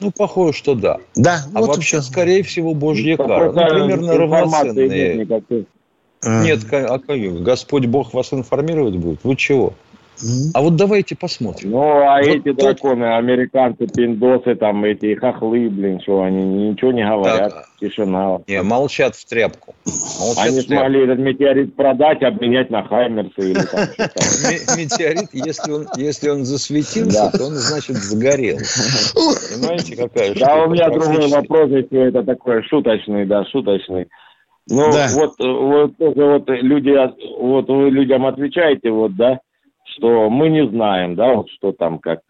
Ну, 0.00 0.10
похоже, 0.10 0.52
что 0.52 0.74
да. 0.74 0.98
Да. 1.14 1.38
А 1.54 1.60
вот 1.60 1.68
вообще, 1.68 2.00
все. 2.00 2.10
скорее 2.10 2.42
всего, 2.42 2.74
божья 2.74 3.16
ну, 3.16 3.26
кара. 3.26 3.52
Ну, 3.52 3.68
примерно 3.68 4.18
равноценные. 4.18 5.24
Нет, 5.24 5.66
а 6.22 6.98
как? 6.98 7.42
Господь 7.42 7.86
Бог 7.86 8.14
вас 8.14 8.32
информировать 8.32 8.96
будет? 8.96 9.20
Вы 9.24 9.36
чего? 9.36 9.74
А 10.54 10.62
вот 10.62 10.76
давайте 10.76 11.14
посмотрим. 11.14 11.72
Ну, 11.72 11.82
а 11.82 12.18
вот 12.18 12.26
эти 12.26 12.52
тот... 12.52 12.56
драконы, 12.56 13.16
американцы, 13.16 13.86
пиндосы, 13.86 14.54
там 14.54 14.84
эти 14.84 15.14
хохлы, 15.14 15.68
блин, 15.68 16.00
что 16.00 16.22
они 16.22 16.70
ничего 16.70 16.92
не 16.92 17.04
говорят, 17.04 17.52
так. 17.52 17.66
тишина. 17.80 18.38
Не, 18.46 18.62
молчат 18.62 19.14
в 19.14 19.26
тряпку. 19.26 19.74
Молчат 20.18 20.46
они 20.46 20.60
в 20.60 20.66
тряпку. 20.66 20.84
смогли 20.84 21.04
этот 21.04 21.18
метеорит 21.18 21.76
продать, 21.76 22.22
обменять 22.22 22.70
на 22.70 22.84
Хаймерсы 22.84 23.50
или 23.50 23.60
там 23.60 23.80
Метеорит, 24.78 25.28
если 25.32 25.70
он, 25.70 25.86
если 25.96 26.30
он 26.30 26.44
засветился, 26.44 27.30
то 27.36 27.44
он, 27.44 27.54
значит, 27.54 27.96
сгорел. 27.96 28.56
Понимаете, 29.14 29.96
какая 29.96 30.34
Да, 30.34 30.64
у 30.64 30.70
меня 30.70 30.88
другой 30.88 31.28
вопрос, 31.28 31.70
если 31.70 32.08
это 32.08 32.22
такой 32.22 32.62
шуточный, 32.62 33.26
да, 33.26 33.44
шуточный. 33.44 34.08
Ну, 34.68 34.90
да. 34.90 35.08
вот, 35.14 35.34
вот, 35.38 35.92
вот 35.98 36.48
люди, 36.48 36.92
вот 37.38 37.68
вы 37.68 37.90
людям 37.90 38.26
отвечаете, 38.26 38.90
вот, 38.90 39.14
да, 39.14 39.38
что 39.84 40.28
мы 40.28 40.48
не 40.48 40.66
знаем, 40.68 41.14
да, 41.14 41.34
вот 41.34 41.48
что 41.50 41.72
там 41.72 41.98
как. 42.00 42.20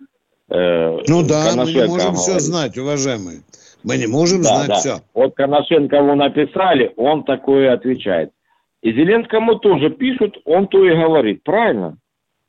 Э, 0.51 0.99
ну 1.09 1.26
да, 1.26 1.53
мы 1.57 1.72
не 1.72 1.87
можем 1.87 2.12
говорит. 2.12 2.18
все 2.18 2.39
знать, 2.39 2.76
уважаемые. 2.76 3.41
Мы 3.82 3.97
не 3.97 4.07
можем 4.07 4.43
да, 4.43 4.49
знать 4.49 4.68
да. 4.68 4.74
все. 4.74 4.97
Вот 5.14 5.34
Коношенко 5.34 5.97
его 5.97 6.14
написали, 6.14 6.93
он 6.97 7.24
такое 7.24 7.72
отвечает. 7.72 8.30
И 8.82 8.93
Зеленскому 8.93 9.59
тоже 9.59 9.91
пишут, 9.91 10.37
он 10.45 10.68
то 10.68 10.84
и 10.84 10.95
говорит, 10.95 11.43
правильно? 11.43 11.97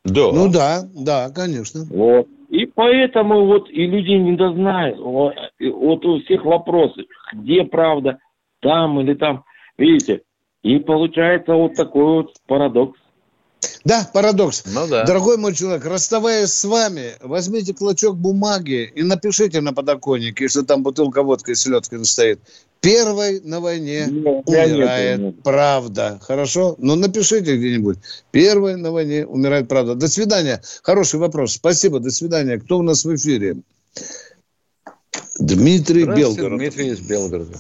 Да. 0.04 0.32
Ну 0.34 0.52
да, 0.52 0.82
да, 0.94 1.30
конечно. 1.34 1.82
Вот. 1.90 2.28
И 2.50 2.66
поэтому 2.66 3.46
вот 3.46 3.70
и 3.70 3.86
люди 3.86 4.12
не 4.12 4.36
дознают. 4.36 5.00
Вот, 5.00 5.34
вот 5.60 6.06
у 6.06 6.20
всех 6.22 6.46
вопросы, 6.46 7.06
где 7.34 7.64
правда, 7.64 8.20
там 8.62 9.00
или 9.02 9.14
там. 9.16 9.44
Видите? 9.78 10.22
И 10.64 10.80
получается 10.80 11.54
вот 11.54 11.76
такой 11.76 12.04
вот 12.04 12.34
парадокс. 12.48 13.00
Да, 13.84 14.10
парадокс. 14.14 14.64
Ну, 14.66 14.88
да. 14.88 15.06
Дорогой 15.06 15.38
мой 15.38 15.54
человек, 15.54 15.86
расставаясь 15.86 16.52
с 16.52 16.66
вами, 16.66 17.14
возьмите 17.22 17.74
клочок 17.74 18.18
бумаги 18.18 18.92
и 18.94 19.04
напишите 19.04 19.62
на 19.62 19.74
подоконнике, 19.74 20.44
если 20.44 20.62
там 20.62 20.84
бутылка 20.84 21.24
водки 21.24 21.52
и 21.52 21.56
селедкой 21.56 22.04
стоит. 22.06 22.40
Первой 22.82 23.40
на 23.42 23.60
войне 23.60 24.06
нет, 24.08 24.44
умирает 24.46 25.20
нет, 25.20 25.44
правда. 25.44 26.20
Хорошо? 26.22 26.76
Ну, 26.78 26.96
напишите 26.96 27.58
где-нибудь. 27.58 27.98
Первой 28.32 28.76
на 28.76 28.92
войне 28.92 29.26
умирает 29.26 29.68
правда. 29.68 29.96
До 29.96 30.08
свидания. 30.08 30.62
Хороший 30.84 31.20
вопрос. 31.20 31.54
Спасибо. 31.54 32.00
До 32.00 32.12
свидания. 32.12 32.60
Кто 32.60 32.78
у 32.78 32.84
нас 32.84 33.04
в 33.04 33.16
эфире? 33.16 33.58
Дмитрий 35.40 36.06
Белгород. 36.06 36.60
Дмитрий 36.60 36.90
из 36.90 37.00
Белгорода. 37.00 37.58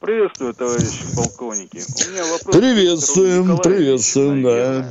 Приветствую, 0.00 0.54
товарищи 0.54 1.04
полковники. 1.14 1.76
У 1.76 2.10
меня 2.10 2.22
вопрос. 2.24 2.56
Приветствуем, 2.56 3.58
приветствуем, 3.62 4.42
да. 4.42 4.86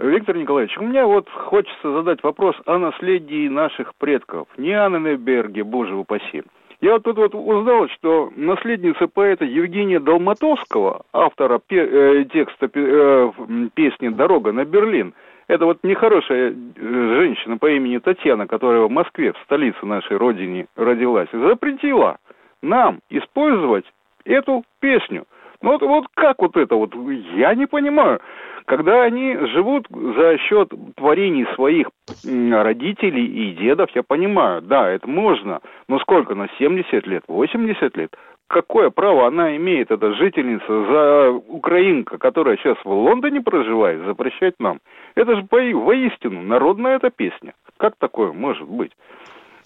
Виктор 0.00 0.36
Николаевич, 0.38 0.76
у 0.78 0.82
меня 0.82 1.06
вот 1.06 1.28
хочется 1.28 1.92
задать 1.92 2.22
вопрос 2.22 2.56
о 2.64 2.78
наследии 2.78 3.46
наших 3.48 3.94
предков. 3.96 4.48
Не 4.56 4.72
о 4.72 4.88
Ненеберге, 4.88 5.64
боже 5.64 5.94
упаси. 5.94 6.42
Я 6.80 6.94
вот 6.94 7.02
тут 7.02 7.18
вот 7.18 7.34
узнал, 7.34 7.88
что 7.88 8.32
наследница 8.36 9.06
поэта 9.06 9.44
Евгения 9.44 10.00
Долматовского, 10.00 11.02
автора 11.12 11.60
пе- 11.64 11.86
э, 11.86 12.24
текста 12.32 12.70
э, 12.72 13.32
песни 13.74 14.08
«Дорога 14.08 14.52
на 14.52 14.64
Берлин», 14.64 15.12
это 15.46 15.66
вот 15.66 15.78
нехорошая 15.82 16.52
э, 16.52 17.14
женщина 17.18 17.58
по 17.58 17.70
имени 17.70 17.98
Татьяна, 17.98 18.46
которая 18.46 18.80
в 18.82 18.90
Москве, 18.90 19.32
в 19.32 19.38
столице 19.44 19.84
нашей 19.84 20.16
родины, 20.16 20.66
родилась, 20.74 21.28
запретила 21.32 22.16
нам 22.64 23.00
использовать 23.10 23.84
эту 24.24 24.64
песню. 24.80 25.24
Ну 25.62 25.72
вот, 25.72 25.82
вот 25.82 26.06
как 26.14 26.42
вот 26.42 26.56
это 26.56 26.74
вот, 26.76 26.94
я 27.36 27.54
не 27.54 27.66
понимаю. 27.66 28.20
Когда 28.66 29.02
они 29.02 29.36
живут 29.52 29.86
за 29.90 30.38
счет 30.38 30.72
творений 30.96 31.46
своих 31.54 31.88
родителей 32.24 33.24
и 33.26 33.54
дедов, 33.54 33.90
я 33.94 34.02
понимаю, 34.02 34.62
да, 34.62 34.88
это 34.90 35.06
можно, 35.06 35.60
но 35.88 35.98
сколько, 35.98 36.34
на 36.34 36.48
70 36.58 37.06
лет, 37.06 37.24
80 37.28 37.96
лет? 37.96 38.16
Какое 38.46 38.90
право 38.90 39.26
она 39.26 39.56
имеет, 39.56 39.90
эта 39.90 40.12
жительница, 40.14 40.66
за 40.66 41.30
украинка, 41.30 42.18
которая 42.18 42.56
сейчас 42.56 42.76
в 42.84 42.90
Лондоне 42.90 43.40
проживает, 43.40 44.04
запрещать 44.04 44.54
нам? 44.58 44.80
Это 45.14 45.36
же 45.36 45.46
воистину 45.50 46.42
народная 46.42 46.96
эта 46.96 47.10
песня. 47.10 47.54
Как 47.78 47.96
такое 47.98 48.32
может 48.32 48.68
быть? 48.68 48.92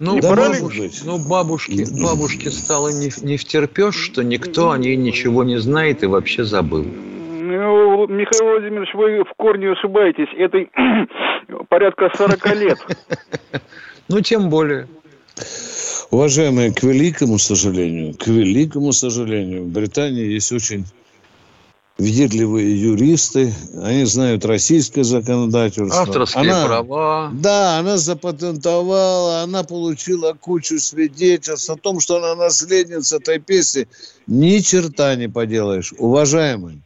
Ну, 0.01 0.20
да 0.20 0.36
бабушки, 0.36 0.90
ну, 1.05 1.18
бабушки, 1.28 1.84
бабушке 2.01 2.51
стало 2.51 2.88
не, 2.88 3.11
не 3.22 3.36
втерпешь, 3.36 3.96
что 3.96 4.22
никто 4.22 4.70
о 4.70 4.78
ней 4.78 4.94
ничего 4.94 5.42
не 5.42 5.59
знает 5.59 6.05
и 6.05 6.07
вообще 6.07 6.44
забыл. 6.44 6.84
Ну, 6.84 8.07
Михаил 8.07 8.53
Владимирович, 8.53 8.94
вы 8.94 9.24
в 9.24 9.34
корне 9.36 9.72
ошибаетесь. 9.72 10.28
Это 10.36 10.59
порядка 11.68 12.11
40 12.16 12.57
лет. 12.57 12.78
Ну, 14.11 14.22
тем 14.22 14.49
более. 14.49 14.88
Уважаемые, 16.11 16.72
к 16.72 16.82
великому 16.82 17.36
сожалению, 17.36 18.14
к 18.14 18.26
великому 18.26 18.92
сожалению, 18.92 19.64
в 19.64 19.68
Британии 19.68 20.24
есть 20.24 20.51
очень 20.51 20.86
въедливые 21.99 22.80
юристы, 22.80 23.53
они 23.82 24.05
знают 24.05 24.44
российское 24.44 25.03
законодательство. 25.03 26.03
Авторские 26.03 26.53
она, 26.53 26.66
права. 26.66 27.30
Да, 27.32 27.78
она 27.78 27.96
запатентовала, 27.96 29.42
она 29.42 29.64
получила 29.64 30.32
кучу 30.34 30.78
свидетельств 30.78 31.68
о 31.68 31.76
том, 31.76 31.99
что 31.99 32.16
она 32.18 32.36
наследница 32.36 33.16
этой 33.16 33.40
песни. 33.40 33.88
Ни 34.28 34.59
черта 34.61 35.16
не 35.16 35.28
поделаешь, 35.28 35.92
уважаемый. 35.99 36.82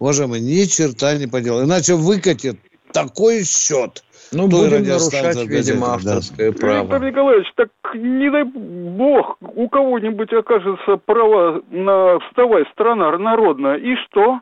Уважаемый, 0.00 0.40
ни 0.40 0.64
черта 0.64 1.16
не 1.16 1.28
поделаешь. 1.28 1.66
Иначе 1.66 1.94
выкатит 1.94 2.58
такой 2.92 3.44
счет. 3.44 4.02
Ну, 4.32 4.48
будем 4.48 4.82
нарушать, 4.82 5.46
видимо, 5.46 5.94
авторское 5.94 6.50
да. 6.50 6.58
право. 6.58 6.82
Виктор 6.82 7.04
Николаевич, 7.04 7.46
так 7.54 7.68
не 7.94 8.28
дай 8.30 8.42
бог, 8.42 9.36
у 9.40 9.68
кого-нибудь 9.68 10.32
окажется 10.32 10.96
право 10.96 11.62
на 11.70 12.18
«Вставай, 12.18 12.64
страна 12.72 13.16
народная», 13.18 13.76
и 13.76 13.94
что? 14.06 14.40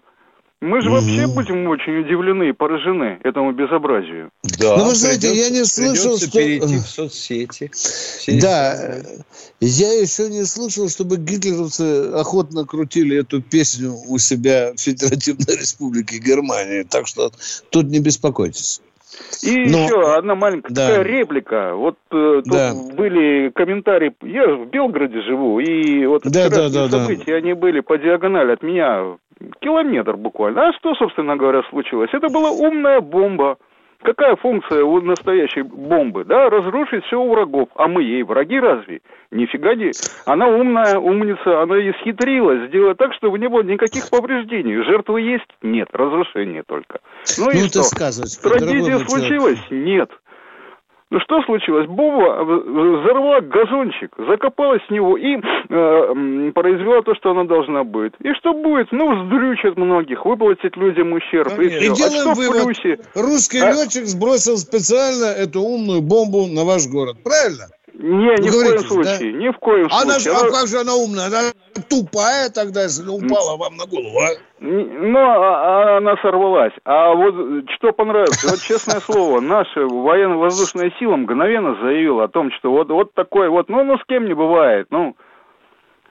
Мы 0.65 0.81
же 0.81 0.89
угу. 0.89 0.97
вообще 0.97 1.27
будем 1.27 1.69
очень 1.69 1.99
удивлены 1.99 2.49
и 2.49 2.53
поражены 2.53 3.19
этому 3.23 3.53
безобразию. 3.53 4.31
Да, 4.59 4.79
Но 4.79 4.87
вы 4.87 4.95
знаете, 4.95 5.31
я 5.35 5.51
не 5.51 5.62
слышал, 5.65 6.17
что... 6.17 6.31
перейти 6.31 6.79
в 6.79 6.87
соцсети. 6.87 7.71
Да, 8.41 8.97
я 9.61 9.93
еще 9.93 10.31
не 10.31 10.45
слышал, 10.45 10.89
чтобы 10.89 11.19
гитлеровцы 11.19 12.11
охотно 12.15 12.65
крутили 12.65 13.21
эту 13.21 13.43
песню 13.43 13.93
у 14.09 14.17
себя 14.17 14.73
в 14.75 14.81
Федеративной 14.81 15.59
Республике 15.61 16.17
Германии. 16.17 16.85
Так 16.85 17.07
что 17.07 17.31
тут 17.69 17.87
не 17.89 18.01
беспокойтесь. 18.01 18.81
И 19.43 19.67
Но... 19.67 19.85
еще 19.85 20.17
одна 20.17 20.35
маленькая 20.35 20.73
да. 20.73 20.89
такая 20.89 21.03
реплика. 21.05 21.75
Вот 21.75 21.97
э, 22.11 22.43
тут 22.45 22.53
да. 22.53 22.75
были 22.75 23.51
комментарии. 23.51 24.15
Я 24.23 24.55
в 24.55 24.71
Белгороде 24.71 25.21
живу, 25.23 25.61
и 25.61 26.07
вот 26.07 26.23
да, 26.25 26.49
да, 26.49 26.69
да, 26.69 26.89
события, 26.89 27.33
да. 27.33 27.37
они 27.37 27.53
были 27.53 27.81
по 27.81 27.99
диагонали 27.99 28.53
от 28.53 28.62
меня 28.62 29.17
километр 29.65 30.17
буквально. 30.17 30.69
А 30.69 30.73
что, 30.75 30.95
собственно 30.95 31.37
говоря, 31.37 31.62
случилось? 31.71 32.11
Это 32.12 32.29
была 32.29 32.51
умная 32.51 33.01
бомба. 33.01 33.57
Какая 34.03 34.37
функция 34.37 34.85
у 34.85 35.01
настоящей 35.01 35.62
бомбы? 35.62 36.25
Да, 36.25 36.51
разрушить 36.51 37.07
все 37.07 37.19
у 37.19 37.31
врагов. 37.31 37.71
А 37.75 37.89
мы 37.89 38.03
ей 38.03 38.23
враги 38.23 38.61
разве? 38.61 39.01
Нифига 39.31 39.75
не. 39.75 39.93
Она 40.27 40.47
умная, 40.47 40.99
умница, 40.99 41.62
она 41.62 41.77
исхитрилась 41.79 42.69
сделать 42.69 42.99
так, 42.99 43.15
чтобы 43.15 43.39
не 43.39 43.49
было 43.49 43.62
никаких 43.62 44.11
повреждений. 44.11 44.83
Жертвы 44.83 45.23
есть? 45.23 45.49
Нет. 45.62 45.89
Разрушение 45.93 46.65
только. 46.67 47.01
Ну, 47.39 47.47
ну 47.47 47.51
и 47.53 47.69
что? 47.69 47.83
Сказывать, 47.83 48.39
Трагедия 48.43 48.99
случилась? 48.99 49.61
Нет. 49.71 50.11
Ну 51.15 51.21
что 51.21 51.41
случилось? 51.43 51.87
Бомба 51.87 52.43
взорвала 52.43 53.41
газончик, 53.41 54.11
закопалась 54.19 54.83
в 54.89 54.91
него 54.91 55.17
и 55.17 55.37
э, 55.37 56.51
произвела 56.53 57.03
то, 57.03 57.15
что 57.15 57.31
она 57.31 57.45
должна 57.45 57.85
быть. 57.85 58.15
И 58.19 58.35
что 58.35 58.53
будет? 58.53 58.89
Ну, 58.91 59.23
вздрючат 59.23 59.77
многих, 59.77 60.27
выплатить 60.27 60.77
людям 60.77 61.12
ущерб. 61.12 61.55
Конечно. 61.55 61.79
И, 61.79 61.87
и 61.87 61.95
делаем 61.95 62.31
а 62.31 62.35
вывод. 62.35 62.65
плюсе? 62.65 62.99
Русский 63.15 63.61
а... 63.61 63.71
летчик 63.71 64.07
сбросил 64.07 64.57
специально 64.57 65.27
эту 65.27 65.61
умную 65.61 66.03
бомбу 66.03 66.49
на 66.49 66.65
ваш 66.65 66.89
город. 66.89 67.19
Правильно? 67.23 67.67
Не, 67.97 68.34
ни 68.42 68.49
в 68.49 68.53
коем 68.53 68.78
случае, 68.80 69.32
да? 69.32 69.38
ни 69.38 69.49
в 69.51 69.59
коем 69.59 69.88
она 69.92 70.18
случае. 70.18 70.34
Она, 70.34 70.49
а 70.49 70.51
как 70.51 70.66
же 70.66 70.80
она 70.80 70.97
умная? 70.97 71.26
Она 71.26 71.53
тупая 71.88 72.51
тогда, 72.51 72.82
если 72.82 73.07
упала 73.07 73.57
вам 73.57 73.76
на 73.76 73.86
голову, 73.86 74.18
а? 74.18 74.30
Ну, 74.59 75.18
а, 75.18 75.95
а 75.95 75.99
она 75.99 76.16
сорвалась. 76.20 76.72
А 76.84 77.14
вот 77.14 77.64
что 77.76 77.92
понравилось, 77.92 78.42
вот 78.42 78.61
честное 78.61 78.99
слово, 78.99 79.40
наша 79.40 79.86
военно-воздушная 79.86 80.92
сила 80.99 81.16
мгновенно 81.16 81.76
заявила 81.80 82.24
о 82.24 82.28
том, 82.28 82.51
что 82.59 82.72
вот, 82.72 82.88
вот 82.88 83.14
такой 83.14 83.49
вот, 83.49 83.68
ну, 83.68 83.84
ну, 83.84 83.97
с 83.97 84.05
кем 84.09 84.26
не 84.26 84.34
бывает, 84.34 84.88
ну. 84.90 85.14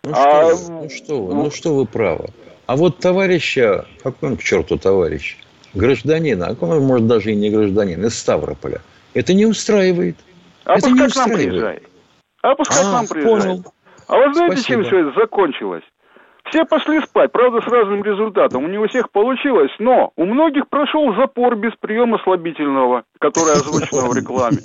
Ну, 0.05 0.11
а, 0.15 0.55
что, 0.55 0.55
вы, 0.55 0.71
ну, 0.71 0.89
что 0.89 1.21
вы, 1.21 1.35
ну, 1.35 1.51
что 1.51 1.75
вы 1.75 1.85
правы. 1.85 2.27
А 2.65 2.77
вот 2.77 2.99
товарища, 2.99 3.85
какой 4.01 4.29
он 4.29 4.37
к 4.37 4.43
черту 4.43 4.77
товарищ, 4.77 5.37
гражданина, 5.73 6.47
а 6.47 6.65
он, 6.65 6.83
может, 6.83 7.07
даже 7.07 7.31
и 7.33 7.35
не 7.35 7.49
гражданин, 7.49 8.05
из 8.05 8.17
Ставрополя, 8.17 8.81
это 9.13 9.33
не 9.33 9.45
устраивает. 9.45 10.15
А 10.65 10.77
это 10.77 10.89
пускай 10.89 11.09
к 11.09 11.15
нам 11.15 11.29
приезжает. 11.31 11.83
А 12.41 12.55
пускай 12.55 12.79
а, 12.79 12.81
к 12.81 12.91
нам 12.93 13.07
приезжает. 13.07 13.43
Понял. 13.43 13.73
А 14.07 14.17
вы 14.17 14.33
знаете, 14.33 14.57
Спасибо. 14.57 14.83
чем 14.83 14.85
все 14.85 15.07
это 15.07 15.19
закончилось? 15.19 15.83
Все 16.49 16.65
пошли 16.65 17.01
спать, 17.01 17.31
правда, 17.31 17.61
с 17.61 17.67
разным 17.67 18.03
результатом. 18.03 18.65
У 18.65 18.67
не 18.67 18.77
у 18.77 18.87
всех 18.87 19.09
получилось, 19.11 19.71
но 19.79 20.11
у 20.15 20.25
многих 20.25 20.67
прошел 20.69 21.15
запор 21.15 21.55
без 21.55 21.71
приема 21.79 22.19
слабительного, 22.23 23.03
который 23.19 23.53
озвучено 23.53 24.09
в 24.09 24.15
рекламе. 24.15 24.57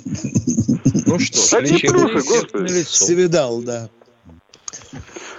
Ну 1.07 1.19
что, 1.19 1.59
Такие 1.59 1.89
плюсы, 1.89 2.27
господи. 2.27 2.83
Севидал, 2.83 3.61
да. 3.61 3.89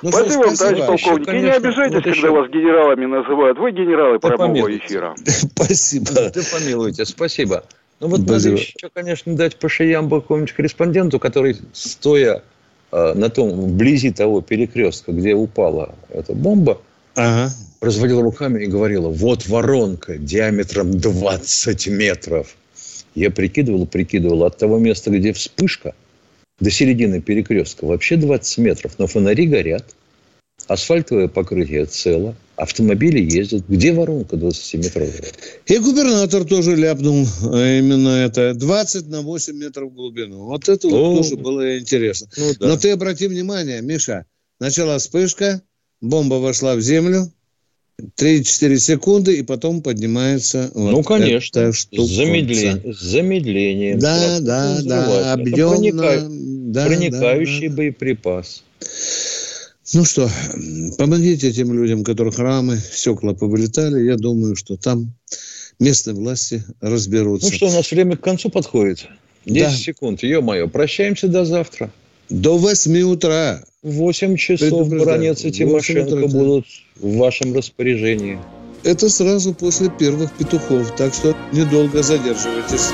Ну, 0.03 0.11
спасибо 0.11 0.45
вам, 0.47 0.55
товарищ 0.57 0.87
полковник. 0.87 1.29
И 1.29 1.41
не 1.41 1.51
обижайтесь, 1.51 2.03
когда 2.03 2.31
вас 2.31 2.49
генералами 2.49 3.05
называют. 3.05 3.59
Вы 3.59 3.71
генералы 3.73 4.19
прямого 4.19 4.77
эфира. 4.77 5.15
Спасибо. 5.55 6.31
Да 6.35 6.41
помилуйте, 6.53 7.05
спасибо. 7.05 7.65
Ну 8.01 8.09
вот 8.09 8.27
надо 8.27 8.49
еще, 8.49 8.89
конечно, 8.93 9.37
дать 9.37 9.57
по 9.57 9.69
шеям 9.69 10.09
какому-нибудь 10.09 10.53
корреспонденту, 10.55 11.19
который, 11.19 11.57
стоя 11.75 12.43
э, 12.93 13.13
на 13.15 13.29
том, 13.29 13.51
вблизи 13.51 14.11
того 14.11 14.41
перекрестка, 14.41 15.13
где 15.13 15.35
упала 15.35 15.95
эта 16.09 16.33
бомба, 16.33 16.81
ага. 17.15 17.53
разводил 17.83 18.23
руками 18.23 18.65
и 18.65 18.67
говорила, 18.67 19.11
вот 19.11 19.47
воронка 19.47 20.17
диаметром 20.17 20.99
20 20.99 21.89
метров. 21.89 22.57
Я 23.15 23.31
прикидывал, 23.31 23.87
прикидывал, 23.87 24.45
от 24.45 24.57
того 24.57 24.79
места, 24.79 25.11
где 25.11 25.35
вспышка, 25.35 25.95
до 26.59 26.71
середины 26.71 27.21
перекрестка 27.21 27.85
вообще 27.85 28.17
20 28.17 28.59
метров, 28.59 28.93
но 28.99 29.07
фонари 29.07 29.47
горят, 29.47 29.85
асфальтовое 30.71 31.27
покрытие 31.27 31.85
цело, 31.87 32.37
автомобили 32.55 33.21
ездят. 33.21 33.65
Где 33.69 33.93
воронка 33.93 34.37
20-метровая? 34.37 35.25
И 35.67 35.79
губернатор 35.79 36.45
тоже 36.45 36.77
ляпнул 36.77 37.27
а 37.43 37.79
именно 37.79 38.11
это. 38.11 38.55
20 38.55 39.09
на 39.09 39.23
8 39.23 39.57
метров 39.57 39.91
в 39.91 39.95
глубину. 39.95 40.45
Вот 40.45 40.69
это 40.69 40.89
вот 40.89 41.23
тоже 41.23 41.37
было 41.37 41.79
интересно. 41.79 42.29
Ну, 42.37 42.53
да. 42.61 42.69
Но 42.69 42.77
ты 42.77 42.91
обрати 42.91 43.27
внимание, 43.27 43.83
Миша, 43.83 44.27
начала 44.61 44.99
вспышка, 44.99 45.61
бомба 46.01 46.35
вошла 46.35 46.77
в 46.77 46.81
землю, 46.81 47.33
3-4 48.17 48.77
секунды, 48.77 49.39
и 49.39 49.43
потом 49.43 49.83
поднимается 49.83 50.71
вот 50.73 50.93
Ну, 50.93 51.03
конечно, 51.03 51.73
с, 51.73 51.89
замедление, 51.91 52.95
с 52.95 53.01
замедлением. 53.01 53.99
Да, 53.99 54.39
да, 54.41 54.81
да, 54.83 55.33
объемно. 55.33 56.31
Проникающий 56.73 57.69
да, 57.69 57.71
да. 57.71 57.77
боеприпас. 57.77 58.63
Ну 59.93 60.05
что, 60.05 60.31
помогите 60.99 61.49
этим 61.49 61.73
людям, 61.75 62.05
которых 62.05 62.39
рамы, 62.39 62.79
стекла 62.79 63.35
повылетали. 63.35 64.05
Я 64.05 64.17
думаю, 64.17 64.55
что 64.55 64.77
там 64.77 65.13
местные 65.81 66.15
власти 66.15 66.63
разберутся. 66.81 67.49
Ну 67.51 67.57
что, 67.57 67.67
у 67.67 67.73
нас 67.73 67.91
время 67.91 68.17
к 68.17 68.21
концу 68.21 68.51
подходит. 68.51 69.09
10 69.47 69.63
да. 69.63 69.71
секунд. 69.77 70.23
Ё-моё, 70.23 70.69
прощаемся 70.69 71.27
до 71.27 71.45
завтра. 71.45 71.91
До 72.29 72.57
8 72.57 73.01
утра. 73.03 73.65
В 73.83 73.93
8 73.93 74.37
часов 74.37 74.89
Бронец 74.89 75.45
и 75.45 75.51
Тимошенко 75.51 76.15
утра, 76.15 76.27
будут 76.29 76.67
в 76.97 77.17
вашем 77.17 77.55
распоряжении. 77.55 78.39
Это 78.85 79.09
сразу 79.09 79.53
после 79.53 79.91
первых 79.91 80.33
петухов, 80.33 80.95
так 80.97 81.13
что 81.13 81.37
недолго 81.53 82.03
задерживайтесь. 82.03 82.91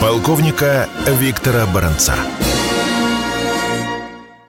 Полковника 0.00 0.88
Виктора 1.20 1.66
Баранца. 1.72 2.14